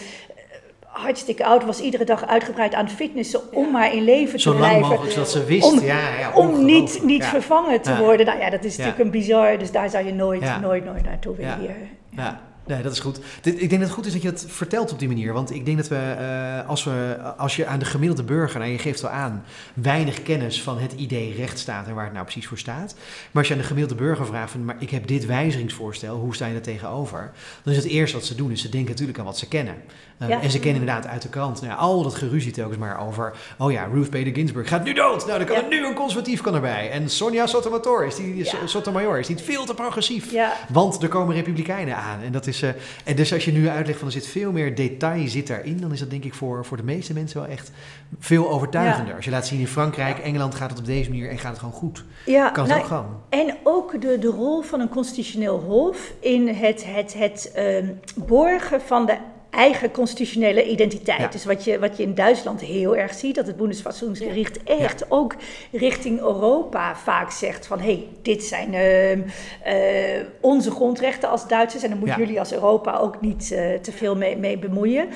Hartstikke 0.86 1.45
oud, 1.45 1.65
was 1.65 1.80
iedere 1.82 2.04
dag 2.04 2.28
uitgebreid 2.28 2.74
aan 2.74 2.89
fitnessen 2.89 3.54
om 3.54 3.71
maar 3.71 3.93
in 3.93 4.04
leven 4.04 4.36
te 4.36 4.39
Zo 4.41 4.50
lang 4.50 4.62
blijven. 4.62 4.88
mogelijk, 4.89 5.12
zodat 5.13 5.30
ze 5.32 5.43
wist. 5.45 5.71
Om- 5.71 5.80
ja, 5.80 6.17
ja, 6.19 6.32
om 6.36 6.65
niet, 6.65 7.02
niet 7.04 7.26
vervangen 7.26 7.82
te 7.82 7.97
worden. 7.97 8.26
Nou 8.26 8.39
ja, 8.39 8.50
dat 8.50 8.63
is 8.63 8.78
natuurlijk 8.78 9.04
een 9.04 9.12
bizar, 9.12 9.58
dus 9.58 9.71
daar 9.71 9.89
zou 9.89 10.06
je 10.06 10.13
nooit, 10.13 10.62
nooit, 10.62 10.86
nooit 10.86 11.04
naartoe 11.04 11.36
willen 11.36 11.60
hier. 11.60 11.76
Ja, 12.10 12.41
nee, 12.73 12.84
dat 12.84 12.91
is 12.91 12.99
goed. 12.99 13.19
Ik 13.43 13.60
denk 13.60 13.71
dat 13.71 13.81
het 13.81 13.91
goed 13.91 14.05
is 14.05 14.13
dat 14.13 14.21
je 14.21 14.27
het 14.27 14.45
vertelt 14.47 14.91
op 14.91 14.99
die 14.99 15.07
manier. 15.07 15.34
Want 15.34 15.53
ik 15.53 15.65
denk 15.65 15.77
dat 15.77 15.88
we, 15.88 15.95
eh, 15.95 16.69
als, 16.69 16.84
we 16.84 17.17
als 17.38 17.55
je 17.55 17.65
aan 17.65 17.79
de 17.79 17.86
gemiddelde 17.86 18.23
burger, 18.23 18.60
nou 18.60 18.71
je 18.71 18.77
geeft 18.77 19.01
wel 19.01 19.12
aan, 19.12 19.43
weinig 19.73 20.23
kennis 20.23 20.62
van 20.62 20.79
het 20.79 20.91
idee 20.91 21.36
rechtsstaat 21.36 21.88
en 21.88 21.95
waar 21.95 22.03
het 22.03 22.13
nou 22.13 22.25
precies 22.25 22.47
voor 22.47 22.57
staat. 22.57 22.95
Maar 23.31 23.41
als 23.41 23.47
je 23.47 23.53
aan 23.53 23.60
de 23.60 23.67
gemiddelde 23.67 24.03
burger 24.03 24.25
vraagt 24.25 24.51
van, 24.51 24.65
maar 24.65 24.75
ik 24.79 24.89
heb 24.89 25.07
dit 25.07 25.25
wijzigingsvoorstel, 25.25 26.17
hoe 26.17 26.36
sta 26.36 26.45
je 26.45 26.55
er 26.55 26.62
tegenover? 26.62 27.31
Dan 27.63 27.73
is 27.73 27.84
het 27.84 27.91
eerste 27.91 28.17
wat 28.17 28.25
ze 28.25 28.36
doen, 28.36 28.51
is 28.51 28.62
ze 28.62 28.69
denken 28.69 28.91
natuurlijk 28.91 29.19
aan 29.19 29.25
wat 29.25 29.38
ze 29.38 29.47
kennen. 29.47 29.75
Eh, 30.21 30.27
Ja. 30.29 30.41
En 30.41 30.51
ze 30.51 30.60
kennen 30.60 30.81
inderdaad 30.81 31.07
uit 31.07 31.21
de 31.21 31.29
krant 31.29 31.62
nou 31.62 31.73
ja, 31.73 31.79
al 31.79 32.03
dat 32.03 32.15
geruzie 32.15 32.51
telkens 32.51 32.77
maar 32.77 33.07
over, 33.07 33.34
oh 33.57 33.71
ja, 33.71 33.88
Ruth 33.93 34.10
Bader 34.10 34.34
Ginsburg 34.34 34.67
gaat 34.67 34.84
nu 34.84 34.93
dood. 34.93 35.25
Nou, 35.25 35.38
dan 35.38 35.47
kan 35.47 35.55
er 35.55 35.69
nu 35.69 35.86
een 35.86 35.93
conservatief 35.93 36.41
kan 36.41 36.55
erbij. 36.55 36.91
En 36.91 37.10
Sonja 37.10 37.47
Sotomayor, 37.47 38.05
is 38.05 38.15
die. 38.15 38.49
Sotomayor, 38.65 39.19
is 39.19 39.27
niet 39.27 39.41
veel 39.41 39.65
te 39.65 39.73
progressief. 39.73 40.34
Want 40.69 41.03
er 41.03 41.10
komen 41.10 41.36
republikeinen 41.36 41.95
aan. 41.95 42.21
En, 42.21 42.31
dat 42.31 42.47
is, 42.47 42.62
eh, 42.62 42.69
en 43.03 43.15
dus 43.15 43.34
als 43.34 43.45
je 43.45 43.51
nu 43.51 43.69
uitlegt 43.69 43.99
van 43.99 44.07
er 44.07 44.13
zit 44.13 44.27
veel 44.27 44.51
meer 44.51 44.75
detail 44.75 45.27
zit 45.27 45.47
daarin, 45.47 45.77
dan 45.81 45.91
is 45.91 45.99
dat 45.99 46.10
denk 46.10 46.23
ik 46.23 46.34
voor, 46.34 46.65
voor 46.65 46.77
de 46.77 46.84
meeste 46.84 47.13
mensen 47.13 47.41
wel 47.41 47.49
echt 47.49 47.71
veel 48.19 48.49
overtuigender. 48.49 49.15
Als 49.15 49.25
je 49.25 49.31
laat 49.31 49.47
zien 49.47 49.60
in 49.60 49.67
Frankrijk, 49.67 50.19
Engeland 50.19 50.55
gaat 50.55 50.69
het 50.69 50.79
op 50.79 50.86
deze 50.86 51.10
manier 51.10 51.29
en 51.29 51.38
gaat 51.38 51.51
het 51.51 51.60
gewoon 51.60 51.73
goed. 51.73 52.03
ja 52.25 52.49
Kan 52.49 52.63
het 52.63 52.73
nou, 52.73 52.81
ook 52.81 52.88
gewoon. 52.88 53.19
En 53.29 53.55
ook 53.63 54.01
de, 54.01 54.17
de 54.19 54.27
rol 54.27 54.62
van 54.62 54.79
een 54.79 54.89
constitutioneel 54.89 55.60
hof 55.60 56.12
in 56.19 56.47
het, 56.47 56.86
het, 56.86 57.13
het 57.13 57.51
ehm, 57.53 57.88
borgen 58.15 58.81
van 58.81 59.05
de 59.05 59.17
eigen 59.52 59.92
constitutionele 59.92 60.70
identiteit. 60.70 61.20
Ja. 61.20 61.28
Dus 61.28 61.46
wat 61.46 61.64
je, 61.64 61.80
wat 61.80 61.98
je 61.98 62.04
in 62.04 62.16
Duitsland 62.16 62.62
heel 62.62 62.96
erg 62.96 63.14
ziet, 63.14 63.36
dat 63.36 63.48
het 63.48 63.58
Bundesverfassungsgericht 63.58 64.64
echt 64.64 65.12
ook 65.12 65.36
richting 65.72 66.20
Europa 66.20 66.96
vaak 66.96 67.32
zegt 67.32 67.68
van 67.68 67.80
hé, 67.80 67.86
hey, 67.86 68.08
dit 68.22 68.44
zijn 68.44 68.74
ehm, 68.74 69.22
eh, 69.64 70.26
onze 70.40 70.72
grondrechten 70.72 71.30
als 71.30 71.48
Duitsers 71.48 71.84
en 71.84 71.90
dan 71.90 72.00
moeten 72.00 72.18
jullie 72.18 72.40
als 72.40 72.54
Europa 72.54 72.98
ook 72.98 73.22
niet 73.22 73.52
eh, 73.52 73.74
te 73.74 73.92
veel 73.92 74.16
mee, 74.16 74.38
mee 74.38 74.58
bemoeien. 74.58 75.08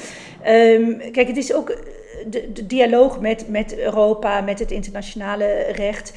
Ehm, 0.42 1.12
kijk, 1.12 1.28
het 1.28 1.38
is 1.38 1.54
ook 1.54 1.70
eh, 1.70 1.78
de, 2.28 2.52
de 2.52 2.68
dialoog 2.68 3.20
met, 3.20 3.48
met 3.48 3.78
Europa, 3.78 4.42
met 4.42 4.60
het 4.60 4.72
internationale 4.72 5.66
recht. 5.72 6.14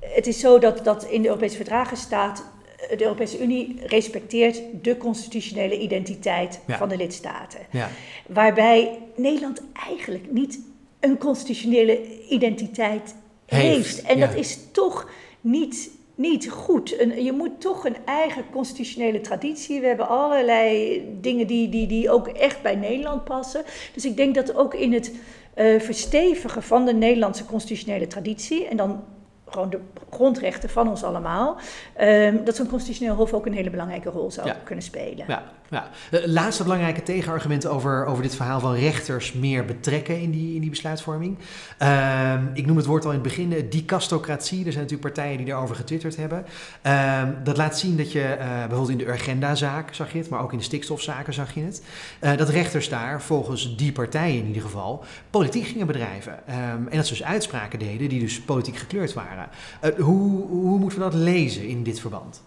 Het 0.00 0.26
is 0.26 0.40
zo 0.40 0.58
dat, 0.58 0.84
dat 0.84 1.04
in 1.04 1.22
de 1.22 1.28
Europese 1.28 1.56
verdragen 1.56 1.96
staat. 1.96 2.44
Eh, 2.88 2.98
De 2.98 3.04
Europese 3.04 3.42
Unie 3.42 3.76
respecteert 3.86 4.60
de 4.82 4.96
constitutionele 4.96 5.78
identiteit 5.78 6.60
Ja. 6.66 6.76
van 6.76 6.88
de 6.88 6.96
lidstaten. 6.96 7.60
Ja. 7.70 7.90
Waarbij 8.26 8.98
Nederland 9.16 9.62
eigenlijk 9.88 10.32
niet 10.32 10.60
een 11.00 11.18
constitutionele 11.18 12.00
identiteit 12.28 13.14
Heeft, 13.46 13.64
heeft. 13.66 14.02
En 14.02 14.18
ja. 14.18 14.26
dat 14.26 14.36
is 14.36 14.58
toch 14.72 15.10
niet, 15.40 15.90
niet 16.14 16.50
goed. 16.50 17.00
Een, 17.00 17.24
je 17.24 17.32
moet 17.32 17.60
toch 17.60 17.84
een 17.84 17.96
eigen 18.04 18.44
constitutionele 18.52 19.20
traditie. 19.20 19.80
We 19.80 19.86
hebben 19.86 20.08
allerlei 20.08 21.02
dingen 21.20 21.46
die, 21.46 21.68
die, 21.68 21.86
die 21.86 22.10
ook 22.10 22.28
echt 22.28 22.62
bij 22.62 22.74
Nederland 22.74 23.24
passen. 23.24 23.62
Dus 23.94 24.04
ik 24.04 24.16
denk 24.16 24.34
dat 24.34 24.54
ook 24.54 24.74
in 24.74 24.92
het 24.92 25.12
eh, 25.54 25.80
verstevigen 25.80 26.62
van 26.62 26.84
de 26.84 26.94
Nederlandse 26.94 27.44
constitutionele 27.44 28.06
traditie. 28.06 28.66
En 28.66 28.76
dan 28.76 29.04
gewoon 29.50 29.70
de 29.70 29.80
grondrechten 30.10 30.68
van 30.70 30.88
ons 30.88 31.04
allemaal. 31.04 31.56
ehm, 31.94 32.44
dat 32.44 32.56
zo'n 32.56 32.68
constitutioneel 32.68 33.14
hof 33.16 33.32
ook 33.32 33.46
een 33.46 33.52
hele 33.52 33.70
belangrijke 33.70 34.10
rol 34.10 34.30
zou 34.30 34.46
Ja. 34.46 34.56
kunnen 34.64 34.84
spelen. 34.84 35.24
Ja. 35.28 35.42
Ja. 35.70 35.88
De 36.10 36.30
laatste 36.30 36.62
belangrijke 36.62 37.02
tegenargument 37.02 37.66
over, 37.66 38.04
over 38.06 38.22
dit 38.22 38.34
verhaal 38.34 38.60
van 38.60 38.74
rechters 38.74 39.32
meer 39.32 39.64
betrekken 39.64 40.20
in 40.20 40.30
die, 40.30 40.54
in 40.54 40.60
die 40.60 40.70
besluitvorming. 40.70 41.38
Ehm, 41.78 42.44
ik 42.54 42.66
noem 42.66 42.76
het 42.76 42.86
woord 42.86 43.04
al 43.04 43.10
in 43.10 43.18
het 43.18 43.26
begin, 43.26 43.50
de 43.50 43.68
dicastocratie. 43.68 44.64
Er 44.64 44.72
zijn 44.72 44.84
natuurlijk 44.84 45.14
partijen 45.14 45.36
die 45.36 45.46
daarover 45.46 45.76
getwitterd 45.76 46.16
hebben. 46.16 46.44
Ehm, 46.82 47.28
dat 47.44 47.56
laat 47.56 47.78
zien 47.78 47.96
dat 47.96 48.12
je, 48.12 48.22
eh, 48.22 48.48
bijvoorbeeld 48.48 48.88
in 48.88 48.98
de 48.98 49.08
Urgenda-zaak 49.08 49.94
zag 49.94 50.12
je 50.12 50.18
het, 50.18 50.28
maar 50.28 50.42
ook 50.42 50.52
in 50.52 50.58
de 50.58 50.64
stikstofzaken 50.64 51.34
zag 51.34 51.54
je 51.54 51.60
het. 51.62 51.82
eh, 52.20 52.36
dat 52.36 52.48
rechters 52.48 52.88
daar, 52.88 53.22
volgens 53.22 53.76
die 53.76 53.92
partijen 53.92 54.38
in 54.38 54.46
ieder 54.46 54.62
geval, 54.62 55.04
politiek 55.30 55.66
gingen 55.66 55.86
bedrijven. 55.86 56.46
Ehm, 56.46 56.58
en 56.88 56.96
dat 56.96 57.06
ze 57.06 57.12
dus 57.12 57.24
uitspraken 57.24 57.78
deden 57.78 58.08
die 58.08 58.20
dus 58.20 58.40
politiek 58.40 58.76
gekleurd 58.76 59.12
waren. 59.12 59.48
Eh, 59.80 59.90
hoe, 59.98 60.46
hoe 60.46 60.78
moeten 60.78 60.98
we 60.98 61.04
dat 61.04 61.14
lezen 61.14 61.66
in 61.68 61.82
dit 61.82 62.00
verband? 62.00 62.42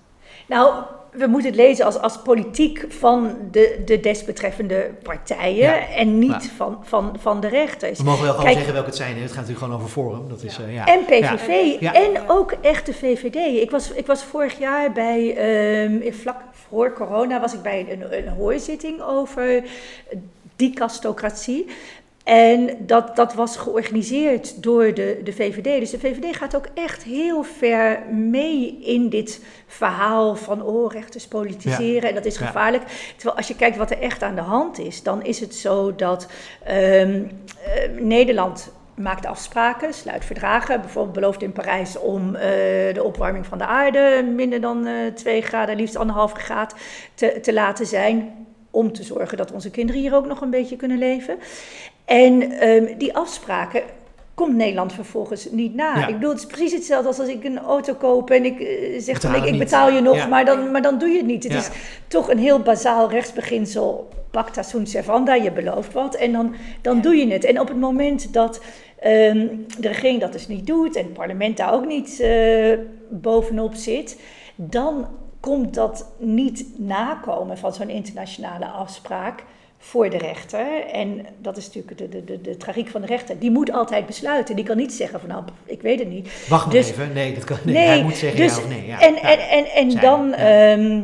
Nou, 0.47 0.83
we 1.13 1.27
moeten 1.27 1.49
het 1.51 1.59
lezen 1.59 1.85
als, 1.85 1.99
als 1.99 2.17
politiek 2.21 2.85
van 2.89 3.37
de, 3.51 3.81
de 3.85 3.99
desbetreffende 3.99 4.91
partijen 5.03 5.55
Ja. 5.55 5.87
en 5.89 6.19
niet 6.19 6.31
Ja. 6.43 6.49
van, 6.55 6.77
van, 6.83 7.15
van 7.19 7.39
de 7.39 7.47
rechters. 7.47 7.97
We 7.97 8.03
mogen 8.03 8.21
wel 8.21 8.29
gewoon 8.29 8.45
Kijk, 8.45 8.55
zeggen 8.57 8.73
welke 8.73 8.89
het 8.89 8.97
zijn. 8.97 9.15
Hè? 9.15 9.21
Het 9.21 9.31
gaat 9.31 9.35
natuurlijk 9.47 9.59
gewoon 9.65 9.75
over 9.75 9.89
Forum. 9.89 10.29
Dat 10.29 10.43
is, 10.43 10.57
eh, 10.57 10.73
ja. 10.73 10.85
En 10.85 11.05
PVV 11.05 11.79
Ja. 11.79 11.93
en 11.93 12.29
ook 12.29 12.51
echt 12.61 12.85
de 12.85 12.93
VVD. 12.93 13.61
Ik 13.61 13.71
was, 13.71 13.91
ik 13.91 14.05
was 14.05 14.23
vorig 14.23 14.59
jaar 14.59 14.91
bij, 14.91 15.35
ehm, 15.35 16.11
vlak 16.13 16.41
voor 16.69 16.93
corona, 16.93 17.39
was 17.39 17.53
ik 17.53 17.61
bij 17.61 17.85
een, 17.89 18.17
een 18.17 18.27
hoorzitting 18.27 19.01
over 19.01 19.63
dicastocratie. 20.55 21.65
En 22.23 22.69
dat, 22.79 23.15
dat 23.15 23.33
was 23.33 23.57
georganiseerd 23.57 24.63
door 24.63 24.93
de, 24.93 25.21
de 25.23 25.33
VVD. 25.33 25.79
Dus 25.79 25.89
de 25.89 25.99
VVD 25.99 26.35
gaat 26.35 26.55
ook 26.55 26.67
echt 26.73 27.03
heel 27.03 27.43
ver 27.43 27.99
mee 28.11 28.79
in 28.81 29.09
dit 29.09 29.41
verhaal 29.67 30.35
van 30.35 30.61
oh, 30.61 30.91
rechters 30.91 31.27
politiseren. 31.27 32.09
En 32.09 32.15
dat 32.15 32.25
is 32.25 32.37
Ja. 32.37 32.45
gevaarlijk. 32.45 32.83
Terwijl 33.15 33.37
als 33.37 33.47
je 33.47 33.55
kijkt 33.55 33.77
wat 33.77 33.91
er 33.91 33.99
echt 33.99 34.23
aan 34.23 34.35
de 34.35 34.41
hand 34.41 34.79
is, 34.79 35.03
dan 35.03 35.23
is 35.23 35.39
het 35.39 35.55
zo 35.55 35.95
dat 35.95 36.27
ehm, 36.63 37.23
eh, 37.65 37.89
Nederland 37.99 38.71
maakt 38.95 39.25
afspraken, 39.25 39.93
sluit 39.93 40.25
verdragen. 40.25 40.81
Bijvoorbeeld 40.81 41.15
belooft 41.15 41.41
in 41.41 41.51
Parijs 41.51 41.97
om 41.99 42.35
eh, 42.35 42.41
de 42.93 43.03
opwarming 43.03 43.45
van 43.45 43.57
de 43.57 43.65
aarde 43.65 44.31
minder 44.35 44.61
dan 44.61 44.85
eh 44.85 44.93
2 45.15 45.41
graden, 45.41 45.75
liefst 45.75 45.95
anderhalve 45.95 46.35
graad 46.35 46.75
te, 47.13 47.39
te 47.41 47.53
laten 47.53 47.85
zijn. 47.85 48.45
Om 48.73 48.93
te 48.93 49.03
zorgen 49.03 49.37
dat 49.37 49.51
onze 49.51 49.71
kinderen 49.71 50.01
hier 50.01 50.15
ook 50.15 50.27
nog 50.27 50.41
een 50.41 50.49
beetje 50.49 50.75
kunnen 50.75 50.97
leven. 50.97 51.37
En 52.05 52.51
ehm, 52.51 52.97
die 52.97 53.15
afspraken 53.15 53.81
komt 54.33 54.55
Nederland 54.55 54.93
vervolgens 54.93 55.47
niet 55.51 55.75
na. 55.75 55.99
Ja. 55.99 56.07
Ik 56.07 56.13
bedoel, 56.13 56.29
het 56.29 56.39
is 56.39 56.45
precies 56.45 56.71
hetzelfde 56.71 57.07
als 57.07 57.19
als 57.19 57.27
ik 57.29 57.43
een 57.43 57.59
auto 57.59 57.93
koop 57.93 58.29
en 58.29 58.45
ik 58.45 58.59
eh, 58.59 58.99
zeg 59.01 59.21
Betaal 59.21 59.45
ik, 59.45 59.57
betaal 59.57 59.91
je 59.91 60.01
nog, 60.01 60.15
Ja. 60.15 60.27
maar, 60.27 60.45
dan, 60.45 60.71
maar 60.71 60.81
dan 60.81 60.97
doe 60.97 61.09
je 61.09 61.17
het 61.17 61.25
niet. 61.25 61.43
Het 61.43 61.51
Ja. 61.53 61.57
is 61.59 61.69
toch 62.07 62.29
een 62.31 62.37
heel 62.37 62.59
bazaal 62.59 63.09
rechtsbeginsel. 63.09 64.09
Pacta 64.31 64.63
sunt 64.63 64.89
servanda, 64.89 65.33
je 65.35 65.51
belooft 65.51 65.93
wat 65.93 66.15
en 66.15 66.31
dan, 66.31 66.55
dan 66.81 67.01
doe 67.01 67.15
je 67.15 67.27
het. 67.31 67.43
En 67.43 67.59
op 67.59 67.67
het 67.67 67.79
moment 67.79 68.33
dat 68.33 68.61
ehm, 68.99 69.47
de 69.79 69.87
regering 69.87 70.21
dat 70.21 70.31
dus 70.31 70.47
niet 70.47 70.67
doet 70.67 70.95
en 70.95 71.03
het 71.03 71.13
parlement 71.13 71.57
daar 71.57 71.73
ook 71.73 71.85
niet 71.85 72.19
eh, 72.19 72.77
bovenop 73.09 73.73
zit, 73.73 74.19
dan 74.55 75.07
komt 75.43 75.73
dat 75.73 76.05
niet 76.17 76.65
nakomen 76.77 77.57
van 77.57 77.73
zo'n 77.73 77.89
internationale 77.89 78.65
afspraak 78.65 79.43
voor 79.77 80.09
de 80.09 80.17
rechter. 80.17 80.85
En 80.85 81.25
dat 81.37 81.57
is 81.57 81.65
natuurlijk 81.65 81.97
de, 81.97 82.09
de, 82.09 82.23
de, 82.23 82.41
de 82.41 82.57
tragiek 82.57 82.89
van 82.89 83.01
de 83.01 83.07
rechter. 83.07 83.39
Die 83.39 83.51
moet 83.51 83.71
altijd 83.71 84.05
besluiten. 84.05 84.55
Die 84.55 84.65
kan 84.65 84.77
niet 84.77 84.93
zeggen 84.93 85.19
van 85.19 85.29
nou, 85.29 85.43
ik 85.65 85.81
weet 85.81 85.99
het 85.99 86.09
niet. 86.09 86.47
Wacht 86.49 86.65
maar 86.65 86.75
Dus- 86.75 86.89
even. 86.89 87.13
Nee, 87.13 87.33
dat 87.33 87.43
kan, 87.43 87.57
Nee, 87.63 87.87
hij 87.87 88.03
moet 88.03 88.15
zeggen 88.15 88.39
dus, 88.39 88.55
ja 88.55 88.61
of 88.61 88.67
nee. 88.69 88.85
Ja. 88.85 88.99
en, 88.99 89.13
Ja. 89.13 89.21
en, 89.21 89.39
en, 89.49 89.65
en 89.65 89.99
dan, 90.01 90.33
ehm, 90.33 91.01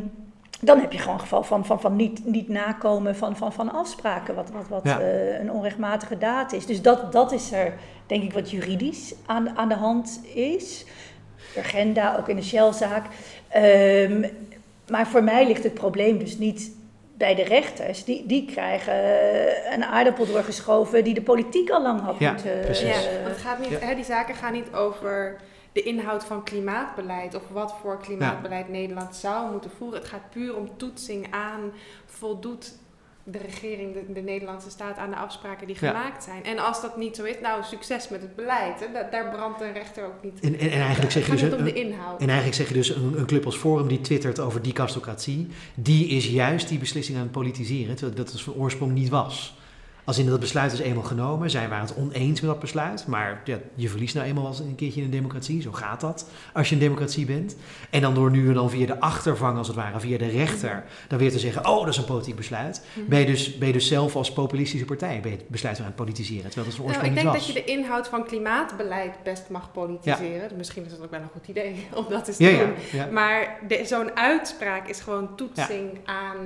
dan 0.61 0.79
heb 0.79 0.91
je 0.91 0.97
gewoon 0.97 1.13
een 1.13 1.19
geval 1.19 1.43
van, 1.43 1.65
van, 1.65 1.81
van 1.81 1.95
niet, 1.95 2.25
niet 2.25 2.49
nakomen 2.49 3.15
van, 3.15 3.37
van, 3.37 3.53
van 3.53 3.71
afspraken, 3.73 4.35
wat, 4.35 4.51
wat, 4.51 4.67
wat 4.67 4.81
Ja. 4.83 4.99
eh, 4.99 5.39
een 5.39 5.51
onrechtmatige 5.51 6.17
daad 6.17 6.53
is. 6.53 6.65
Dus 6.65 6.81
dat, 6.81 7.11
dat 7.11 7.31
is 7.31 7.51
er, 7.51 7.73
denk 8.07 8.23
ik, 8.23 8.33
wat 8.33 8.51
juridisch 8.51 9.13
aan, 9.25 9.57
aan 9.57 9.69
de 9.69 9.75
hand 9.75 10.21
is. 10.33 10.85
Agenda, 11.57 12.17
ook 12.17 12.29
in 12.29 12.35
de 12.35 12.43
Shell-zaak. 12.43 13.05
Ehm, 13.49 14.29
maar 14.89 15.07
voor 15.07 15.23
mij 15.23 15.47
ligt 15.47 15.63
het 15.63 15.73
probleem 15.73 16.17
dus 16.17 16.37
niet 16.37 16.71
bij 17.17 17.35
de 17.35 17.43
rechters. 17.43 18.03
Die, 18.03 18.25
die 18.25 18.45
krijgen 18.45 18.93
eh, 18.93 19.73
een 19.73 19.83
aardappel 19.83 20.25
doorgeschoven 20.25 21.03
die 21.03 21.13
de 21.13 21.21
politiek 21.21 21.69
al 21.69 21.81
lang 21.81 22.01
had 22.01 22.15
Ja, 22.19 22.31
moeten... 22.31 22.59
precies. 22.59 22.87
Ja, 23.03 23.09
eh, 23.09 23.15
want 23.23 23.27
het 23.35 23.37
gaat 23.45 23.59
niet, 23.59 23.69
Ja. 23.69 23.77
hè, 23.79 23.95
die 23.95 24.03
zaken 24.03 24.35
gaan 24.35 24.53
niet 24.53 24.73
over 24.73 25.35
de 25.71 25.81
inhoud 25.83 26.23
van 26.25 26.43
klimaatbeleid 26.43 27.35
of 27.35 27.41
wat 27.51 27.73
voor 27.81 27.99
klimaatbeleid 28.01 28.69
Nederland 28.69 29.15
zou 29.15 29.51
moeten 29.51 29.71
voeren. 29.77 29.99
Het 29.99 30.07
gaat 30.09 30.29
puur 30.29 30.55
om 30.55 30.69
toetsing 30.77 31.27
aan 31.31 31.71
voldoet 32.05 32.71
de 33.31 33.37
regering, 33.37 33.93
de, 33.93 34.13
de 34.13 34.21
Nederlandse 34.21 34.69
staat 34.69 34.97
aan 34.97 35.09
de 35.09 35.15
afspraken 35.15 35.67
die 35.67 35.77
Ja. 35.79 35.87
gemaakt 35.87 36.23
zijn. 36.23 36.43
En 36.43 36.57
als 36.59 36.81
dat 36.81 36.97
niet 36.97 37.15
zo 37.15 37.23
is, 37.23 37.35
nou 37.41 37.63
succes 37.63 38.09
met 38.09 38.21
het 38.21 38.35
beleid. 38.35 38.79
Hè. 38.79 38.85
Da- 38.93 39.07
daar 39.11 39.29
brandt 39.31 39.61
een 39.61 39.73
rechter 39.73 40.05
ook 40.05 40.23
niet. 40.23 40.39
En, 40.39 40.59
en, 40.59 40.71
en 40.71 40.81
eigenlijk 40.81 41.11
zeg 41.11 41.25
je 41.25 41.31
dus... 41.31 41.41
een- 41.41 41.55
om 41.57 41.63
de 41.63 41.73
inhoud. 41.73 42.21
En 42.21 42.27
eigenlijk 42.27 42.57
zeg 42.57 42.67
je 42.67 42.73
dus, 42.73 42.89
een, 42.89 43.13
een 43.17 43.25
club 43.25 43.45
als 43.45 43.57
Forum 43.57 43.87
die 43.87 44.01
twittert 44.01 44.39
over 44.39 44.61
dicastocratie, 44.61 45.47
die 45.75 46.07
is 46.07 46.27
juist 46.27 46.67
die 46.67 46.79
beslissing 46.79 47.17
aan 47.17 47.23
het 47.23 47.31
politiseren, 47.31 47.95
terwijl 47.95 48.17
dat 48.17 48.31
het 48.31 48.41
van 48.41 48.53
oorsprong 48.53 48.91
niet 48.91 49.09
was. 49.09 49.57
Als 50.09 50.17
in 50.17 50.25
dat 50.25 50.39
besluit 50.39 50.71
is 50.73 50.79
eenmaal 50.79 51.03
genomen, 51.03 51.49
zij 51.49 51.69
waren 51.69 51.85
het 51.87 51.95
oneens 51.97 52.41
met 52.41 52.49
dat 52.49 52.59
besluit, 52.59 53.07
maar 53.07 53.41
ja, 53.43 53.57
je 53.75 53.89
verliest 53.89 54.15
nou 54.15 54.27
eenmaal 54.27 54.43
wel 54.43 54.51
eens 54.51 54.61
een 54.61 54.75
keertje 54.75 54.99
in 54.99 55.05
een 55.05 55.11
democratie, 55.11 55.61
zo 55.61 55.71
gaat 55.71 56.01
dat 56.01 56.29
als 56.53 56.69
je 56.69 56.75
een 56.75 56.81
democratie 56.81 57.25
bent. 57.25 57.55
En 57.89 58.01
dan 58.01 58.13
door 58.13 58.31
nu 58.31 58.47
en 58.47 58.53
dan 58.53 58.69
via 58.69 58.85
de 58.85 58.99
achtervang, 58.99 59.57
als 59.57 59.67
het 59.67 59.75
ware, 59.75 59.99
via 59.99 60.17
de 60.17 60.27
rechter, 60.27 60.83
dan 61.07 61.19
weer 61.19 61.31
te 61.31 61.39
zeggen, 61.39 61.67
oh, 61.67 61.79
dat 61.79 61.87
is 61.87 61.97
een 61.97 62.05
politiek 62.05 62.35
besluit, 62.35 62.81
Mhm. 62.93 63.09
ben 63.09 63.19
je 63.19 63.25
dus, 63.25 63.57
ben 63.57 63.67
je 63.67 63.73
dus 63.73 63.87
zelf 63.87 64.15
als 64.15 64.33
populistische 64.33 64.85
partij 64.85 65.19
ben 65.21 65.31
je 65.31 65.37
het 65.37 65.47
besluit 65.49 65.79
aan 65.79 65.85
het 65.85 65.95
politiseren, 65.95 66.51
terwijl 66.51 66.65
dat 66.65 66.75
van 66.75 66.85
Nou, 66.85 66.97
oorsprong 66.97 67.17
ik 67.17 67.23
denk 67.23 67.35
dat 67.37 67.47
je 67.47 67.53
de 67.53 67.63
inhoud 67.63 68.07
van 68.07 68.25
klimaatbeleid 68.25 69.13
best 69.23 69.49
mag 69.49 69.71
politiseren. 69.71 70.57
Misschien 70.57 70.85
is 70.85 70.91
dat 70.91 71.01
ook 71.03 71.11
wel 71.11 71.19
een 71.21 71.29
goed 71.33 71.47
idee 71.47 71.87
om 71.95 72.05
dat 72.09 72.27
eens 72.27 72.37
te 72.37 72.43
Ja, 72.43 72.65
doen. 73.03 73.13
Maar 73.13 73.59
zo'n 73.83 74.15
uitspraak 74.15 74.87
is 74.87 74.99
gewoon 74.99 75.35
toetsing 75.35 75.89
aan 76.05 76.37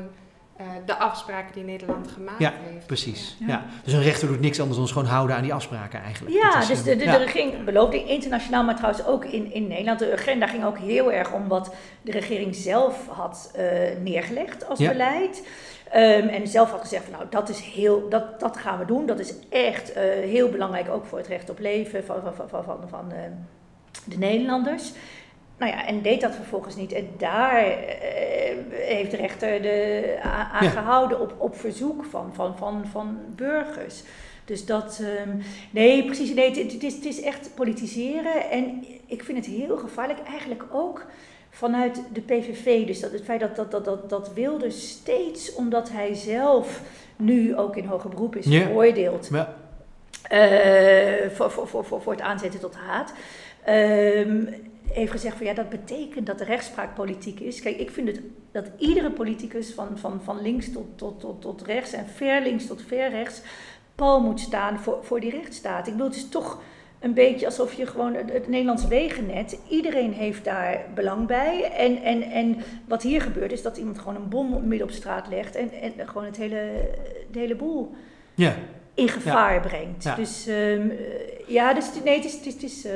eh, 0.56 0.66
de 0.86 0.96
afspraken 0.96 1.54
die 1.54 1.64
Nederland 1.64 2.12
gemaakt 2.12 2.40
Ja, 2.40 2.54
heeft. 2.72 2.86
Precies. 2.86 3.38
Ja. 3.40 3.48
Ja. 3.48 3.66
Dus 3.84 3.94
een 3.94 4.02
rechter 4.02 4.28
doet 4.28 4.40
niks 4.40 4.60
anders 4.60 4.78
dan 4.80 4.88
gewoon 4.88 5.06
houden 5.06 5.36
aan 5.36 5.42
die 5.42 5.54
afspraken 5.54 6.02
eigenlijk. 6.02 6.36
Ja, 6.36 6.60
is, 6.62 6.68
dus 6.68 6.84
de, 6.84 6.96
de, 6.96 7.04
ja. 7.04 7.12
de 7.18 7.24
regering 7.24 7.64
beloofde 7.64 8.04
internationaal, 8.06 8.64
maar 8.64 8.76
trouwens 8.76 9.06
ook 9.06 9.26
in, 9.26 9.54
in 9.54 9.68
Nederland. 9.68 10.00
De 10.00 10.14
agenda 10.14 10.48
ging 10.48 10.66
ook 10.66 10.78
heel 10.78 11.12
erg 11.12 11.34
om 11.34 11.48
wat 11.48 11.74
de 12.02 12.12
regering 12.12 12.56
zelf 12.56 13.08
had 13.08 13.52
eh, 13.56 13.66
neergelegd 14.02 14.68
als 14.70 14.80
Ja. 14.80 14.90
beleid. 14.92 15.48
Ehm, 15.92 16.28
en 16.28 16.48
zelf 16.48 16.72
had 16.72 16.82
gezegd 16.82 17.04
van 17.04 17.14
nou, 17.14 17.26
dat, 17.30 17.50
is 17.50 17.60
heel, 17.60 18.10
dat, 18.10 18.40
dat 18.40 18.58
gaan 18.58 18.80
we 18.80 18.86
doen. 18.86 19.06
Dat 19.06 19.20
is 19.20 19.34
echt 19.50 19.94
eh, 19.94 20.04
heel 20.04 20.50
belangrijk, 20.50 20.90
ook 20.90 21.06
voor 21.06 21.18
het 21.18 21.28
recht 21.28 21.50
op 21.50 21.60
leven 21.60 22.06
van, 22.06 22.22
van, 22.24 22.34
van, 22.34 22.50
van, 22.50 22.64
van, 22.64 22.90
van 22.90 23.12
eh, 23.12 23.18
de 24.06 24.18
Nederlanders. 24.18 24.92
Nou 25.64 25.76
ja, 25.76 25.86
en 25.88 26.02
deed 26.02 26.22
dat 26.22 26.36
vervolgens 26.36 26.76
niet. 26.76 26.92
En 26.92 27.08
daar 27.18 27.66
eh, 27.66 28.56
heeft 28.72 29.12
de 29.12 29.18
rechter 29.18 29.62
de, 29.62 30.04
a- 30.26 30.50
aan 30.54 30.64
Ja. 30.66 30.70
gehouden 30.70 31.20
op, 31.20 31.34
op 31.38 31.56
verzoek 31.60 32.06
van, 32.06 32.30
van, 32.34 32.58
van, 32.58 32.86
van 32.92 33.18
burgers. 33.36 34.02
Dus 34.46 34.66
dat, 34.66 35.02
ehm, 35.02 35.30
nee, 35.72 36.06
precies, 36.06 36.34
nee, 36.34 36.50
het, 36.50 36.72
het 36.74 36.84
is, 36.84 36.94
het 36.96 37.06
is 37.06 37.22
echt 37.22 37.50
politiseren. 37.56 38.50
En 38.52 38.86
ik 39.06 39.24
vind 39.24 39.38
het 39.46 39.56
heel 39.56 39.78
gevaarlijk, 39.78 40.20
eigenlijk 40.28 40.64
ook 40.72 41.06
vanuit 41.50 42.02
de 42.14 42.22
PVV. 42.22 42.86
Dus 42.86 43.00
dat, 43.00 43.12
het 43.12 43.24
feit 43.24 43.40
dat, 43.40 43.56
dat, 43.56 43.72
dat, 43.72 43.86
dat, 43.86 44.10
dat 44.10 44.34
Wilders 44.34 44.90
steeds, 44.90 45.54
omdat 45.54 45.90
hij 45.92 46.14
zelf 46.14 46.82
nu 47.16 47.58
ook 47.58 47.76
in 47.76 47.86
hoger 47.86 48.10
beroep 48.10 48.36
is 48.36 48.46
veroordeeld, 48.48 49.30
Ja. 49.32 49.54
eh, 50.24 51.30
voor, 51.30 51.52
voor, 51.52 51.68
voor, 51.68 51.86
voor, 51.86 52.02
voor 52.02 52.12
het 52.12 52.22
aanzetten 52.22 52.60
tot 52.60 52.76
haat. 52.76 53.14
Ehm, 53.64 54.46
heeft 54.94 55.12
gezegd 55.12 55.38
van 55.38 55.46
ja, 55.46 55.54
dat 55.54 55.70
betekent 55.70 56.26
dat 56.26 56.38
de 56.38 56.44
rechtspraak 56.44 56.96
politiek 56.96 57.40
is. 57.40 57.62
Kijk, 57.62 57.78
ik 57.78 57.92
vind 57.92 58.08
het 58.08 58.22
dat 58.52 58.70
iedere 58.78 59.12
politicus 59.12 59.74
van, 59.74 59.98
van, 59.98 60.22
van 60.24 60.42
links 60.42 60.72
tot, 60.72 60.86
tot, 60.96 61.20
tot, 61.20 61.42
tot 61.42 61.62
rechts 61.62 61.94
en 61.94 62.06
ver 62.08 62.42
links 62.42 62.68
tot 62.68 62.82
ver 62.82 63.10
rechts 63.10 63.42
pal 63.96 64.22
moet 64.22 64.40
staan 64.40 64.80
voor, 64.80 64.98
voor 65.02 65.20
die 65.20 65.32
rechtsstaat. 65.32 65.88
Ik 65.88 65.94
bedoel, 65.94 66.08
het 66.08 66.16
is 66.16 66.30
toch 66.30 66.62
een 67.00 67.14
beetje 67.14 67.46
alsof 67.46 67.74
je 67.74 67.86
gewoon 67.86 68.14
het, 68.14 68.48
Nederlands 68.48 68.88
wegennet, 68.88 69.58
iedereen 69.70 70.14
heeft 70.14 70.44
daar 70.44 70.86
belang 70.94 71.28
bij. 71.28 71.72
En, 71.78 72.04
en, 72.04 72.22
en 72.22 72.58
wat 72.88 73.02
hier 73.02 73.22
gebeurt 73.22 73.52
is 73.52 73.62
dat 73.62 73.78
iemand 73.78 74.00
gewoon 74.00 74.16
een 74.16 74.30
bom 74.30 74.68
midden 74.68 74.88
op 74.88 74.94
straat 74.94 75.28
legt 75.28 75.56
en, 75.56 75.72
en 75.72 76.08
gewoon 76.08 76.26
het 76.26 76.38
hele, 76.38 76.72
de 77.32 77.40
hele 77.40 77.56
boel 77.56 77.92
Ja. 78.36 78.56
in 78.94 79.08
gevaar 79.08 79.62
brengt. 79.62 80.04
Ja. 80.04 80.16
Dus 80.16 80.48
ehm, 80.48 80.90
eh, 80.90 81.48
ja, 81.48 81.74
dus 81.74 81.90
nee, 82.04 82.16
het 82.16 82.26
is, 82.26 82.34
het 82.34 82.46
is, 82.46 82.54
het 82.54 82.64
is, 82.64 82.86
eh, 82.86 82.94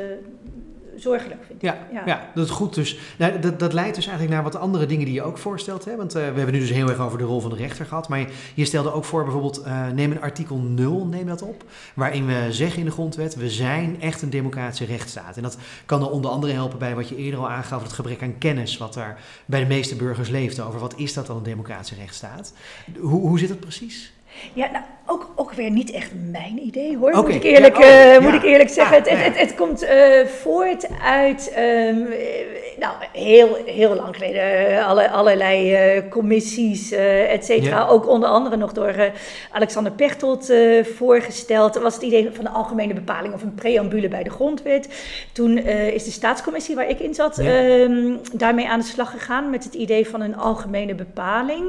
zorgelijk, 1.00 1.42
vind 1.48 1.64
ik. 1.64 1.70
Ja, 1.92 2.04
ja. 2.06 2.30
dat 2.36 2.46
is 2.46 2.52
goed. 2.52 2.76
Dus, 2.76 2.98
nou, 3.18 3.40
dat, 3.40 3.60
dat 3.60 3.74
leidt 3.74 3.96
dus 3.96 4.08
eigenlijk 4.08 4.36
naar 4.36 4.52
wat 4.52 4.62
andere 4.62 4.86
dingen 4.86 5.06
die 5.06 5.14
je 5.14 5.22
ook 5.22 5.38
voorstelt. 5.38 5.86
Hè? 5.86 5.96
Want 5.96 6.16
eh, 6.16 6.22
we 6.22 6.36
hebben 6.36 6.54
nu 6.54 6.60
dus 6.60 6.70
heel 6.70 6.90
erg 6.90 7.00
over 7.00 7.18
de 7.18 7.24
rol 7.24 7.40
van 7.40 7.50
de 7.50 7.56
rechter 7.56 7.86
gehad. 7.86 8.08
Maar 8.08 8.20
je, 8.20 8.28
je 8.54 8.66
stelde 8.66 8.94
ook 8.94 9.06
voor 9.06 9.24
bijvoorbeeld, 9.24 9.62
eh, 9.62 9.88
neem 9.88 10.12
een 10.12 10.22
artikel 10.22 10.58
0, 10.58 11.06
neem 11.06 11.26
dat 11.26 11.42
op. 11.42 11.64
Waarin 11.94 12.26
we 12.26 12.48
zeggen 12.50 12.80
in 12.80 12.86
de 12.86 12.92
grondwet, 12.92 13.36
we 13.36 13.50
zijn 13.50 14.02
echt 14.02 14.22
een 14.22 14.30
democratische 14.30 14.86
rechtsstaat. 14.86 15.38
En 15.38 15.44
dat 15.44 15.58
kan 15.86 16.02
er 16.02 16.10
onder 16.10 16.32
andere 16.32 16.54
helpen 16.54 16.80
bij 16.80 16.96
wat 16.96 17.10
je 17.10 17.16
eerder 17.16 17.40
al 17.40 17.50
aangaf, 17.50 17.84
het 17.84 17.94
gebrek 17.94 18.22
aan 18.22 18.38
kennis 18.38 18.78
wat 18.78 18.94
daar 18.94 19.22
bij 19.46 19.60
de 19.60 19.66
meeste 19.66 19.96
burgers 19.96 20.30
leeft 20.30 20.60
over 20.60 20.80
wat 20.80 20.98
is 20.98 21.14
dat 21.14 21.28
dan 21.28 21.38
een 21.38 21.44
democratische 21.44 21.96
rechtsstaat. 21.96 22.54
Hoe, 23.00 23.22
hoe 23.28 23.40
zit 23.40 23.50
het 23.50 23.60
precies? 23.60 24.12
Ja, 24.54 24.72
nou, 24.72 24.84
ook, 25.08 25.32
ook 25.36 25.54
weer 25.54 25.70
niet 25.70 25.92
echt 25.92 26.12
mijn 26.32 26.60
idee 26.66 26.98
hoor, 26.98 27.16
moet, 27.16 27.30
ik 27.30 27.44
eerlijk, 27.44 27.78
ja, 27.78 28.10
oh, 28.10 28.16
eh, 28.16 28.22
moet 28.22 28.32
ja. 28.32 28.38
ik 28.38 28.44
eerlijk 28.44 28.70
zeggen. 28.70 28.96
Het, 28.96 29.10
het, 29.10 29.20
ja. 29.20 29.24
het, 29.24 29.40
het 29.40 29.56
komt 29.56 29.82
eh, 29.82 30.26
voort 30.26 30.88
uit, 31.04 31.52
ehm, 31.52 32.02
eh, 32.02 32.80
nou, 32.80 32.94
heel, 33.14 33.58
heel 33.66 33.96
lang 33.96 34.16
geleden, 34.16 34.86
alle, 34.86 35.10
allerlei 35.10 36.10
commissies, 36.10 36.92
et 36.92 37.46
cetera. 37.46 37.88
Ook 37.88 38.08
onder 38.08 38.30
andere 38.30 38.56
nog 38.56 38.72
door 38.72 39.12
Alexander 39.52 39.92
Pechtold 39.92 40.54
voorgesteld. 40.96 41.74
Dat 41.74 41.84
was 41.84 41.94
het 41.94 42.04
idee 42.04 42.30
van 42.34 42.44
de 42.44 42.50
algemene 42.50 42.94
bepaling 42.94 43.34
of 43.34 43.42
een 43.42 43.56
preambule 43.56 44.08
bij 44.08 44.24
de 44.24 44.30
grondwet. 44.30 44.90
Toen 45.32 45.58
is 45.68 46.04
de 46.04 46.12
staatscommissie 46.12 46.76
waar 46.76 46.90
ik 46.90 47.00
in 47.00 47.14
zat, 47.14 47.38
ehm, 47.38 48.16
daarmee 48.34 48.70
aan 48.70 48.80
de 48.80 48.86
slag 48.86 49.12
gegaan 49.12 49.50
met 49.50 49.64
het 49.64 49.74
idee 49.74 50.08
van 50.08 50.22
een 50.22 50.38
algemene 50.38 50.96
bepaling 50.96 51.66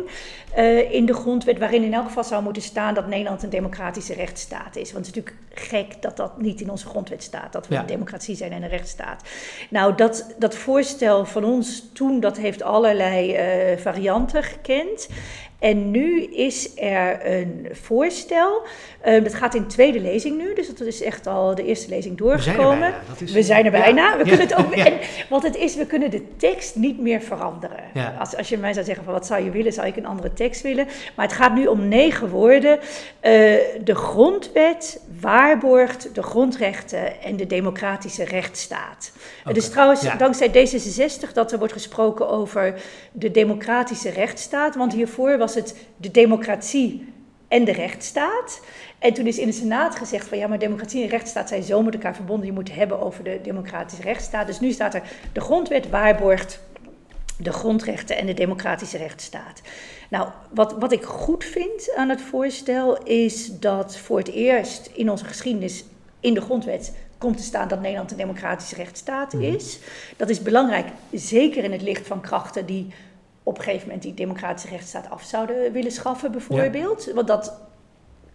in 0.91 1.07
de 1.07 1.15
grondwet, 1.15 1.59
waarin 1.59 1.83
in 1.83 1.95
elk 1.95 2.05
geval 2.05 2.25
zou 2.25 2.43
moeten 2.43 2.58
staan 2.61 2.95
dat 2.95 3.07
Nederland 3.07 3.43
een 3.43 3.51
democratische 3.51 4.15
rechtsstaat 4.15 4.77
is. 4.77 4.93
Want 4.93 5.07
het 5.07 5.17
is 5.17 5.23
natuurlijk 5.23 5.37
gek 5.69 6.03
dat 6.03 6.17
dat 6.17 6.41
niet 6.41 6.61
in 6.61 6.71
onze 6.71 6.87
grondwet 6.87 7.23
staat, 7.23 7.53
dat 7.53 7.69
we 7.69 7.75
Ja. 7.75 7.81
een 7.81 7.87
democratie 7.87 8.37
zijn 8.37 8.53
en 8.53 8.63
een 8.63 8.69
rechtsstaat. 8.69 9.23
Nou, 9.71 9.95
dat, 9.95 10.35
dat 10.39 10.55
voorstel 10.55 11.25
van 11.25 11.45
ons 11.45 11.85
toen, 11.93 12.21
dat 12.21 12.37
heeft 12.37 12.63
allerlei 12.63 13.35
eh, 13.35 13.79
varianten 13.79 14.43
gekend. 14.43 15.09
En 15.59 15.91
nu 15.91 16.23
is 16.25 16.77
er 16.77 17.27
een 17.41 17.69
voorstel. 17.73 18.63
eh, 19.01 19.23
dat 19.25 19.35
gaat 19.35 19.55
in 19.55 19.67
tweede 19.67 20.01
lezing 20.01 20.39
nu, 20.39 20.55
dus 20.55 20.69
dat 20.75 20.87
is 20.87 21.03
echt 21.03 21.27
al 21.27 21.55
de 21.55 21.65
eerste 21.65 21.89
lezing 21.89 22.17
doorgekomen. 22.19 22.95
We 23.33 23.43
zijn 23.43 23.65
er 23.65 23.71
bijna. 23.71 24.17
We 24.17 24.23
kunnen 24.23 24.41
het 24.41 24.55
ook. 24.55 24.73
En 24.75 24.99
wat 25.29 25.43
het 25.43 25.57
is, 25.57 25.77
we 25.77 25.87
kunnen 25.87 26.11
de 26.11 26.37
tekst 26.37 26.77
niet 26.77 27.01
meer 27.01 27.21
veranderen. 27.21 27.81
Als, 28.19 28.37
als 28.37 28.49
je 28.49 28.59
mij 28.59 28.73
zou 28.73 28.85
zeggen 28.85 29.05
van 29.05 29.13
wat 29.13 29.27
zou 29.27 29.45
je 29.45 29.51
willen, 29.51 29.73
zou 29.73 29.87
ik 29.87 29.97
een 29.97 30.07
andere 30.07 30.33
tekst 30.33 30.63
willen. 30.63 30.87
Maar 31.17 31.27
het 31.27 31.35
gaat 31.35 31.55
nu 31.55 31.67
om 31.67 31.89
negen 31.89 32.29
woorden. 32.29 32.79
Eh, 33.21 33.33
de 33.85 33.95
grondwet 33.95 35.01
waarborgt 35.21 36.15
de 36.15 36.23
grondrechten 36.23 37.21
en 37.23 37.37
de 37.37 37.47
democratische 37.47 38.25
rechtsstaat. 38.25 39.13
Is 39.53 39.59
Oké. 39.65 39.71
trouwens 39.71 40.03
Ja. 40.03 40.15
dankzij 40.17 40.49
D66 40.49 41.33
dat 41.33 41.53
er 41.53 41.59
wordt 41.59 41.73
gesproken 41.73 42.29
over 42.29 42.75
de 43.13 43.31
democratische 43.31 44.11
rechtsstaat. 44.11 44.77
Want 44.77 44.93
hiervoor 44.93 45.39
was 45.39 45.48
het 45.55 45.75
de 45.97 46.11
democratie 46.11 47.13
en 47.49 47.65
de 47.65 47.73
rechtsstaat. 47.73 48.61
En 48.99 49.13
toen 49.15 49.27
is 49.27 49.39
in 49.39 49.47
de 49.47 49.53
Senaat 49.53 49.97
gezegd 49.97 50.29
van 50.29 50.39
ja, 50.39 50.47
maar 50.47 50.59
democratie 50.59 51.03
en 51.03 51.09
rechtsstaat 51.09 51.49
zijn 51.49 51.63
zo 51.63 51.83
met 51.83 51.95
elkaar 51.95 52.15
verbonden. 52.15 52.47
Je 52.47 52.53
moet 52.53 52.69
het 52.69 52.77
hebben 52.77 53.01
over 53.01 53.25
de 53.25 53.41
democratische 53.43 54.03
rechtsstaat. 54.03 54.47
Dus 54.47 54.61
nu 54.61 54.73
staat 54.73 54.95
er 54.95 55.03
de 55.33 55.41
grondwet 55.41 55.91
waarborgt 55.91 56.61
de 57.39 57.53
grondrechten 57.53 58.17
en 58.17 58.27
de 58.27 58.35
democratische 58.35 58.97
rechtsstaat. 58.97 59.61
Nou, 60.11 60.29
wat, 60.51 60.75
wat 60.79 60.93
ik 60.93 61.05
goed 61.05 61.45
vind 61.45 61.93
aan 61.97 62.09
het 62.09 62.21
voorstel 62.21 63.03
is 63.03 63.59
dat 63.59 63.97
voor 63.97 64.19
het 64.19 64.29
eerst 64.29 64.91
in 64.95 65.11
onze 65.11 65.25
geschiedenis 65.25 65.85
in 66.21 66.35
de 66.35 66.41
grondwet 66.41 66.97
komt 67.19 67.37
te 67.37 67.43
staan 67.43 67.69
dat 67.69 67.81
Nederland 67.81 68.11
een 68.11 68.17
democratische 68.17 68.75
rechtsstaat 68.75 69.33
Mhm. 69.33 69.43
is. 69.43 69.79
Dat 70.17 70.29
is 70.29 70.43
belangrijk, 70.43 70.87
zeker 71.13 71.65
in 71.65 71.73
het 71.73 71.83
licht 71.83 72.07
van 72.07 72.21
krachten 72.21 72.67
die 72.67 72.87
op 73.49 73.59
een 73.59 73.65
gegeven 73.65 73.87
moment 73.87 74.03
die 74.03 74.15
democratische 74.15 74.69
rechtsstaat 74.69 75.11
af 75.11 75.23
zouden 75.23 75.73
willen 75.73 75.93
schaffen, 75.93 76.33
bijvoorbeeld. 76.33 77.11
Want 77.15 77.27
dat 77.27 77.61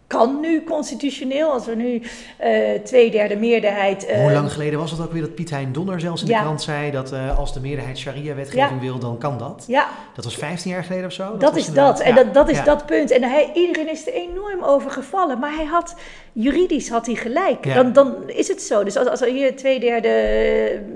kan 0.08 0.40
nu 0.40 0.64
constitutioneel, 0.64 1.52
als 1.52 1.66
we 1.66 1.76
nu 1.76 2.02
eh 2.38 2.80
twee 2.84 3.12
derde 3.12 3.36
meerderheid. 3.36 4.06
eh, 4.06 4.22
Hoe 4.22 4.32
lang 4.32 4.52
geleden 4.52 4.80
was 4.80 4.92
het 4.92 5.00
ook 5.02 5.12
weer 5.12 5.22
dat 5.22 5.36
Piet 5.36 5.50
Hein 5.50 5.72
Donner 5.72 6.00
zelfs 6.00 6.22
in 6.22 6.28
Ja. 6.28 6.38
de 6.38 6.44
krant 6.44 6.62
zei 6.62 6.92
dat 6.92 7.12
eh, 7.12 7.38
als 7.38 7.54
de 7.54 7.60
meerderheid 7.60 7.98
sharia-wetgeving 7.98 8.70
Ja. 8.72 8.80
wil, 8.80 9.00
dan 9.00 9.18
kan 9.18 9.38
dat? 9.38 9.64
Ja, 9.68 9.88
Dat 10.16 10.24
was 10.24 10.36
15 10.36 10.72
jaar 10.72 10.84
geleden 10.84 11.06
of 11.06 11.12
zo? 11.14 11.38
Dat, 11.38 11.54
was 11.54 11.68
is 11.68 11.74
dat. 11.74 12.00
En 12.00 12.16
dat, 12.16 12.34
dat 12.34 12.50
is 12.50 12.64
dat 12.64 12.86
punt. 12.86 13.12
En 13.12 13.24
hij, 13.24 13.52
iedereen 13.54 13.90
is 13.92 14.08
er 14.08 14.14
enorm 14.14 14.64
over 14.64 14.92
gevallen. 14.92 15.40
Maar 15.40 15.56
hij 15.56 15.66
had, 15.66 15.96
juridisch 16.34 16.90
had 16.90 17.06
hij 17.06 17.16
gelijk. 17.16 17.74
Dan, 17.74 17.94
dan 17.94 18.30
is 18.30 18.48
het 18.48 18.62
zo. 18.62 18.84
Dus 18.84 18.98
als, 18.98 19.08
als 19.08 19.22
er 19.22 19.28
hier 19.28 19.56
twee 19.56 19.80
derde 19.80 20.12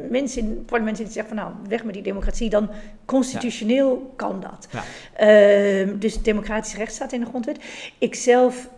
mensen 0.09 0.41
in 0.41 0.49
het 0.49 0.65
parlement 0.65 0.97
zitten 0.97 1.15
zeggen 1.15 1.35
van 1.35 1.43
nou, 1.45 1.55
weg 1.69 1.83
met 1.83 1.93
die 1.93 2.03
democratie, 2.03 2.49
dan 2.49 2.69
constitutioneel 3.05 4.13
kan 4.15 4.39
dat. 4.39 4.67
Ja. 4.71 4.83
Ehm, 5.13 5.97
dus 5.97 6.21
democratische 6.21 6.77
rechtsstaat 6.77 7.11
in 7.11 7.19
de 7.19 7.25
grondwet. 7.25 7.57
Ik 7.97 8.15
zelf 8.15 8.69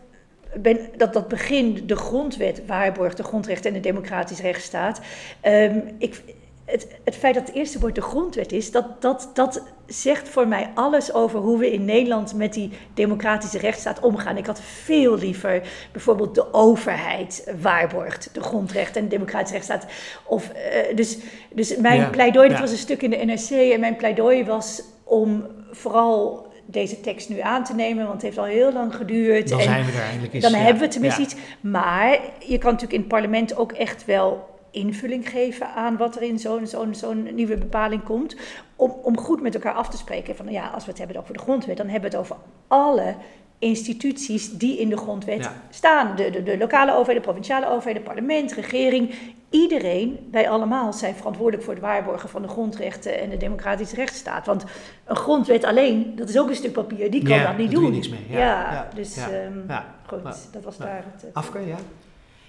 ben, 0.56 0.80
dat, 0.98 1.14
dat 1.14 1.28
begin, 1.28 1.88
de 1.88 1.96
grondwet 1.96 2.66
waarborgt 2.66 3.18
de 3.18 3.24
grondrechten 3.24 3.68
en 3.68 3.82
de 3.82 3.90
democratische 3.90 4.44
rechtsstaat. 4.44 5.00
Ehm, 5.42 5.80
ik, 5.98 6.22
het, 6.66 6.88
het 7.04 7.16
feit 7.16 7.36
dat 7.36 7.48
het 7.48 7.56
eerste 7.56 7.80
woord 7.80 7.96
de 7.96 8.02
grondwet 8.02 8.52
is, 8.52 8.72
dat, 8.72 9.02
dat, 9.02 9.30
dat 9.34 9.62
zegt 9.86 10.30
voor 10.30 10.48
mij 10.48 10.72
alles 10.74 11.14
over 11.14 11.40
hoe 11.40 11.58
we 11.58 11.72
in 11.72 11.86
Nederland 11.86 12.34
met 12.34 12.54
die 12.54 12.72
democratische 12.94 13.58
rechtsstaat 13.58 14.00
omgaan. 14.00 14.38
Ik 14.38 14.46
had 14.46 14.62
veel 14.62 15.18
liever 15.18 15.62
bijvoorbeeld 15.92 16.36
de 16.36 16.54
overheid 16.54 17.54
waarborgt 17.62 18.30
de 18.34 18.42
grondrechten 18.42 19.02
en 19.02 19.10
de 19.10 19.16
democratische 19.16 19.54
rechtsstaat. 19.54 19.86
Of, 20.26 20.50
eh, 20.50 20.96
dus, 20.96 21.18
dus 21.54 21.78
mijn 21.78 22.00
Ja, 22.00 22.10
pleidooi, 22.10 22.50
ja. 22.50 22.60
was 22.60 22.72
een 22.72 22.78
stuk 22.78 23.02
in 23.02 23.10
de 23.10 23.26
NRC, 23.26 23.50
en 23.50 23.80
mijn 23.80 23.96
pleidooi 23.96 24.46
was 24.46 24.84
om 25.04 25.46
vooral 25.72 26.49
deze 26.72 27.02
tekst 27.02 27.30
nu 27.30 27.40
aan 27.40 27.64
te 27.64 27.74
nemen, 27.74 28.02
want 28.04 28.14
het 28.14 28.22
heeft 28.22 28.38
al 28.38 28.44
heel 28.44 28.74
lang 28.74 28.96
geduurd. 28.96 29.50
Dan 29.50 29.58
en 29.60 29.64
zijn 29.64 29.86
we 29.86 29.92
er 29.92 30.02
eindelijk 30.02 30.34
eens. 30.34 30.44
dan 30.44 30.52
ja. 30.52 30.58
hebben 30.58 30.82
we 30.84 30.88
tenminste 30.88 31.22
Ja. 31.22 31.28
iets. 31.28 31.36
Maar 31.62 32.20
je 32.40 32.58
kan 32.58 32.72
natuurlijk 32.72 32.94
in 32.94 33.00
het 33.00 33.08
parlement 33.08 33.58
ook 33.58 33.72
echt 33.72 34.06
wel 34.06 34.58
invulling 34.72 35.30
geven 35.30 35.68
aan 35.74 35.98
wat 35.98 36.16
er 36.16 36.22
in 36.22 36.40
zo'n 36.40 36.68
zo'n 36.68 36.96
zo'n 36.96 37.36
nieuwe 37.36 37.58
bepaling 37.58 38.04
komt. 38.04 38.36
Om, 38.76 38.92
om 39.04 39.18
goed 39.18 39.42
met 39.42 39.54
elkaar 39.56 39.74
af 39.74 39.90
te 39.90 39.98
spreken 39.98 40.36
van 40.36 40.52
ja, 40.52 40.68
als 40.68 40.84
we 40.84 40.90
het 40.90 41.00
hebben 41.00 41.18
over 41.18 41.34
de 41.34 41.40
grondwet, 41.40 41.78
dan 41.78 41.88
hebben 41.88 42.12
we 42.12 42.18
het 42.18 42.26
over 42.26 42.42
alle 42.68 43.16
instituties 43.60 44.52
die 44.58 44.78
in 44.80 44.90
de 44.90 44.98
grondwet 44.98 45.44
Ja. 45.44 45.54
staan. 45.70 46.16
De, 46.16 46.30
de, 46.30 46.44
de 46.44 46.58
lokale 46.58 46.92
overheden, 46.92 47.16
de 47.22 47.28
provinciale 47.28 47.68
overheden, 47.70 48.04
parlement, 48.04 48.54
regering. 48.54 49.14
Iedereen, 49.50 50.28
wij 50.32 50.50
allemaal, 50.50 50.94
zijn 50.94 51.16
verantwoordelijk 51.16 51.64
voor 51.64 51.74
het 51.74 51.82
waarborgen 51.82 52.30
van 52.30 52.42
de 52.42 52.48
grondrechten 52.48 53.20
en 53.20 53.30
de 53.30 53.38
democratische 53.38 53.96
rechtsstaat. 53.96 54.46
Want 54.46 54.64
een 55.06 55.16
grondwet 55.16 55.64
alleen, 55.64 56.16
dat 56.16 56.30
is 56.30 56.38
ook 56.40 56.50
een 56.50 56.56
stuk 56.56 56.74
papier, 56.74 57.12
die 57.12 57.24
kan 57.24 57.36
Ja, 57.38 57.48
dat 57.48 57.58
niet 57.58 57.72
daar 57.72 57.76
doe 57.76 57.84
je 57.84 57.86
doen. 57.90 57.96
niks 57.96 58.10
mee. 58.10 58.26
Ja, 58.30 58.38
Ja, 58.40 58.72
ja, 58.74 58.90
dus 58.96 59.16
ja, 59.16 59.30
ehm, 59.30 59.58
ja. 59.68 59.96
goed, 60.08 60.20
Ja. 60.24 60.36
dat 60.52 60.64
was 60.64 60.78
Ja. 60.78 60.86
daar 60.86 61.04
het... 61.14 61.22
het- 61.22 61.34
Afke, 61.34 61.60
ja? 61.68 61.76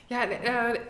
Ja, 0.06 0.28
eh, 0.28 0.80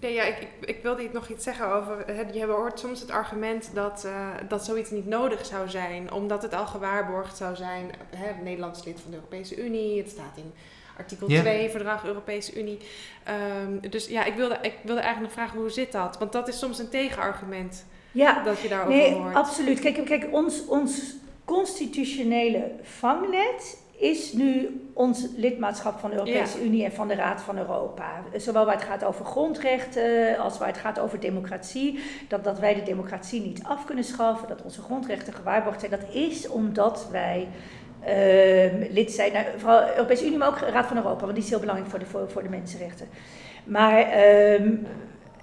nee, 0.00 0.12
ja 0.14 0.22
ik, 0.22 0.38
ik, 0.40 0.68
ik 0.68 0.82
wilde 0.82 1.08
nog 1.12 1.28
iets 1.28 1.44
zeggen 1.44 1.72
over. 1.72 2.04
Je 2.34 2.46
hoort 2.46 2.78
soms 2.78 3.00
het 3.00 3.10
argument 3.10 3.70
dat, 3.74 4.04
eh, 4.04 4.28
dat 4.48 4.64
zoiets 4.64 4.90
niet 4.90 5.06
nodig 5.06 5.46
zou 5.46 5.68
zijn, 5.68 6.12
omdat 6.12 6.42
het 6.42 6.54
al 6.54 6.66
gewaarborgd 6.66 7.36
zou 7.36 7.56
zijn. 7.56 7.90
Hè, 8.16 8.42
Nederland 8.42 8.76
is 8.76 8.84
lid 8.84 9.00
van 9.00 9.10
de 9.10 9.16
Europese 9.16 9.64
Unie, 9.64 9.98
het 9.98 10.10
staat 10.10 10.36
in 10.36 10.52
artikel 10.98 11.30
Ja. 11.30 11.40
2, 11.40 11.70
Verdrag 11.70 12.04
Europese 12.04 12.60
Unie. 12.60 12.78
Ehm, 13.24 13.90
dus 13.90 14.06
ja, 14.08 14.24
ik 14.24 14.34
wilde, 14.34 14.58
ik 14.62 14.74
wilde 14.82 15.00
eigenlijk 15.00 15.34
nog 15.34 15.44
vragen 15.44 15.60
hoe 15.60 15.70
zit 15.70 15.92
dat? 15.92 16.18
Want 16.18 16.32
dat 16.32 16.48
is 16.48 16.58
soms 16.58 16.78
een 16.78 16.88
tegenargument 16.88 17.84
Ja, 18.12 18.42
dat 18.42 18.60
je 18.60 18.68
daarover 18.68 18.96
nee, 18.96 19.12
hoort. 19.12 19.34
absoluut. 19.34 19.80
Kijk, 19.80 20.04
kijk 20.04 20.26
ons, 20.30 20.66
ons 20.66 21.14
constitutionele 21.44 22.70
vangnet 22.82 23.78
is 23.98 24.32
nu 24.32 24.80
ons 24.92 25.26
lidmaatschap 25.36 25.98
van 25.98 26.10
de 26.10 26.16
Europese 26.16 26.58
Ja. 26.58 26.64
Unie 26.64 26.84
en 26.84 26.92
van 26.92 27.08
de 27.08 27.14
Raad 27.14 27.40
van 27.40 27.58
Europa. 27.58 28.22
Zowel 28.36 28.64
waar 28.64 28.74
het 28.74 28.84
gaat 28.84 29.04
over 29.04 29.24
grondrechten 29.24 30.38
als 30.38 30.58
waar 30.58 30.68
het 30.68 30.76
gaat 30.76 30.98
over 30.98 31.20
democratie. 31.20 31.98
Dat, 32.28 32.44
dat 32.44 32.58
wij 32.58 32.74
de 32.74 32.82
democratie 32.82 33.40
niet 33.40 33.62
af 33.62 33.84
kunnen 33.84 34.04
schaffen, 34.04 34.48
dat 34.48 34.62
onze 34.62 34.82
grondrechten 34.82 35.32
gewaarborgd 35.32 35.80
zijn. 35.80 35.90
Dat 35.90 36.14
is 36.14 36.48
omdat 36.48 37.08
wij 37.10 37.48
ehm, 38.04 38.92
lid 38.92 39.12
zijn, 39.12 39.32
nou, 39.32 39.46
vooral 39.56 39.86
de 39.86 39.94
Europese 39.96 40.26
Unie, 40.26 40.38
maar 40.38 40.48
ook 40.48 40.58
Raad 40.58 40.86
van 40.86 40.96
Europa, 40.96 41.20
want 41.20 41.34
die 41.34 41.44
is 41.44 41.50
heel 41.50 41.60
belangrijk 41.60 41.90
voor 41.90 41.98
de, 41.98 42.06
voor, 42.06 42.30
voor 42.30 42.42
de 42.42 42.48
mensenrechten. 42.48 43.08
Maar 43.64 43.98
ehm, 43.98 44.74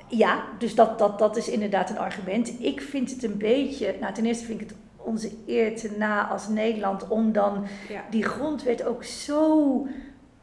ja, 0.07 0.43
dus 0.59 0.75
dat, 0.75 0.99
dat, 0.99 1.19
dat 1.19 1.37
is 1.37 1.49
inderdaad 1.49 1.89
een 1.89 1.97
argument. 1.97 2.53
Ik 2.59 2.81
vind 2.81 3.11
het 3.11 3.23
een 3.23 3.37
beetje, 3.37 3.95
nou 3.99 4.13
ten 4.13 4.25
eerste 4.25 4.45
vind 4.45 4.61
ik 4.61 4.69
het 4.69 4.77
onze 5.05 5.31
eer 5.47 5.75
te 5.75 5.91
na 5.97 6.27
als 6.27 6.47
Nederland 6.47 7.07
om 7.07 7.31
dan 7.31 7.65
Ja. 7.89 8.01
die 8.09 8.23
grondwet 8.23 8.85
ook 8.85 9.03
zo 9.03 9.87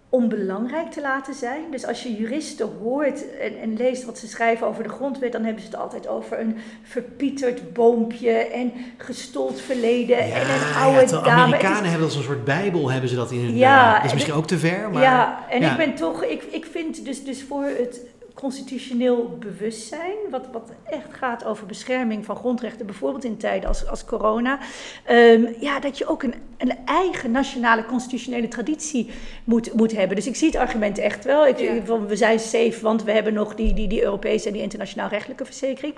onbelangrijk 0.08 0.90
te 0.90 1.00
laten 1.00 1.34
zijn. 1.34 1.62
Dus 1.70 1.86
als 1.86 2.02
je 2.02 2.14
juristen 2.16 2.68
hoort 2.82 3.36
en, 3.38 3.58
en 3.60 3.76
leest 3.76 4.04
wat 4.04 4.18
ze 4.18 4.26
schrijven 4.28 4.66
over 4.66 4.82
de 4.82 4.88
grondwet, 4.88 5.32
dan 5.32 5.44
hebben 5.44 5.62
ze 5.62 5.68
het 5.68 5.78
altijd 5.78 6.08
over 6.08 6.40
een 6.40 6.56
verpieterd 6.82 7.72
boompje 7.72 8.30
en 8.30 8.72
gestold 8.96 9.60
verleden 9.60 10.18
en 10.18 10.40
een 10.40 10.74
oude 10.82 11.00
ja, 11.00 11.06
de 11.06 11.10
dame. 11.12 11.30
Amerikanen 11.30 11.82
is- 11.84 11.90
hebben 11.90 11.98
dat 12.08 12.08
als 12.08 12.16
een 12.16 12.22
soort 12.32 12.44
bijbel, 12.44 12.90
hebben 12.90 13.08
ze 13.10 13.16
dat 13.16 13.30
in 13.30 13.40
hun... 13.44 13.56
Ja, 13.56 13.94
dat 13.94 14.04
is 14.04 14.08
en 14.10 14.14
misschien 14.14 14.36
ook 14.36 14.46
te 14.46 14.58
ver, 14.58 14.90
maar... 14.90 15.02
ja, 15.02 15.48
en 15.50 15.60
ja. 15.60 15.70
ik 15.70 15.76
ben 15.76 15.94
toch, 15.94 16.24
ik, 16.24 16.42
ik 16.42 16.64
vind 16.64 17.04
dus, 17.04 17.24
dus 17.24 17.42
voor 17.42 17.64
het 17.64 18.00
constitutioneel 18.42 19.36
bewustzijn, 19.38 20.16
wat, 20.30 20.48
wat 20.52 20.70
echt 20.84 21.14
gaat 21.14 21.44
over 21.44 21.66
bescherming 21.66 22.24
van 22.24 22.36
grondrechten, 22.36 22.86
bijvoorbeeld 22.86 23.24
in 23.24 23.36
tijden 23.36 23.68
als, 23.68 23.86
als 23.86 24.04
corona, 24.04 24.58
ehm, 25.04 25.44
ja, 25.60 25.80
dat 25.80 25.98
je 25.98 26.06
ook 26.06 26.22
een, 26.22 26.34
een 26.58 26.76
eigen 26.84 27.30
nationale 27.30 27.84
constitutionele 27.84 28.48
traditie 28.48 29.10
moet, 29.44 29.74
moet 29.74 29.92
hebben. 29.92 30.16
Dus 30.16 30.26
ik 30.26 30.36
zie 30.36 30.46
het 30.46 30.56
argument 30.56 30.98
echt 30.98 31.24
wel. 31.24 31.46
Ik, 31.46 31.58
Ja. 31.58 31.84
van, 31.84 32.06
we 32.06 32.16
zijn 32.16 32.38
safe, 32.38 32.78
want 32.80 33.04
we 33.04 33.12
hebben 33.12 33.34
nog 33.34 33.54
die, 33.54 33.74
die, 33.74 33.88
die 33.88 34.02
Europese 34.02 34.46
en 34.46 34.52
die 34.52 34.62
internationaal 34.62 35.08
rechtelijke 35.08 35.44
verzekering. 35.44 35.94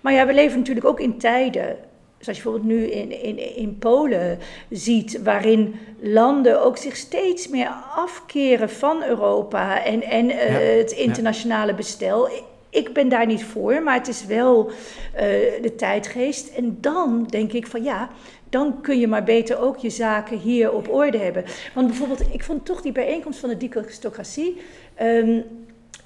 Maar 0.00 0.12
ja, 0.12 0.26
we 0.26 0.34
leven 0.34 0.58
natuurlijk 0.58 0.86
ook 0.86 1.00
in 1.00 1.18
tijden 1.18 1.76
zoals 2.18 2.38
je 2.38 2.44
bijvoorbeeld 2.44 2.64
nu 2.78 2.86
in, 2.86 3.22
in, 3.22 3.56
in 3.56 3.78
Polen 3.78 4.38
ziet, 4.70 5.22
waarin 5.22 5.74
landen 6.00 6.62
ook 6.64 6.76
zich 6.76 6.96
steeds 6.96 7.48
meer 7.48 7.68
afkeren 7.96 8.70
van 8.70 9.02
Europa 9.04 9.84
en, 9.84 10.02
en 10.02 10.30
eh, 10.30 10.78
het 10.78 10.90
internationale 10.92 11.74
bestel. 11.74 12.28
Ik- 12.70 12.92
ben 12.92 13.08
daar 13.08 13.26
niet 13.26 13.44
voor, 13.44 13.82
maar 13.82 13.94
het 13.94 14.08
is 14.08 14.26
wel 14.26 14.70
eh, 15.14 15.26
de 15.62 15.72
tijdgeest. 15.76 16.48
En 16.56 16.78
dan 16.80 17.24
denk 17.30 17.52
ik 17.52 17.66
van 17.66 17.82
ja, 17.82 18.08
dan 18.50 18.80
kun 18.80 18.98
je 18.98 19.06
maar 19.08 19.24
beter 19.24 19.58
ook 19.60 19.76
je 19.76 19.90
zaken 19.90 20.38
hier 20.38 20.72
op 20.72 20.88
orde 20.92 21.18
hebben. 21.18 21.44
Want 21.74 21.86
bijvoorbeeld, 21.86 22.22
ik 22.32 22.44
vond 22.44 22.64
toch 22.64 22.80
die 22.82 22.92
bijeenkomst 22.92 23.38
van 23.38 23.48
de 23.48 23.56
dicastocratie. 23.56 24.60
ehm, 24.94 25.40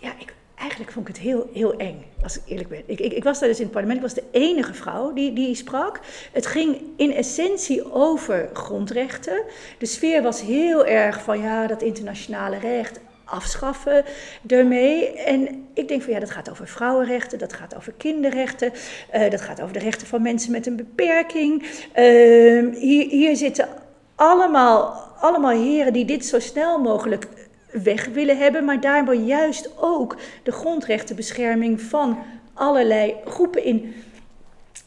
ja, 0.01 0.13
ik, 0.19 0.35
eigenlijk 0.63 0.93
vond 0.93 1.09
ik 1.09 1.15
het 1.15 1.25
heel, 1.25 1.51
heel 1.53 1.77
eng, 1.77 2.05
als 2.23 2.37
ik 2.37 2.43
eerlijk 2.47 2.69
ben. 2.69 2.83
Ik, 2.87 3.01
ik, 3.01 3.13
ik 3.13 3.25
was 3.25 3.39
daar 3.39 3.49
dus 3.49 3.59
in 3.59 3.65
het 3.65 3.73
parlement, 3.73 3.99
ik 3.99 4.05
was 4.05 4.15
de 4.15 4.25
enige 4.31 4.75
vrouw 4.75 5.13
die, 5.13 5.33
die 5.33 5.55
sprak. 5.55 6.01
Het 6.33 6.47
ging 6.47 6.81
in 6.97 7.13
essentie 7.13 7.93
over 7.93 8.51
grondrechten. 8.53 9.43
De 9.79 9.87
sfeer 9.87 10.23
was 10.23 10.41
heel 10.41 10.87
erg 10.87 11.23
van 11.23 11.41
ja, 11.41 11.67
dat 11.67 11.83
internationale 11.83 12.59
recht 12.59 13.01
afschaffen 13.25 14.05
ermee. 14.47 15.13
En 15.13 15.67
ik 15.75 15.89
denk 15.89 16.03
van 16.03 16.13
ja, 16.13 16.21
dat 16.21 16.31
gaat 16.31 16.51
over 16.51 16.69
vrouwenrechten, 16.69 17.39
dat 17.39 17.53
gaat 17.53 17.77
over 17.77 17.93
kinderrechten, 17.93 18.73
eh, 19.11 19.31
dat 19.31 19.41
gaat 19.41 19.61
over 19.61 19.73
de 19.73 19.79
rechten 19.79 20.07
van 20.07 20.23
mensen 20.23 20.53
met 20.53 20.67
een 20.67 20.77
beperking. 20.77 21.67
Ehm, 21.93 22.73
hier, 22.73 23.09
hier 23.09 23.37
zitten 23.37 23.69
allemaal, 24.15 24.95
allemaal 25.21 25.61
heren 25.63 25.93
die 25.93 26.05
dit 26.05 26.27
zo 26.27 26.39
snel 26.39 26.79
mogelijk 26.79 27.27
weg 27.73 28.07
willen 28.07 28.39
hebben, 28.39 28.65
maar 28.65 28.81
daarbij 28.81 29.17
juist 29.17 29.71
ook 29.77 30.17
de 30.43 30.53
grondrechtenbescherming 30.53 31.81
van 31.81 32.19
allerlei 32.55 33.15
groepen 33.25 33.65
in 33.65 33.95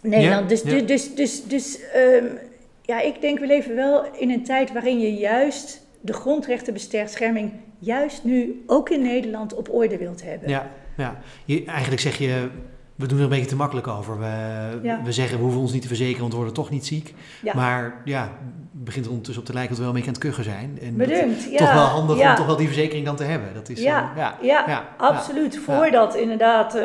Nederland. 0.01 0.41
Ja, 0.41 0.47
dus, 0.47 0.61
ja. 0.61 0.69
dus, 0.69 0.85
dus, 0.85 1.15
dus, 1.15 1.43
dus 1.43 1.89
ehm, 1.93 2.25
ja, 2.81 3.01
ik 3.01 3.21
denk 3.21 3.39
we 3.39 3.45
leven 3.45 3.75
wel 3.75 4.05
in 4.17 4.29
een 4.29 4.43
tijd 4.43 4.71
waarin 4.71 4.99
je 4.99 5.13
juist 5.13 5.81
de 6.01 6.13
grondrechtenbescherming 6.13 7.51
juist 7.79 8.23
nu 8.23 8.63
ook 8.67 8.89
in 8.89 9.01
Nederland 9.01 9.53
op 9.53 9.73
orde 9.73 9.97
wilt 9.97 10.23
hebben. 10.23 10.49
Ja, 10.49 10.71
ja. 10.97 11.19
Je, 11.45 11.65
eigenlijk 11.65 12.01
zeg 12.01 12.17
je, 12.17 12.47
we 12.95 13.07
doen 13.07 13.17
er 13.17 13.23
een 13.23 13.29
beetje 13.29 13.45
te 13.45 13.55
makkelijk 13.55 13.87
over. 13.87 14.19
We, 14.19 14.25
Ja. 14.83 15.01
we 15.03 15.11
zeggen, 15.11 15.37
we 15.37 15.43
hoeven 15.43 15.61
ons 15.61 15.71
niet 15.73 15.81
te 15.81 15.87
verzekeren, 15.87 16.19
want 16.19 16.31
we 16.31 16.37
worden 16.37 16.55
toch 16.55 16.69
niet 16.69 16.85
ziek. 16.85 17.13
Ja. 17.41 17.53
Maar 17.55 18.01
ja, 18.05 18.29
begint 18.71 19.05
er 19.05 19.11
ondertussen 19.11 19.43
op 19.43 19.47
te 19.49 19.53
lijken 19.53 19.75
dat 19.75 19.85
we 19.85 19.91
wel 19.91 19.95
een 19.95 20.01
beetje 20.05 20.15
aan 20.17 20.21
het 20.29 20.35
kuchen 20.35 20.51
zijn. 20.53 20.79
En 20.81 20.95
Bedankt. 20.97 21.51
Ja, 21.51 21.57
toch 21.57 21.73
wel 21.73 21.83
handig 21.83 22.29
om 22.29 22.35
toch 22.35 22.45
wel 22.45 22.55
die 22.55 22.67
verzekering 22.67 23.05
dan 23.05 23.15
te 23.15 23.23
hebben. 23.23 23.53
Dat 23.53 23.69
is, 23.69 23.81
Ja, 23.81 24.11
eh, 24.15 24.47
ja, 24.47 24.85
absoluut. 24.97 25.57
Voordat 25.57 26.15
inderdaad, 26.15 26.75
eh, 26.75 26.83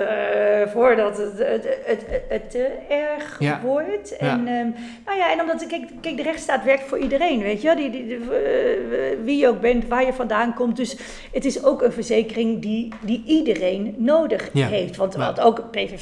voordat 0.72 1.16
het, 1.18 1.38
het, 1.38 2.06
het, 2.28 2.50
te 2.50 2.68
erg 2.88 3.38
wordt. 3.62 4.16
En, 4.16 4.46
ehm, 4.46 4.68
nou 5.06 5.18
ja, 5.18 5.32
en 5.32 5.40
omdat, 5.40 5.66
kijk, 5.66 5.88
kijk, 6.00 6.16
de 6.16 6.22
rechtsstaat 6.22 6.64
werkt 6.64 6.84
voor 6.88 6.98
iedereen, 6.98 7.42
weet 7.42 7.62
je. 7.62 7.74
Die, 7.76 7.90
die, 7.90 8.06
die, 8.06 8.16
eh, 8.16 9.16
wie 9.24 9.38
je 9.38 9.48
ook 9.48 9.60
bent, 9.60 9.88
waar 9.88 10.04
je 10.06 10.12
vandaan 10.12 10.54
komt. 10.54 10.76
Dus 10.76 10.96
het 11.32 11.44
is 11.44 11.64
ook 11.64 11.82
een 11.82 11.92
verzekering 11.92 12.62
die, 12.62 12.92
die 13.00 13.22
iedereen 13.26 13.94
nodig 13.98 14.50
heeft. 14.52 14.96
Want, 14.96 15.12
Ja. 15.12 15.18
want 15.18 15.40
ook 15.40 15.70
PVV, 15.70 15.99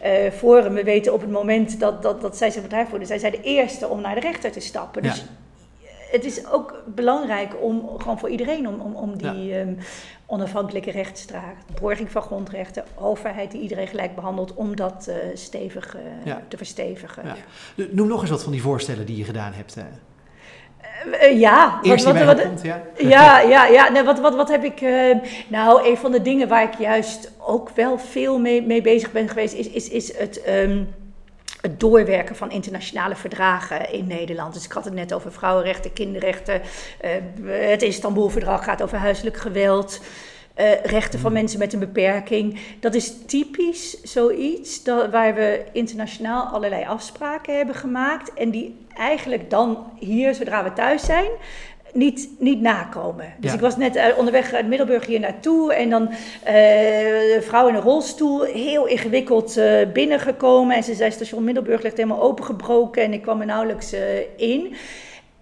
eh 0.00 0.30
Forum, 0.32 0.74
we 0.74 0.84
weten 0.84 1.12
op 1.12 1.20
het 1.20 1.30
moment 1.30 1.80
dat, 1.80 2.02
dat, 2.02 2.20
dat 2.20 2.36
zij 2.36 2.50
zijn 2.50 2.62
bedrijf 2.64 2.88
worden, 2.88 3.06
zij 3.08 3.18
zijn 3.18 3.32
de 3.32 3.42
eerste 3.42 3.88
om 3.88 4.00
naar 4.00 4.14
de 4.14 4.20
rechter 4.20 4.50
te 4.52 4.60
stappen. 4.60 5.02
Ja. 5.02 5.10
Dus 5.10 5.24
het 6.10 6.24
is 6.24 6.46
ook 6.46 6.82
belangrijk 6.86 7.62
om 7.62 7.88
gewoon 7.98 8.18
voor 8.18 8.28
iedereen 8.28 8.68
om, 8.68 8.80
om, 8.80 8.94
om 8.94 9.16
die 9.18 9.54
ehm, 9.54 9.72
onafhankelijke 10.26 10.90
rechtsstraat, 10.90 11.54
borging 11.80 12.10
van 12.10 12.22
grondrechten, 12.22 12.84
overheid 12.94 13.50
die 13.50 13.60
iedereen 13.60 13.86
gelijk 13.86 14.14
behandelt, 14.14 14.54
om 14.54 14.76
dat 14.76 15.06
eh, 15.06 15.16
stevig 15.34 15.96
eh, 15.96 16.00
Ja. 16.24 16.42
te 16.48 16.56
verstevigen. 16.56 17.22
Ja. 17.24 17.84
Noem 17.90 18.08
nog 18.08 18.20
eens 18.20 18.30
wat 18.30 18.42
van 18.42 18.52
die 18.52 18.62
voorstellen 18.62 19.06
die 19.06 19.16
je 19.16 19.24
gedaan 19.24 19.52
hebt. 19.52 19.76
eh. 19.76 19.84
Eh, 21.20 21.38
ja, 21.40 21.78
Eerst 21.82 22.04
die 22.04 22.14
wat, 22.14 22.24
wat, 22.24 22.36
me 22.36 22.42
komt, 22.42 22.62
ja. 22.62 22.82
ja, 22.96 23.40
ja, 23.40 23.66
ja. 23.66 23.88
Nee, 23.88 24.02
wat, 24.02 24.20
wat, 24.20 24.34
wat 24.34 24.48
heb 24.48 24.64
ik. 24.64 24.80
eh, 24.80 25.16
nou, 25.48 25.88
een 25.88 25.96
van 25.96 26.12
de 26.12 26.22
dingen 26.22 26.48
waar 26.48 26.62
ik 26.62 26.78
juist 26.78 27.32
ook 27.38 27.70
wel 27.70 27.98
veel 27.98 28.38
mee, 28.38 28.62
mee 28.62 28.82
bezig 28.82 29.12
ben 29.12 29.28
geweest, 29.28 29.54
is, 29.54 29.68
is, 29.68 29.88
is 29.88 30.18
het. 30.18 30.42
ehm, 30.42 30.82
het 31.60 31.80
doorwerken 31.80 32.36
van 32.36 32.50
internationale 32.50 33.16
verdragen 33.16 33.92
in 33.92 34.06
Nederland. 34.06 34.54
Dus 34.54 34.64
ik 34.64 34.72
had 34.72 34.84
het 34.84 34.94
net 34.94 35.12
over 35.12 35.32
vrouwenrechten, 35.32 35.92
kinderrechten. 35.92 36.62
eh, 37.00 37.10
het 37.70 37.82
Istanbulverdrag 37.82 38.64
gaat 38.64 38.82
over 38.82 38.98
huiselijk 38.98 39.36
geweld. 39.36 40.00
Eh, 40.58 40.84
rechten 40.84 41.18
van 41.18 41.32
mensen 41.32 41.58
met 41.58 41.72
een 41.72 41.78
beperking. 41.78 42.58
Dat 42.80 42.94
is 42.94 43.12
typisch 43.26 44.02
zoiets 44.02 44.82
dat, 44.82 45.10
waar 45.10 45.34
we 45.34 45.64
internationaal 45.72 46.44
allerlei 46.44 46.84
afspraken 46.84 47.56
hebben 47.56 47.74
gemaakt. 47.74 48.34
En 48.34 48.50
die 48.50 48.76
eigenlijk 48.96 49.50
dan 49.50 49.92
hier, 49.98 50.34
zodra 50.34 50.64
we 50.64 50.72
thuis 50.72 51.04
zijn, 51.04 51.28
niet, 51.92 52.28
niet 52.38 52.60
nakomen. 52.60 53.32
Dus 53.38 53.50
Ja. 53.50 53.56
ik 53.56 53.62
was 53.62 53.76
net 53.76 53.96
eh, 53.96 54.18
onderweg 54.18 54.52
uit 54.52 54.66
Middelburg 54.66 55.06
hier 55.06 55.20
naartoe 55.20 55.74
en 55.74 55.90
dan 55.90 56.08
een 56.44 57.42
vrouw 57.42 57.68
in 57.68 57.74
een 57.74 57.80
rolstoel, 57.80 58.42
heel 58.42 58.86
ingewikkeld 58.86 59.60
binnengekomen. 59.92 60.76
En 60.76 60.82
ze 60.82 60.94
zei, 60.94 61.10
station 61.10 61.44
Middelburg 61.44 61.82
ligt 61.82 61.96
helemaal 61.96 62.22
opengebroken 62.22 63.02
en 63.02 63.12
ik 63.12 63.22
kwam 63.22 63.40
er 63.40 63.46
nauwelijks 63.46 63.94
in. 64.36 64.76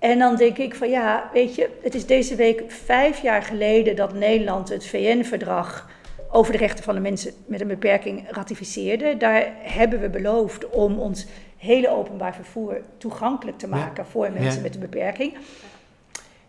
En 0.06 0.18
dan 0.18 0.36
denk 0.36 0.58
ik 0.58 0.74
van 0.74 0.90
ja, 0.90 1.30
weet 1.32 1.54
je, 1.54 1.68
het 1.82 1.94
is 1.94 2.06
deze 2.06 2.34
week 2.34 2.62
vijf 2.66 3.22
jaar 3.22 3.42
geleden 3.42 3.96
dat 3.96 4.14
Nederland 4.14 4.68
het 4.68 4.86
VN-verdrag 4.86 5.88
over 6.30 6.52
de 6.52 6.58
rechten 6.58 6.84
van 6.84 6.94
de 6.94 7.00
mensen 7.00 7.32
met 7.46 7.60
een 7.60 7.66
beperking 7.66 8.24
ratificeerde. 8.30 9.16
Daar 9.16 9.52
hebben 9.58 10.00
we 10.00 10.08
beloofd 10.08 10.68
om 10.70 10.98
ons 10.98 11.26
hele 11.56 11.88
openbaar 11.88 12.34
vervoer 12.34 12.80
toegankelijk 12.98 13.58
te 13.58 13.66
Ja. 13.68 13.76
maken 13.76 14.06
voor 14.06 14.30
mensen 14.32 14.54
Ja. 14.56 14.60
met 14.62 14.74
een 14.74 14.80
beperking. 14.80 15.34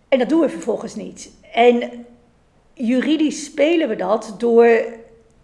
En 0.07 0.19
dat 0.19 0.29
doen 0.29 0.41
we 0.41 0.49
vervolgens 0.49 0.95
niet. 0.95 1.31
En 1.53 2.05
juridisch 2.73 3.45
spelen 3.45 3.89
we 3.89 3.95
dat 3.95 4.35
door, 4.37 4.67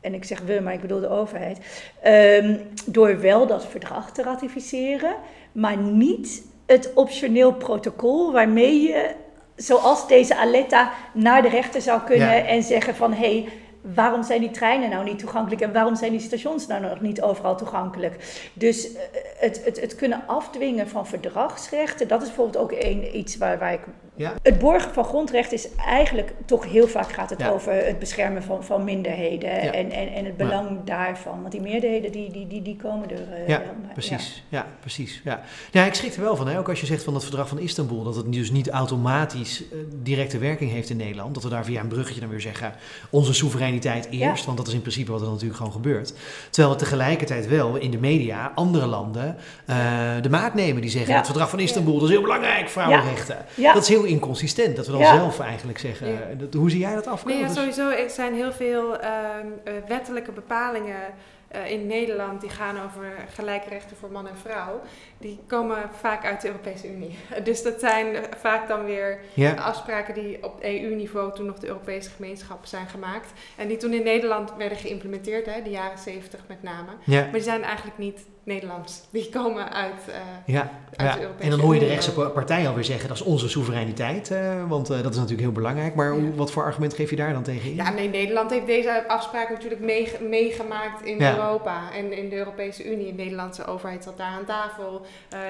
en 0.01 0.13
ik 0.13 0.23
zeg 0.23 0.39
we, 0.41 0.59
maar 0.63 0.73
ik 0.73 0.81
bedoel 0.81 0.99
de 0.99 1.09
overheid, 1.09 1.57
ehm, 2.01 2.57
door 2.85 3.19
wel 3.21 3.47
dat 3.47 3.65
verdrag 3.65 4.11
te 4.11 4.23
ratificeren, 4.23 5.15
maar 5.51 5.77
niet 5.77 6.51
het 6.65 6.91
optioneel 6.93 7.53
protocol 7.53 8.31
waarmee 8.31 8.81
je, 8.81 9.11
zoals 9.55 10.07
deze 10.07 10.35
Aletta, 10.35 10.91
naar 11.13 11.41
de 11.41 11.49
rechter 11.49 11.81
zou 11.81 12.01
kunnen 12.01 12.27
Ja. 12.27 12.45
en 12.45 12.63
zeggen 12.63 12.95
van 12.95 13.13
hé, 13.13 13.17
hey, 13.41 13.47
waarom 13.95 14.23
zijn 14.23 14.39
die 14.39 14.51
treinen 14.51 14.89
nou 14.89 15.03
niet 15.03 15.19
toegankelijk 15.19 15.61
en 15.61 15.73
waarom 15.73 15.95
zijn 15.95 16.11
die 16.11 16.19
stations 16.19 16.67
nou 16.67 16.81
nog 16.81 17.01
niet 17.01 17.21
overal 17.21 17.57
toegankelijk? 17.57 18.47
Dus 18.53 18.93
eh, 18.93 19.01
het, 19.39 19.65
het, 19.65 19.81
het 19.81 19.95
kunnen 19.95 20.23
afdwingen 20.27 20.89
van 20.89 21.07
verdragsrechten, 21.07 22.07
dat 22.07 22.21
is 22.21 22.27
bijvoorbeeld 22.27 22.63
ook 22.63 22.71
een, 22.71 23.17
iets 23.17 23.37
waar, 23.37 23.59
waar 23.59 23.73
ik 23.73 23.81
Ja. 24.15 24.33
het 24.41 24.59
borgen 24.59 24.93
van 24.93 25.03
grondrechten 25.03 25.57
is 25.57 25.67
eigenlijk 25.75 26.33
toch 26.45 26.65
heel 26.65 26.87
vaak 26.87 27.11
gaat 27.11 27.29
het 27.29 27.39
Ja. 27.39 27.49
over 27.49 27.73
het 27.85 27.99
beschermen 27.99 28.43
van, 28.43 28.63
van 28.63 28.83
minderheden 28.83 29.49
Ja. 29.49 29.71
en, 29.71 29.91
en, 29.91 30.13
en 30.13 30.25
het 30.25 30.37
belang 30.37 30.77
daarvan. 30.85 31.39
Want 31.39 31.51
die 31.51 31.61
meerderheden 31.61 32.11
die, 32.11 32.31
die, 32.31 32.47
die, 32.47 32.61
die 32.61 32.75
komen 32.75 33.09
er 33.11 33.33
eh, 33.33 33.47
Ja, 33.47 33.61
precies. 33.93 34.43
Ja. 34.49 34.65
precies. 34.79 35.21
Ja. 35.23 35.41
ja, 35.71 35.83
ik 35.85 35.93
schrik 35.93 36.13
er 36.15 36.21
wel 36.21 36.35
van. 36.35 36.47
Hè? 36.47 36.59
Ook 36.59 36.69
als 36.69 36.79
je 36.79 36.85
zegt 36.85 37.03
van 37.03 37.13
het 37.13 37.23
verdrag 37.23 37.47
van 37.47 37.59
Istanbul, 37.59 38.03
dat 38.03 38.15
het 38.15 38.33
dus 38.33 38.51
niet 38.51 38.69
automatisch 38.69 39.63
eh, 39.71 39.77
directe 40.03 40.37
werking 40.37 40.71
heeft 40.71 40.89
in 40.89 40.97
Nederland. 40.97 41.33
Dat 41.33 41.43
we 41.43 41.49
daar 41.49 41.65
via 41.65 41.81
een 41.81 41.87
bruggetje 41.87 42.19
dan 42.19 42.29
weer 42.29 42.41
zeggen, 42.41 42.73
onze 43.09 43.33
soevereiniteit 43.33 44.07
eerst. 44.09 44.45
Want 44.45 44.57
dat 44.57 44.67
is 44.67 44.73
in 44.73 44.81
principe 44.81 45.11
wat 45.11 45.21
er 45.21 45.27
natuurlijk 45.27 45.57
gewoon 45.57 45.71
gebeurt. 45.71 46.13
Terwijl 46.49 46.73
we 46.73 46.79
tegelijkertijd 46.79 47.47
wel 47.47 47.75
in 47.75 47.91
de 47.91 47.99
media 47.99 48.51
andere 48.55 48.85
landen 48.85 49.35
eh, 49.65 49.75
de 50.21 50.29
maat 50.29 50.53
nemen. 50.53 50.81
Die 50.81 50.91
zeggen, 50.91 51.15
het 51.15 51.25
verdrag 51.25 51.49
van 51.49 51.59
Istanbul, 51.59 51.93
dat 51.93 52.03
is 52.03 52.09
heel 52.09 52.21
belangrijk, 52.21 52.69
vrouwenrechten. 52.69 53.37
Ja. 53.55 53.73
Dat 53.73 53.81
is 53.81 53.89
heel 53.89 54.01
inconsistent. 54.03 54.75
Dat 54.75 54.85
we 54.85 54.91
dan 54.91 55.01
Ja. 55.01 55.15
zelf 55.15 55.39
eigenlijk 55.39 55.79
zeggen, 55.79 56.07
Ja. 56.07 56.19
dat, 56.37 56.53
hoe 56.53 56.69
zie 56.69 56.79
jij 56.79 56.93
dat 56.95 57.07
afkomen? 57.07 57.37
Nee, 57.37 57.47
ja, 57.47 57.53
sowieso 57.53 57.89
er 57.89 58.09
zijn 58.09 58.33
heel 58.33 58.51
veel 58.51 58.99
ehm, 58.99 59.47
eh, 59.63 59.73
wettelijke 59.87 60.31
bepalingen 60.31 61.01
eh, 61.47 61.71
in 61.71 61.87
Nederland 61.87 62.41
die 62.41 62.49
gaan 62.49 62.75
over 62.85 63.05
gelijke 63.33 63.69
rechten 63.69 63.97
voor 63.97 64.11
man 64.11 64.27
en 64.27 64.37
vrouw, 64.37 64.81
die 65.17 65.39
komen 65.47 65.77
vaak 65.99 66.25
uit 66.25 66.41
de 66.41 66.47
Europese 66.47 66.87
Unie. 66.93 67.17
Dus 67.43 67.63
dat 67.63 67.79
zijn 67.79 68.15
eh, 68.15 68.21
vaak 68.37 68.67
dan 68.67 68.85
weer 68.85 69.19
Ja. 69.33 69.53
afspraken 69.53 70.13
die 70.13 70.43
op 70.43 70.63
EU-niveau 70.63 71.33
toen 71.35 71.45
nog 71.45 71.59
de 71.59 71.67
Europese 71.67 72.09
gemeenschap 72.09 72.65
zijn 72.65 72.87
gemaakt. 72.87 73.31
En 73.55 73.67
die 73.67 73.77
toen 73.77 73.93
in 73.93 74.03
Nederland 74.03 74.53
werden 74.57 74.77
geïmplementeerd, 74.77 75.45
hè, 75.45 75.61
de 75.61 75.69
jaren 75.69 75.97
70 75.97 76.39
met 76.47 76.63
name. 76.63 76.91
Ja. 77.03 77.21
Maar 77.21 77.31
die 77.31 77.41
zijn 77.41 77.63
eigenlijk 77.63 77.97
niet 77.97 78.19
Nederlands. 78.43 79.01
Die 79.09 79.29
komen 79.29 79.71
uit. 79.73 80.07
eh, 80.07 80.15
Ja, 80.45 80.69
ja. 80.91 81.17
Europese 81.19 81.43
en 81.43 81.49
dan 81.49 81.59
hoor 81.59 81.73
je 81.73 81.79
de 81.79 81.85
rechtse 81.85 82.11
partij 82.11 82.67
alweer 82.67 82.83
zeggen 82.83 83.07
dat 83.07 83.17
is 83.17 83.23
onze 83.23 83.49
soevereiniteit, 83.49 84.31
eh, 84.31 84.63
want 84.67 84.89
eh, 84.89 84.95
dat 85.01 85.11
is 85.11 85.15
natuurlijk 85.15 85.41
heel 85.41 85.51
belangrijk. 85.51 85.95
Maar 85.95 86.11
hoe- 86.11 86.35
wat 86.35 86.51
voor 86.51 86.63
argument 86.63 86.93
geef 86.93 87.09
je 87.09 87.15
daar 87.15 87.33
dan 87.33 87.43
tegen 87.43 87.69
in? 87.69 87.75
Ja, 87.75 87.89
nee, 87.91 88.09
Nederland 88.09 88.51
heeft 88.51 88.65
deze 88.65 89.03
afspraak 89.07 89.49
natuurlijk 89.49 89.81
meege- 89.81 90.23
meegemaakt 90.23 91.01
in 91.05 91.17
Ja. 91.19 91.35
Europa 91.35 91.81
en 91.93 92.17
in 92.17 92.29
de 92.29 92.35
Europese 92.35 92.91
Unie. 92.93 93.05
De 93.15 93.23
Nederlandse 93.23 93.65
overheid 93.65 94.03
zat 94.03 94.17
daar 94.17 94.27
aan 94.31 94.45
tafel. 94.45 95.05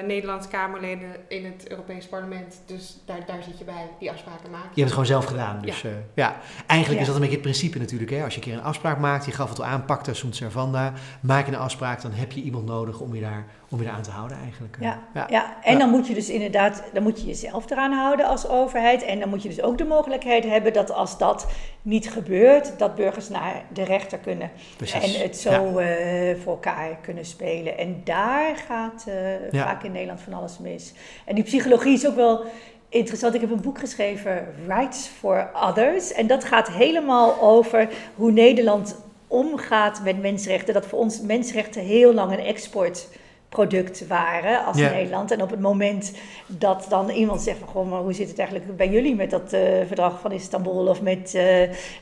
Nederlandse 0.06 0.48
Kamerleden 0.48 1.08
in 1.28 1.44
het 1.44 1.68
Europees 1.70 2.06
Parlement. 2.06 2.60
Dus 2.66 2.96
daar, 3.04 3.18
daar 3.26 3.42
zit 3.42 3.58
je 3.58 3.64
bij, 3.64 3.88
die 3.98 4.10
afspraken 4.10 4.50
maken. 4.50 4.68
Je 4.74 4.80
hebt 4.80 4.80
het 4.80 4.90
gewoon 4.90 5.06
zelf 5.06 5.24
gedaan. 5.24 5.60
Dus 5.62 5.80
ja, 5.80 5.90
ja. 6.14 6.36
eigenlijk 6.66 7.00
is 7.00 7.06
dat 7.06 7.14
een 7.14 7.20
beetje 7.20 7.36
het 7.36 7.44
principe 7.46 7.78
natuurlijk. 7.78 8.10
Hè? 8.10 8.24
Als 8.24 8.34
je 8.34 8.40
een 8.40 8.46
keer 8.46 8.56
een 8.56 8.62
afspraak 8.64 8.98
maakt, 8.98 9.24
je 9.24 9.32
gaf 9.32 9.48
het 9.48 9.58
al 9.58 9.64
aan, 9.64 9.84
pacta 9.84 10.12
sunt 10.12 10.36
servanda. 10.36 10.92
Maak 11.20 11.46
je 11.46 11.52
een 11.52 11.58
afspraak, 11.58 12.02
dan 12.02 12.12
heb 12.12 12.32
je 12.32 12.40
iemand 12.40 12.64
nodig 12.66 12.82
om 13.00 13.14
je 13.14 13.20
daar, 13.20 13.44
om 13.68 13.78
je 13.78 13.84
daar 13.84 13.94
aan 13.94 14.02
te 14.02 14.10
houden 14.10 14.36
eigenlijk. 14.42 14.76
Ja, 14.80 14.98
ja. 15.14 15.26
ja. 15.30 15.56
en 15.62 15.72
Ja. 15.72 15.78
dan 15.78 15.90
moet 15.90 16.06
je 16.06 16.14
dus 16.14 16.28
inderdaad, 16.30 16.82
dan 16.92 17.02
moet 17.02 17.20
je 17.20 17.26
jezelf 17.26 17.70
eraan 17.70 17.92
houden 17.92 18.26
als 18.26 18.48
overheid. 18.48 19.02
En 19.02 19.20
dan 19.20 19.28
moet 19.28 19.42
je 19.42 19.48
dus 19.48 19.62
ook 19.62 19.78
de 19.78 19.84
mogelijkheid 19.84 20.44
hebben 20.44 20.72
dat 20.72 20.90
als 20.92 21.18
dat 21.18 21.46
niet 21.82 22.10
gebeurt, 22.10 22.78
dat 22.78 22.94
burgers 22.94 23.28
naar 23.28 23.62
de 23.72 23.84
rechter 23.84 24.18
kunnen. 24.18 24.50
Precies. 24.76 25.14
En 25.16 25.22
het 25.22 25.36
zo 25.36 25.78
eh, 25.78 26.36
voor 26.42 26.52
elkaar 26.52 26.96
kunnen 27.02 27.24
spelen. 27.24 27.78
En 27.78 28.00
daar 28.04 28.56
gaat 28.56 29.04
eh, 29.08 29.50
Ja. 29.52 29.64
vaak 29.64 29.82
in 29.82 29.92
Nederland 29.92 30.20
van 30.20 30.32
alles 30.32 30.58
mis. 30.58 30.92
En 31.24 31.34
die 31.34 31.44
psychologie 31.44 31.92
is 31.92 32.06
ook 32.06 32.16
wel 32.16 32.44
interessant. 32.88 33.34
Ik 33.34 33.40
heb 33.40 33.50
een 33.50 33.60
boek 33.60 33.78
geschreven, 33.78 34.54
Rights 34.66 35.06
for 35.06 35.50
Others. 35.68 36.12
En 36.12 36.26
dat 36.26 36.44
gaat 36.44 36.68
helemaal 36.70 37.40
over 37.40 37.88
hoe 38.14 38.32
Nederland 38.32 38.96
omgaat 39.34 40.00
met 40.04 40.20
mensenrechten. 40.22 40.74
Dat 40.74 40.86
voor 40.86 40.98
ons 40.98 41.20
mensenrechten 41.20 41.82
heel 41.82 42.14
lang 42.14 42.32
een 42.32 42.44
exportproduct 42.44 44.06
waren 44.06 44.64
als. 44.64 44.76
Nederland. 44.76 45.30
En 45.30 45.42
op 45.42 45.50
het 45.50 45.60
moment 45.60 46.12
dat 46.46 46.86
dan 46.88 47.10
iemand 47.10 47.42
zegt 47.42 47.58
van... 47.58 47.68
Goh, 47.68 47.90
maar 47.90 48.00
hoe 48.00 48.12
zit 48.12 48.28
het 48.28 48.38
eigenlijk 48.38 48.76
bij 48.76 48.88
jullie 48.88 49.14
met 49.14 49.30
dat 49.30 49.52
eh, 49.52 49.60
verdrag 49.86 50.20
van 50.20 50.32
Istanbul... 50.32 50.86
of 50.86 51.02
met 51.02 51.34
eh, 51.34 51.42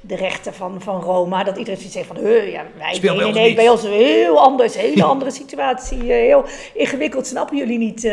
de 0.00 0.16
rechten 0.16 0.54
van, 0.54 0.80
van 0.82 1.00
Roma... 1.00 1.44
dat 1.44 1.56
iedereen 1.56 1.90
zegt 1.90 2.06
van... 2.06 2.16
"Huh, 2.16 2.52
ja, 2.52 2.64
wij, 2.78 2.94
Speelt 2.94 3.16
bij 3.16 3.24
nee, 3.24 3.26
ons 3.26 3.36
nee, 3.36 3.46
niet." 3.46 3.56
bij 3.56 3.68
ons 3.68 3.82
heel 3.82 4.40
anders. 4.40 4.74
Hele 4.76 5.04
andere 5.04 5.30
situatie. 5.30 6.00
eh, 6.00 6.06
heel 6.06 6.44
ingewikkeld. 6.74 7.26
Snappen 7.26 7.56
jullie 7.56 7.78
niet 7.78 8.04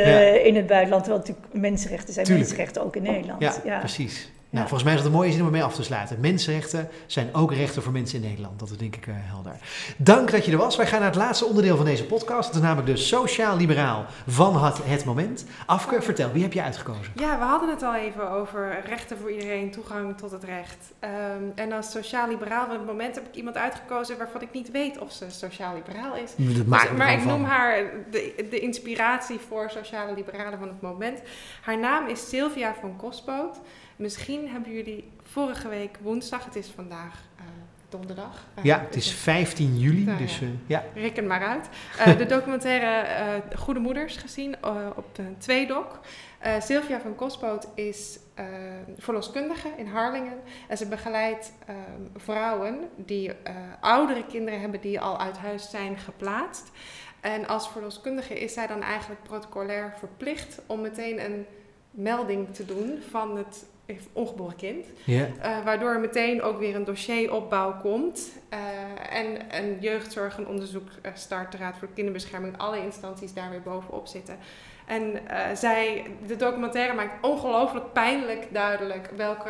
in 0.43 0.55
het 0.55 0.67
buitenland? 0.67 1.03
Terwijl 1.03 1.23
natuurlijk 1.25 1.47
mensenrechten 1.53 2.13
zijn 2.13 2.25
Tuurlijk. 2.25 2.47
mensenrechten 2.47 2.83
ook 2.85 2.95
in 2.95 3.03
Nederland. 3.03 3.41
Ja, 3.41 3.53
Ja. 3.65 3.79
precies. 3.79 4.29
Nou, 4.51 4.67
volgens 4.67 4.83
mij 4.83 4.93
is 4.93 4.99
dat 4.99 5.11
een 5.11 5.17
mooie 5.17 5.31
zin 5.31 5.39
om 5.39 5.45
ermee 5.45 5.63
af 5.63 5.75
te 5.75 5.83
sluiten. 5.83 6.19
Mensenrechten 6.19 6.89
zijn 7.05 7.33
ook 7.33 7.53
rechten 7.53 7.81
voor 7.83 7.91
mensen 7.91 8.21
in 8.21 8.27
Nederland. 8.29 8.59
Dat 8.59 8.69
is 8.69 8.77
denk 8.77 8.95
ik 8.95 9.07
eh, 9.07 9.13
helder. 9.17 9.55
Dank 9.97 10.31
dat 10.31 10.45
je 10.45 10.51
er 10.51 10.57
was. 10.57 10.75
Wij 10.75 10.87
gaan 10.87 10.99
naar 10.99 11.09
het 11.09 11.17
laatste 11.17 11.45
onderdeel 11.45 11.75
van 11.75 11.85
deze 11.85 12.05
podcast. 12.05 12.47
Dat 12.47 12.55
is 12.55 12.61
namelijk 12.61 12.87
de 12.87 12.95
sociaal-liberaal 12.97 14.05
van 14.27 14.63
het, 14.63 14.77
het 14.83 15.05
moment. 15.05 15.45
Afke, 15.65 16.01
vertel, 16.01 16.31
wie 16.31 16.43
heb 16.43 16.53
je 16.53 16.61
uitgekozen? 16.61 17.13
Ja, 17.15 17.37
we 17.37 17.43
hadden 17.43 17.69
het 17.69 17.83
al 17.83 17.95
even 17.95 18.29
over 18.29 18.81
rechten 18.85 19.17
voor 19.17 19.31
iedereen, 19.31 19.71
toegang 19.71 20.17
tot 20.17 20.31
het 20.31 20.43
recht. 20.43 20.91
Ehm, 20.99 21.13
en 21.55 21.71
als 21.71 21.91
sociaal-liberaal 21.91 22.65
van 22.65 22.75
het 22.75 22.85
moment 22.85 23.15
heb 23.15 23.27
ik 23.27 23.35
iemand 23.35 23.57
uitgekozen 23.57 24.17
waarvan 24.17 24.41
ik 24.41 24.51
niet 24.51 24.71
weet 24.71 24.99
of 24.99 25.11
ze 25.11 25.25
sociaal-liberaal 25.29 26.15
is. 26.15 26.31
Dus- 26.35 26.65
maar 26.65 27.11
ik 27.13 27.25
noem 27.25 27.39
van. 27.39 27.43
haar 27.43 27.83
de, 28.11 28.47
de 28.49 28.59
inspiratie 28.59 29.39
voor 29.47 29.69
sociale 29.69 30.13
liberalen 30.13 30.59
van 30.59 30.67
het 30.67 30.81
moment. 30.81 31.21
Haar 31.61 31.79
naam 31.79 32.07
is 32.07 32.29
Sylvia 32.29 32.75
van 32.81 32.95
Kospoot. 32.95 33.59
Misschien 33.99 34.49
hebben 34.49 34.71
jullie 34.71 35.11
vorige 35.23 35.67
week 35.67 35.97
woensdag, 36.01 36.45
het 36.45 36.55
is 36.55 36.67
vandaag 36.67 37.23
eh, 37.37 37.43
donderdag. 37.89 38.45
eh, 38.55 38.63
Ja, 38.63 38.79
het 38.79 38.95
is 38.95 39.11
15 39.11 39.79
juli, 39.79 40.03
Nou, 40.05 40.17
dus 40.17 40.39
ja. 40.39 40.45
eh, 40.45 40.51
ja. 40.67 40.83
Reken 40.93 41.27
maar 41.27 41.45
uit. 41.47 41.69
De 42.17 42.25
documentaire 42.25 43.41
Goede 43.55 43.79
Moeders 43.79 44.17
gezien 44.17 44.55
op 44.95 45.15
de 45.15 45.37
Tweedok. 45.37 45.99
Sylvia 46.59 46.99
van 46.99 47.15
Kospoot 47.15 47.67
is 47.75 48.19
verloskundige 48.97 49.69
in 49.77 49.87
Harlingen. 49.87 50.37
En 50.67 50.77
ze 50.77 50.87
begeleidt 50.87 51.53
vrouwen 52.17 52.89
die 52.95 53.31
oudere 53.79 54.25
kinderen 54.25 54.59
hebben 54.59 54.81
die 54.81 54.99
al 54.99 55.19
uit 55.19 55.37
huis 55.37 55.69
zijn 55.69 55.97
geplaatst. 55.97 56.71
En 57.21 57.47
als 57.47 57.69
verloskundige 57.69 58.39
is 58.39 58.53
zij 58.53 58.67
dan 58.67 58.81
eigenlijk 58.81 59.23
protocolair 59.23 59.93
verplicht 59.97 60.61
om 60.67 60.81
meteen 60.81 61.25
een 61.25 61.45
melding 61.91 62.53
te 62.53 62.65
doen 62.65 62.99
van 63.09 63.37
het 63.37 63.65
ongeboren 64.13 64.55
kind. 64.55 64.85
Eh, 65.41 65.63
waardoor 65.63 65.89
er 65.89 65.99
meteen 65.99 66.41
ook 66.41 66.59
weer 66.59 66.75
een 66.75 66.83
dossieropbouw 66.83 67.77
komt. 67.81 68.31
eh, 68.49 68.59
en 69.09 69.55
een 69.63 69.77
jeugdzorg, 69.79 70.37
een 70.37 70.47
onderzoek 70.47 70.87
eh, 71.01 71.11
start, 71.13 71.51
de 71.51 71.57
Raad 71.57 71.77
voor 71.77 71.87
Kinderbescherming, 71.93 72.57
alle 72.57 72.83
instanties 72.83 73.33
daar 73.33 73.49
weer 73.49 73.61
bovenop 73.61 74.07
zitten. 74.07 74.37
En 74.85 75.19
zij, 75.57 76.05
de 76.27 76.35
documentaire 76.35 76.93
maakt 76.93 77.25
ongelooflijk 77.25 77.93
pijnlijk 77.93 78.47
duidelijk 78.51 79.09
welke 79.15 79.49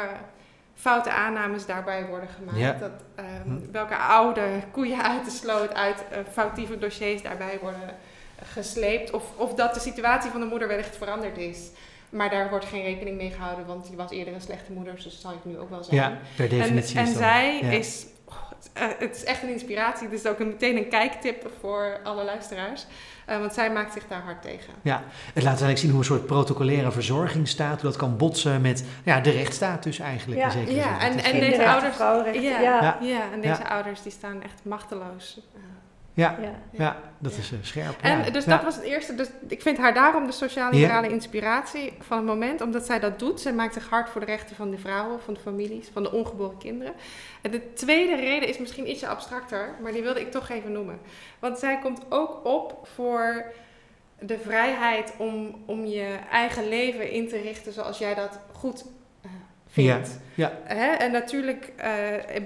foute 0.76 1.12
aannames 1.12 1.66
daarbij 1.66 2.06
worden 2.06 2.30
gemaakt. 2.30 2.80
Dat, 2.80 2.92
ehm, 3.16 3.28
Hm. 3.44 3.72
Welke 3.72 3.96
oude 3.96 4.46
koeien 4.72 5.04
uit 5.04 5.26
de 5.26 5.32
sloot, 5.32 5.74
uit 5.74 6.04
foutieve 6.32 6.78
dossiers 6.78 7.22
daarbij 7.22 7.60
worden 7.62 7.98
gesleept. 8.44 9.12
Of, 9.12 9.24
of 9.36 9.54
dat 9.54 9.74
de 9.74 9.80
situatie 9.80 10.32
van 10.32 10.40
de 10.40 10.46
moeder 10.48 10.68
wellicht 10.68 10.98
veranderd 10.98 11.38
is. 11.38 11.70
Maar 12.10 12.30
daar 12.30 12.50
wordt 12.50 12.66
geen 12.66 12.84
rekening 12.84 13.18
mee 13.18 13.32
gehouden, 13.32 13.66
want 13.66 13.88
die 13.88 13.98
was 13.98 14.12
eerder 14.12 14.34
een 14.34 14.42
slechte 14.42 14.72
moeder, 14.72 14.96
dus 14.96 15.04
dat 15.04 15.14
zal 15.14 15.32
het 15.32 15.46
nu 15.46 15.58
ook 15.60 15.70
wel 15.70 15.84
zijn. 15.84 15.96
ja, 15.96 16.18
per 16.36 16.50
definitie 16.50 17.00
En, 17.00 17.06
en 17.06 17.14
zij 17.14 17.60
ja. 17.62 17.70
is, 17.70 18.06
oh, 18.26 18.36
het, 18.50 18.70
eh, 18.74 18.88
het 19.00 19.16
is 19.16 19.24
echt 19.24 19.44
een 19.44 19.50
inspiratie. 19.52 20.08
Het 20.08 20.20
is 20.20 20.26
ook 20.28 20.40
een, 20.40 20.48
meteen 20.48 20.78
een 20.78 20.90
kijktip 20.90 21.52
voor 21.60 22.00
alle 22.04 22.24
luisteraars. 22.24 22.86
Eh, 23.26 23.40
want 23.40 23.54
zij 23.54 23.72
maakt 23.72 23.94
zich 23.94 24.04
daar 24.08 24.22
hard 24.22 24.42
tegen. 24.42 24.74
Ja, 24.82 25.04
het 25.34 25.44
laat 25.44 25.46
eigenlijk 25.46 25.78
zien 25.80 25.90
hoe 25.90 26.00
een 26.00 26.06
soort 26.06 26.26
protocolaire 26.26 26.92
verzorging 26.92 27.48
staat. 27.48 27.82
Hoe 27.82 27.90
dat 27.90 28.00
kan 28.00 28.18
botsen 28.18 28.62
met 28.62 28.84
ja, 29.04 29.20
de 29.20 29.30
rechtsstaat 29.32 29.84
dus 29.84 30.00
eigenlijk. 30.00 30.40
Ja. 30.42 30.46
in 30.46 30.52
zekere 30.52 30.76
Ja, 30.76 31.00
zin. 31.00 31.10
en- 31.20 31.24
en 31.34 31.40
deze 31.40 31.68
ouders- 31.68 31.98
Ja, 32.42 32.60
ja. 32.60 32.98
ja. 33.02 33.32
en 33.34 33.42
deze 33.42 33.62
Ja. 33.62 33.68
ouders 33.70 34.02
die 34.02 34.12
staan 34.12 34.44
echt 34.44 34.60
machteloos. 34.64 35.40
Ja, 36.20 36.38
Ja. 36.42 36.54
ja, 36.72 36.98
dat 37.18 37.32
is 37.32 37.52
eh, 37.52 37.58
scherp. 37.62 37.96
En 38.02 38.18
ja. 38.18 38.30
dus 38.30 38.46
Ja. 38.46 38.56
dat 38.56 38.64
was 38.64 38.76
het 38.76 38.84
eerste. 38.84 39.16
Dus 39.16 39.28
ik 39.48 39.62
vind 39.62 39.78
haar 39.78 39.94
daarom 39.94 40.26
de 40.26 40.32
sociaal-liberale 40.32 41.10
inspiratie 41.10 41.94
van 42.00 42.18
het 42.18 42.26
moment. 42.26 42.62
Omdat 42.62 42.86
zij 42.86 43.00
dat 43.00 43.20
doet. 43.20 43.42
Zij 43.42 43.54
maakt 43.54 43.74
zich 43.74 43.90
hard 43.90 44.10
voor 44.10 44.22
de 44.22 44.28
rechten 44.28 44.56
van 44.56 44.72
de 44.72 44.78
vrouwen, 44.78 45.22
van 45.22 45.34
de 45.34 45.40
families, 45.40 45.88
van 45.94 46.04
de 46.04 46.12
ongeboren 46.12 46.58
kinderen. 46.58 46.94
En 47.42 47.52
de 47.52 47.74
tweede 47.74 48.16
reden 48.16 48.50
is 48.50 48.58
misschien 48.58 48.90
ietsje 48.90 49.08
abstracter. 49.08 49.76
Maar 49.82 49.92
die 49.92 50.02
wilde 50.02 50.22
ik 50.22 50.32
toch 50.32 50.50
even 50.50 50.72
noemen. 50.72 51.00
Want 51.40 51.60
zij 51.60 51.80
komt 51.80 52.02
ook 52.10 52.46
op 52.46 52.88
voor 52.96 53.46
de 54.20 54.40
vrijheid 54.40 55.14
om, 55.18 55.64
om 55.66 55.86
je 55.86 56.18
eigen 56.32 56.68
leven 56.68 57.12
in 57.12 57.28
te 57.28 57.42
richten 57.42 57.74
zoals 57.74 57.98
jij 57.98 58.16
dat 58.16 58.40
goed 58.52 58.86
vindt. 59.70 60.20
Ja, 60.34 60.52
Hè? 60.64 60.92
En 60.92 61.12
natuurlijk 61.12 61.72
eh, 61.76 61.92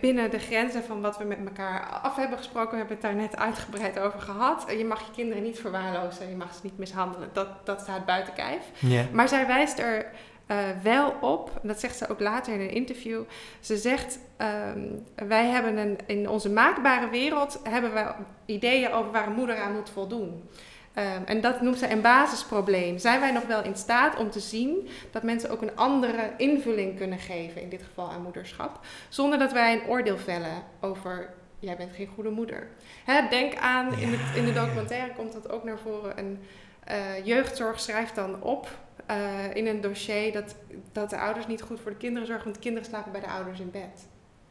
binnen 0.02 0.32
de 0.32 0.40
grenzen 0.40 0.84
van 0.84 1.02
wat 1.02 1.18
we 1.18 1.24
met 1.24 1.38
elkaar 1.46 1.90
af 1.90 2.16
hebben 2.16 2.38
gesproken, 2.38 2.72
we 2.72 2.78
hebben 2.78 2.96
het 2.96 3.06
daar 3.06 3.16
net 3.16 3.38
uitgebreid 3.38 4.00
over 4.00 4.20
gehad. 4.20 4.66
Je 4.78 4.86
mag 4.86 5.00
je 5.00 5.12
kinderen 5.16 5.44
niet 5.44 5.60
verwaarlozen, 5.60 6.30
je 6.30 6.36
mag 6.36 6.54
ze 6.54 6.60
niet 6.64 6.78
mishandelen. 6.78 7.30
Dat, 7.34 7.48
dat 7.66 7.82
staat 7.82 8.06
buiten 8.06 8.34
kijf. 8.34 8.62
ja. 8.80 9.04
Maar 9.12 9.30
zij 9.30 9.48
wijst 9.48 9.80
er 9.80 10.06
eh, 10.46 10.58
wel 10.84 11.14
op, 11.22 11.52
en 11.62 11.68
dat 11.68 11.80
zegt 11.80 11.98
ze 11.98 12.10
ook 12.10 12.20
later 12.20 12.54
in 12.54 12.60
een 12.60 12.72
interview. 12.72 13.22
Ze 13.60 13.78
zegt: 13.78 14.20
ehm, 14.38 14.80
Wij 15.16 15.46
hebben 15.46 15.78
een, 15.78 15.98
in 16.06 16.30
onze 16.30 16.50
maakbare 16.50 17.10
wereld 17.10 17.60
hebben 17.64 17.94
we 17.94 18.06
ideeën 18.46 18.92
over 18.92 19.12
waar 19.12 19.28
een 19.28 19.34
moeder 19.34 19.58
aan 19.58 19.74
moet 19.74 19.90
voldoen. 19.90 20.50
Ehm, 20.94 21.24
en 21.26 21.42
dat 21.42 21.62
noemt 21.62 21.78
zij 21.78 21.92
een 21.92 22.02
basisprobleem. 22.02 22.98
Zijn 22.98 23.20
wij 23.20 23.32
nog 23.32 23.46
wel 23.46 23.64
in 23.64 23.76
staat 23.76 24.18
om 24.18 24.30
te 24.30 24.40
zien 24.40 24.88
dat 25.12 25.24
mensen 25.24 25.50
ook 25.50 25.62
een 25.62 25.76
andere 25.76 26.34
invulling 26.38 26.98
kunnen 26.98 27.20
geven, 27.20 27.62
in 27.62 27.70
dit 27.70 27.82
geval 27.84 28.12
aan 28.12 28.22
moederschap, 28.22 28.80
zonder 29.10 29.40
dat 29.40 29.52
wij 29.52 29.74
een 29.74 29.88
oordeel 29.88 30.18
vellen 30.18 30.64
over 30.80 31.34
jij 31.60 31.78
bent 31.78 31.96
geen 31.96 32.10
goede 32.14 32.30
moeder. 32.30 32.68
Hè, 33.06 33.28
denk 33.30 33.56
aan, 33.56 33.94
in, 33.94 34.10
het, 34.12 34.36
in 34.36 34.46
de 34.46 34.54
documentaire 34.54 35.14
komt 35.14 35.34
dat 35.34 35.50
ook 35.50 35.64
naar 35.64 35.80
voren, 35.80 36.20
een 36.20 36.40
eh, 36.84 37.26
jeugdzorg 37.26 37.80
schrijft 37.80 38.16
dan 38.16 38.42
op 38.42 38.70
eh, 39.06 39.56
in 39.56 39.68
een 39.68 39.82
dossier 39.82 40.32
dat, 40.32 40.56
dat 40.92 41.10
de 41.10 41.18
ouders 41.18 41.48
niet 41.48 41.62
goed 41.62 41.80
voor 41.80 41.92
de 41.92 41.98
kinderen 41.98 42.28
zorgen, 42.28 42.44
want 42.44 42.56
de 42.56 42.62
kinderen 42.62 42.90
slapen 42.90 43.12
bij 43.12 43.22
de 43.22 43.28
ouders 43.28 43.60
in 43.60 43.72
bed. 43.72 44.08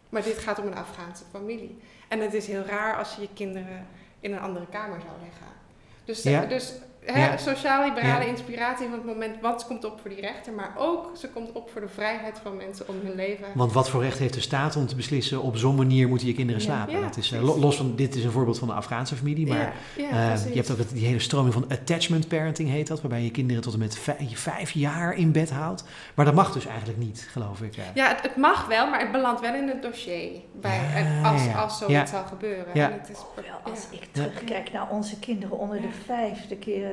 Maar 0.09 0.23
dit 0.23 0.39
gaat 0.39 0.59
om 0.59 0.67
een 0.67 0.75
Afghaanse 0.75 1.25
familie. 1.31 1.79
En 2.09 2.21
het 2.21 2.35
is 2.35 2.47
heel 2.47 2.63
raar 2.63 2.97
als 2.97 3.15
je 3.15 3.21
je 3.21 3.29
kinderen 3.35 3.87
in 4.21 4.33
een 4.33 4.41
andere 4.41 4.67
kamer 4.67 5.01
zou 5.01 5.13
leggen. 5.23 5.62
Dus, 6.05 6.23
Ja. 6.23 6.45
dus 6.45 6.73
Ja. 7.07 7.37
sociaal-liberale 7.37 8.25
Ja. 8.25 8.31
inspiratie 8.31 8.85
van 8.89 8.95
het 8.99 9.05
moment, 9.07 9.41
wat 9.41 9.67
komt 9.67 9.85
op 9.85 10.01
voor 10.01 10.11
die 10.11 10.21
rechter, 10.21 10.53
maar 10.53 10.73
ook 10.79 11.11
ze 11.17 11.29
komt 11.29 11.53
op 11.53 11.71
voor 11.71 11.81
de 11.81 11.89
vrijheid 11.89 12.39
van 12.43 12.57
mensen 12.57 12.89
om 12.89 12.95
hun 13.03 13.15
leven. 13.15 13.47
Want 13.55 13.73
wat 13.73 13.91
voor 13.91 14.03
recht 14.03 14.19
heeft 14.19 14.35
de 14.35 14.41
staat 14.41 14.77
om 14.77 14.87
te 14.87 14.95
beslissen 14.97 15.43
op 15.43 15.57
zo'n 15.57 15.75
manier 15.75 16.09
moeten 16.09 16.27
je 16.27 16.35
kinderen 16.35 16.61
slapen? 16.63 16.95
Ja, 16.95 17.01
dat 17.01 17.17
is, 17.17 17.33
eh, 17.33 17.59
los 17.61 17.77
van, 17.77 17.93
dit 17.97 18.15
is 18.15 18.25
een 18.25 18.31
voorbeeld 18.31 18.59
van 18.59 18.69
de 18.69 18.75
Afghaanse 18.75 19.15
familie, 19.17 19.47
maar 19.47 19.59
ja, 19.97 20.03
ja, 20.11 20.33
eh, 20.33 20.47
je 20.49 20.55
hebt 20.55 20.71
ook 20.71 20.79
het- 20.79 20.91
die 20.93 21.07
hele 21.07 21.19
stroming 21.19 21.55
van 21.55 21.65
attachment 21.69 22.29
parenting 22.29 22.69
heet 22.69 22.87
dat, 22.87 23.01
waarbij 23.01 23.23
je 23.23 23.31
kinderen 23.31 23.63
tot 23.63 23.73
en 23.73 23.79
met 23.79 23.99
vijf, 23.99 24.39
vijf 24.41 24.71
jaar 24.71 25.15
in 25.15 25.33
bed 25.33 25.51
houdt. 25.51 25.85
Maar 26.15 26.25
dat 26.25 26.35
mag 26.35 26.53
dus 26.53 26.67
eigenlijk 26.67 26.99
niet, 26.99 27.29
geloof 27.31 27.61
ik. 27.63 27.77
eh. 27.77 27.85
Ja, 27.95 28.09
het, 28.09 28.23
het 28.23 28.37
mag 28.37 28.67
wel, 28.67 28.91
maar 28.91 29.01
het 29.01 29.13
belandt 29.13 29.41
wel 29.41 29.55
in 29.55 29.69
het 29.69 29.83
dossier. 29.83 30.31
Bij, 30.61 30.81
als, 31.25 31.45
ja. 31.45 31.53
als 31.61 31.79
zoiets 31.79 31.97
Ja. 31.97 32.07
zal 32.07 32.25
gebeuren. 32.25 32.67
Ja. 32.75 32.91
En 32.91 32.99
het 33.01 33.09
is, 33.11 33.19
Wel, 33.35 33.73
als 33.73 33.87
ja. 33.91 33.97
ik 34.01 34.09
terugkijk 34.13 34.73
naar 34.73 34.89
onze 34.91 35.19
kinderen 35.19 35.59
onder 35.59 35.81
de 35.81 35.89
vijf, 36.07 36.47
de 36.49 36.57
keer 36.57 36.91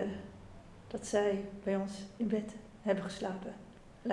dat 0.88 1.08
zij 1.08 1.46
bij 1.64 1.76
ons 1.76 1.92
in 2.18 2.28
bed 2.28 2.52
hebben 2.82 3.04
geslapen. 3.04 3.54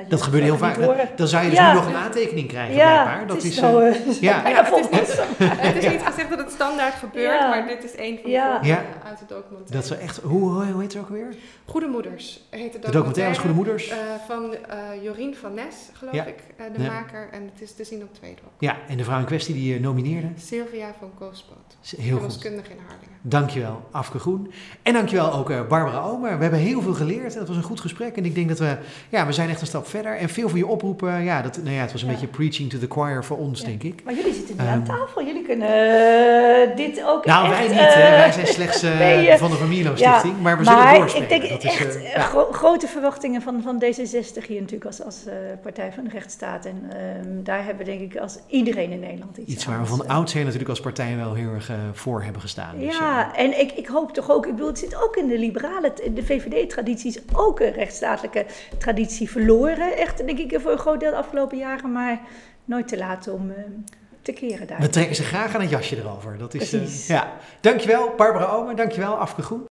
Dat 0.08 0.22
gebeurt 0.22 0.42
heel 0.42 0.52
niet 0.52 0.60
vaak. 0.62 1.16
Dan 1.18 1.28
zou 1.28 1.44
je 1.44 1.50
dus 1.50 1.58
Ja. 1.58 1.72
nu 1.72 1.78
nog 1.78 1.86
een 1.86 1.94
aantekening 1.94 2.48
krijgen, 2.48 2.74
Ja, 2.74 3.02
blijkbaar. 3.02 3.26
Dat 3.26 3.36
het 3.36 3.44
is, 3.44 3.50
is 3.50 3.56
zo, 3.58 3.78
eh, 3.78 3.96
eh, 3.96 4.20
ja. 4.20 4.48
Ja, 4.48 4.64
het 4.64 4.74
is 4.74 4.86
volwassen. 4.86 5.26
Het 5.68 5.76
is 5.84 5.90
niet 5.90 6.02
gezegd 6.02 6.28
dat 6.30 6.38
het 6.38 6.50
standaard 6.50 6.94
gebeurt, 6.94 7.40
Ja. 7.40 7.48
maar 7.48 7.66
dit 7.66 7.84
is 7.84 7.92
een 7.96 8.14
van 8.14 8.24
de 8.24 8.30
Ja. 8.30 8.84
uit 9.04 9.18
de 9.18 9.24
documentaire. 9.28 9.72
dat 9.72 9.82
is 9.84 9.88
wel 9.90 9.98
echt. 9.98 10.16
Hoe, 10.20 10.50
hoe, 10.64 10.80
heet 10.80 10.92
het 10.92 11.02
ook 11.02 11.08
weer? 11.08 11.34
Goede 11.64 11.86
Moeders 11.86 12.40
heet 12.50 12.72
de 12.72 12.78
De 12.78 12.90
documentaire 12.90 13.32
is 13.32 13.38
Goede 13.38 13.54
Moeders. 13.54 13.88
Eh, 13.88 13.96
van 14.26 14.54
eh, 14.54 15.02
Jorien 15.02 15.36
van 15.36 15.54
Nes, 15.54 15.74
geloof 15.92 16.14
Ja. 16.14 16.24
ik, 16.24 16.38
eh, 16.56 16.66
de 16.76 16.82
Ja. 16.82 16.92
maker. 16.92 17.28
En 17.32 17.50
het 17.52 17.60
is 17.60 17.74
te 17.74 17.84
zien 17.84 18.02
op 18.02 18.14
Tweedrop. 18.14 18.50
Ja, 18.58 18.76
en 18.88 18.96
de 18.96 19.04
vrouw 19.04 19.18
in 19.18 19.24
kwestie 19.24 19.54
die 19.54 19.72
je 19.74 19.80
nomineerde. 19.80 20.28
Sylvia 20.36 20.94
van 20.98 21.10
Koospoot. 21.18 21.76
Heel 21.82 21.96
goed. 21.98 22.08
Verloskundige 22.18 22.70
in 22.70 22.78
Harlingen. 22.88 23.15
Dankjewel, 23.28 23.88
Afke 23.90 24.18
Groen. 24.18 24.52
En 24.82 24.92
dankjewel 24.92 25.32
ook 25.32 25.50
eh, 25.50 25.60
Barbara 25.68 26.00
Omer. 26.00 26.36
We 26.36 26.42
hebben 26.42 26.60
heel 26.60 26.80
veel 26.82 26.92
geleerd. 26.94 27.32
en 27.32 27.38
Dat 27.38 27.48
was 27.48 27.56
een 27.56 27.62
goed 27.62 27.80
gesprek. 27.80 28.16
En 28.16 28.24
ik 28.24 28.34
denk 28.34 28.48
dat 28.48 28.58
we, 28.58 28.76
ja, 29.08 29.26
we 29.26 29.32
zijn 29.32 29.48
echt 29.48 29.60
een 29.60 29.66
stap 29.66 29.86
verder. 29.88 30.16
En 30.16 30.28
veel 30.28 30.48
van 30.48 30.58
je 30.58 30.66
oproepen, 30.66 31.22
ja, 31.24 31.42
dat, 31.42 31.56
nou 31.62 31.74
ja 31.74 31.80
het 31.80 31.92
was 31.92 32.00
een 32.02 32.08
Ja. 32.08 32.12
beetje 32.14 32.26
preaching 32.28 32.70
to 32.70 32.78
the 32.78 32.86
choir 32.88 33.24
voor 33.24 33.36
ons, 33.38 33.60
Ja. 33.60 33.66
denk 33.66 33.82
ik. 33.82 34.04
Maar 34.04 34.14
jullie 34.14 34.32
zitten 34.34 34.56
nu 34.56 34.62
Ehm, 34.62 34.70
aan 34.72 34.84
tafel. 34.84 35.24
Jullie 35.26 35.42
kunnen 35.42 35.68
eh, 35.68 36.76
dit 36.76 37.02
ook 37.06 37.24
Nou, 37.24 37.46
echt, 37.50 37.58
wij 37.58 37.68
niet. 37.68 37.78
eh. 37.78 37.94
Wij 37.96 38.32
zijn 38.32 38.46
slechts 38.46 38.82
nee, 38.98 39.36
van 39.38 39.50
de 39.50 39.56
Familio 39.56 39.92
ja, 39.96 40.18
Stichting. 40.18 40.42
maar 40.42 40.58
we 40.58 40.64
maar 40.64 40.78
zullen 40.88 41.00
doorspelen. 41.00 41.30
ik 41.32 41.40
denk 41.48 41.62
dat 41.62 41.72
echt 41.72 41.98
gro- 42.28 42.52
grote 42.52 42.86
verwachtingen 42.86 43.42
van, 43.42 43.62
van 43.62 43.82
D66 43.84 44.46
hier 44.46 44.60
natuurlijk 44.60 44.84
als, 44.86 45.02
als 45.04 45.16
Partij 45.62 45.92
van 45.94 46.04
de 46.04 46.10
Rechtsstaat. 46.10 46.64
En 46.64 46.82
ehm, 46.90 47.42
daar 47.42 47.64
hebben 47.64 47.84
we 47.86 47.90
denk 47.92 48.12
ik 48.12 48.20
als 48.20 48.38
iedereen 48.46 48.90
in 48.90 49.00
Nederland 49.00 49.36
iets 49.36 49.52
Iets 49.52 49.64
waar 49.64 49.80
we 49.80 49.86
van 49.86 50.08
oudsher 50.08 50.42
natuurlijk 50.42 50.70
als 50.70 50.80
partij 50.80 51.16
wel 51.16 51.34
heel 51.34 51.50
erg 51.52 51.70
voor 51.92 52.22
hebben 52.22 52.40
gestaan. 52.40 52.74
Dus, 52.78 52.96
Ja, 52.98 53.15
en 53.34 53.60
ik, 53.60 53.72
ik 53.72 53.86
hoop 53.86 54.12
toch 54.12 54.30
ook, 54.30 54.46
ik 54.46 54.52
bedoel, 54.52 54.68
het 54.68 54.78
zit 54.78 55.02
ook 55.02 55.16
in 55.16 55.26
de 55.26 55.38
liberale, 55.38 55.92
de 56.14 56.22
VVD-traditie 56.24 57.08
is 57.10 57.18
ook 57.32 57.60
een 57.60 57.72
rechtsstatelijke 57.72 58.46
traditie 58.78 59.30
verloren. 59.30 59.96
Echt, 59.96 60.26
denk 60.26 60.38
ik, 60.38 60.60
voor 60.60 60.70
een 60.70 60.78
groot 60.78 61.00
deel 61.00 61.10
de 61.10 61.16
afgelopen 61.16 61.58
jaren, 61.58 61.92
maar 61.92 62.20
nooit 62.64 62.88
te 62.88 62.96
laat 62.98 63.28
om 63.28 63.50
eh, 63.50 63.56
te 64.22 64.32
keren 64.32 64.66
daar. 64.66 64.80
we 64.80 64.88
trekken 64.88 65.16
ze 65.16 65.22
graag 65.22 65.54
aan 65.54 65.60
het 65.60 65.70
jasje 65.70 65.96
erover. 65.96 66.38
Dat 66.38 66.54
is, 66.54 66.72
eh, 66.72 66.80
Precies. 66.80 67.06
ja. 67.06 67.32
Dankjewel, 67.60 68.12
Barbara 68.16 68.46
Omer. 68.46 68.76
Dankjewel, 68.76 69.14
Afke 69.14 69.42
Groen. 69.42 69.64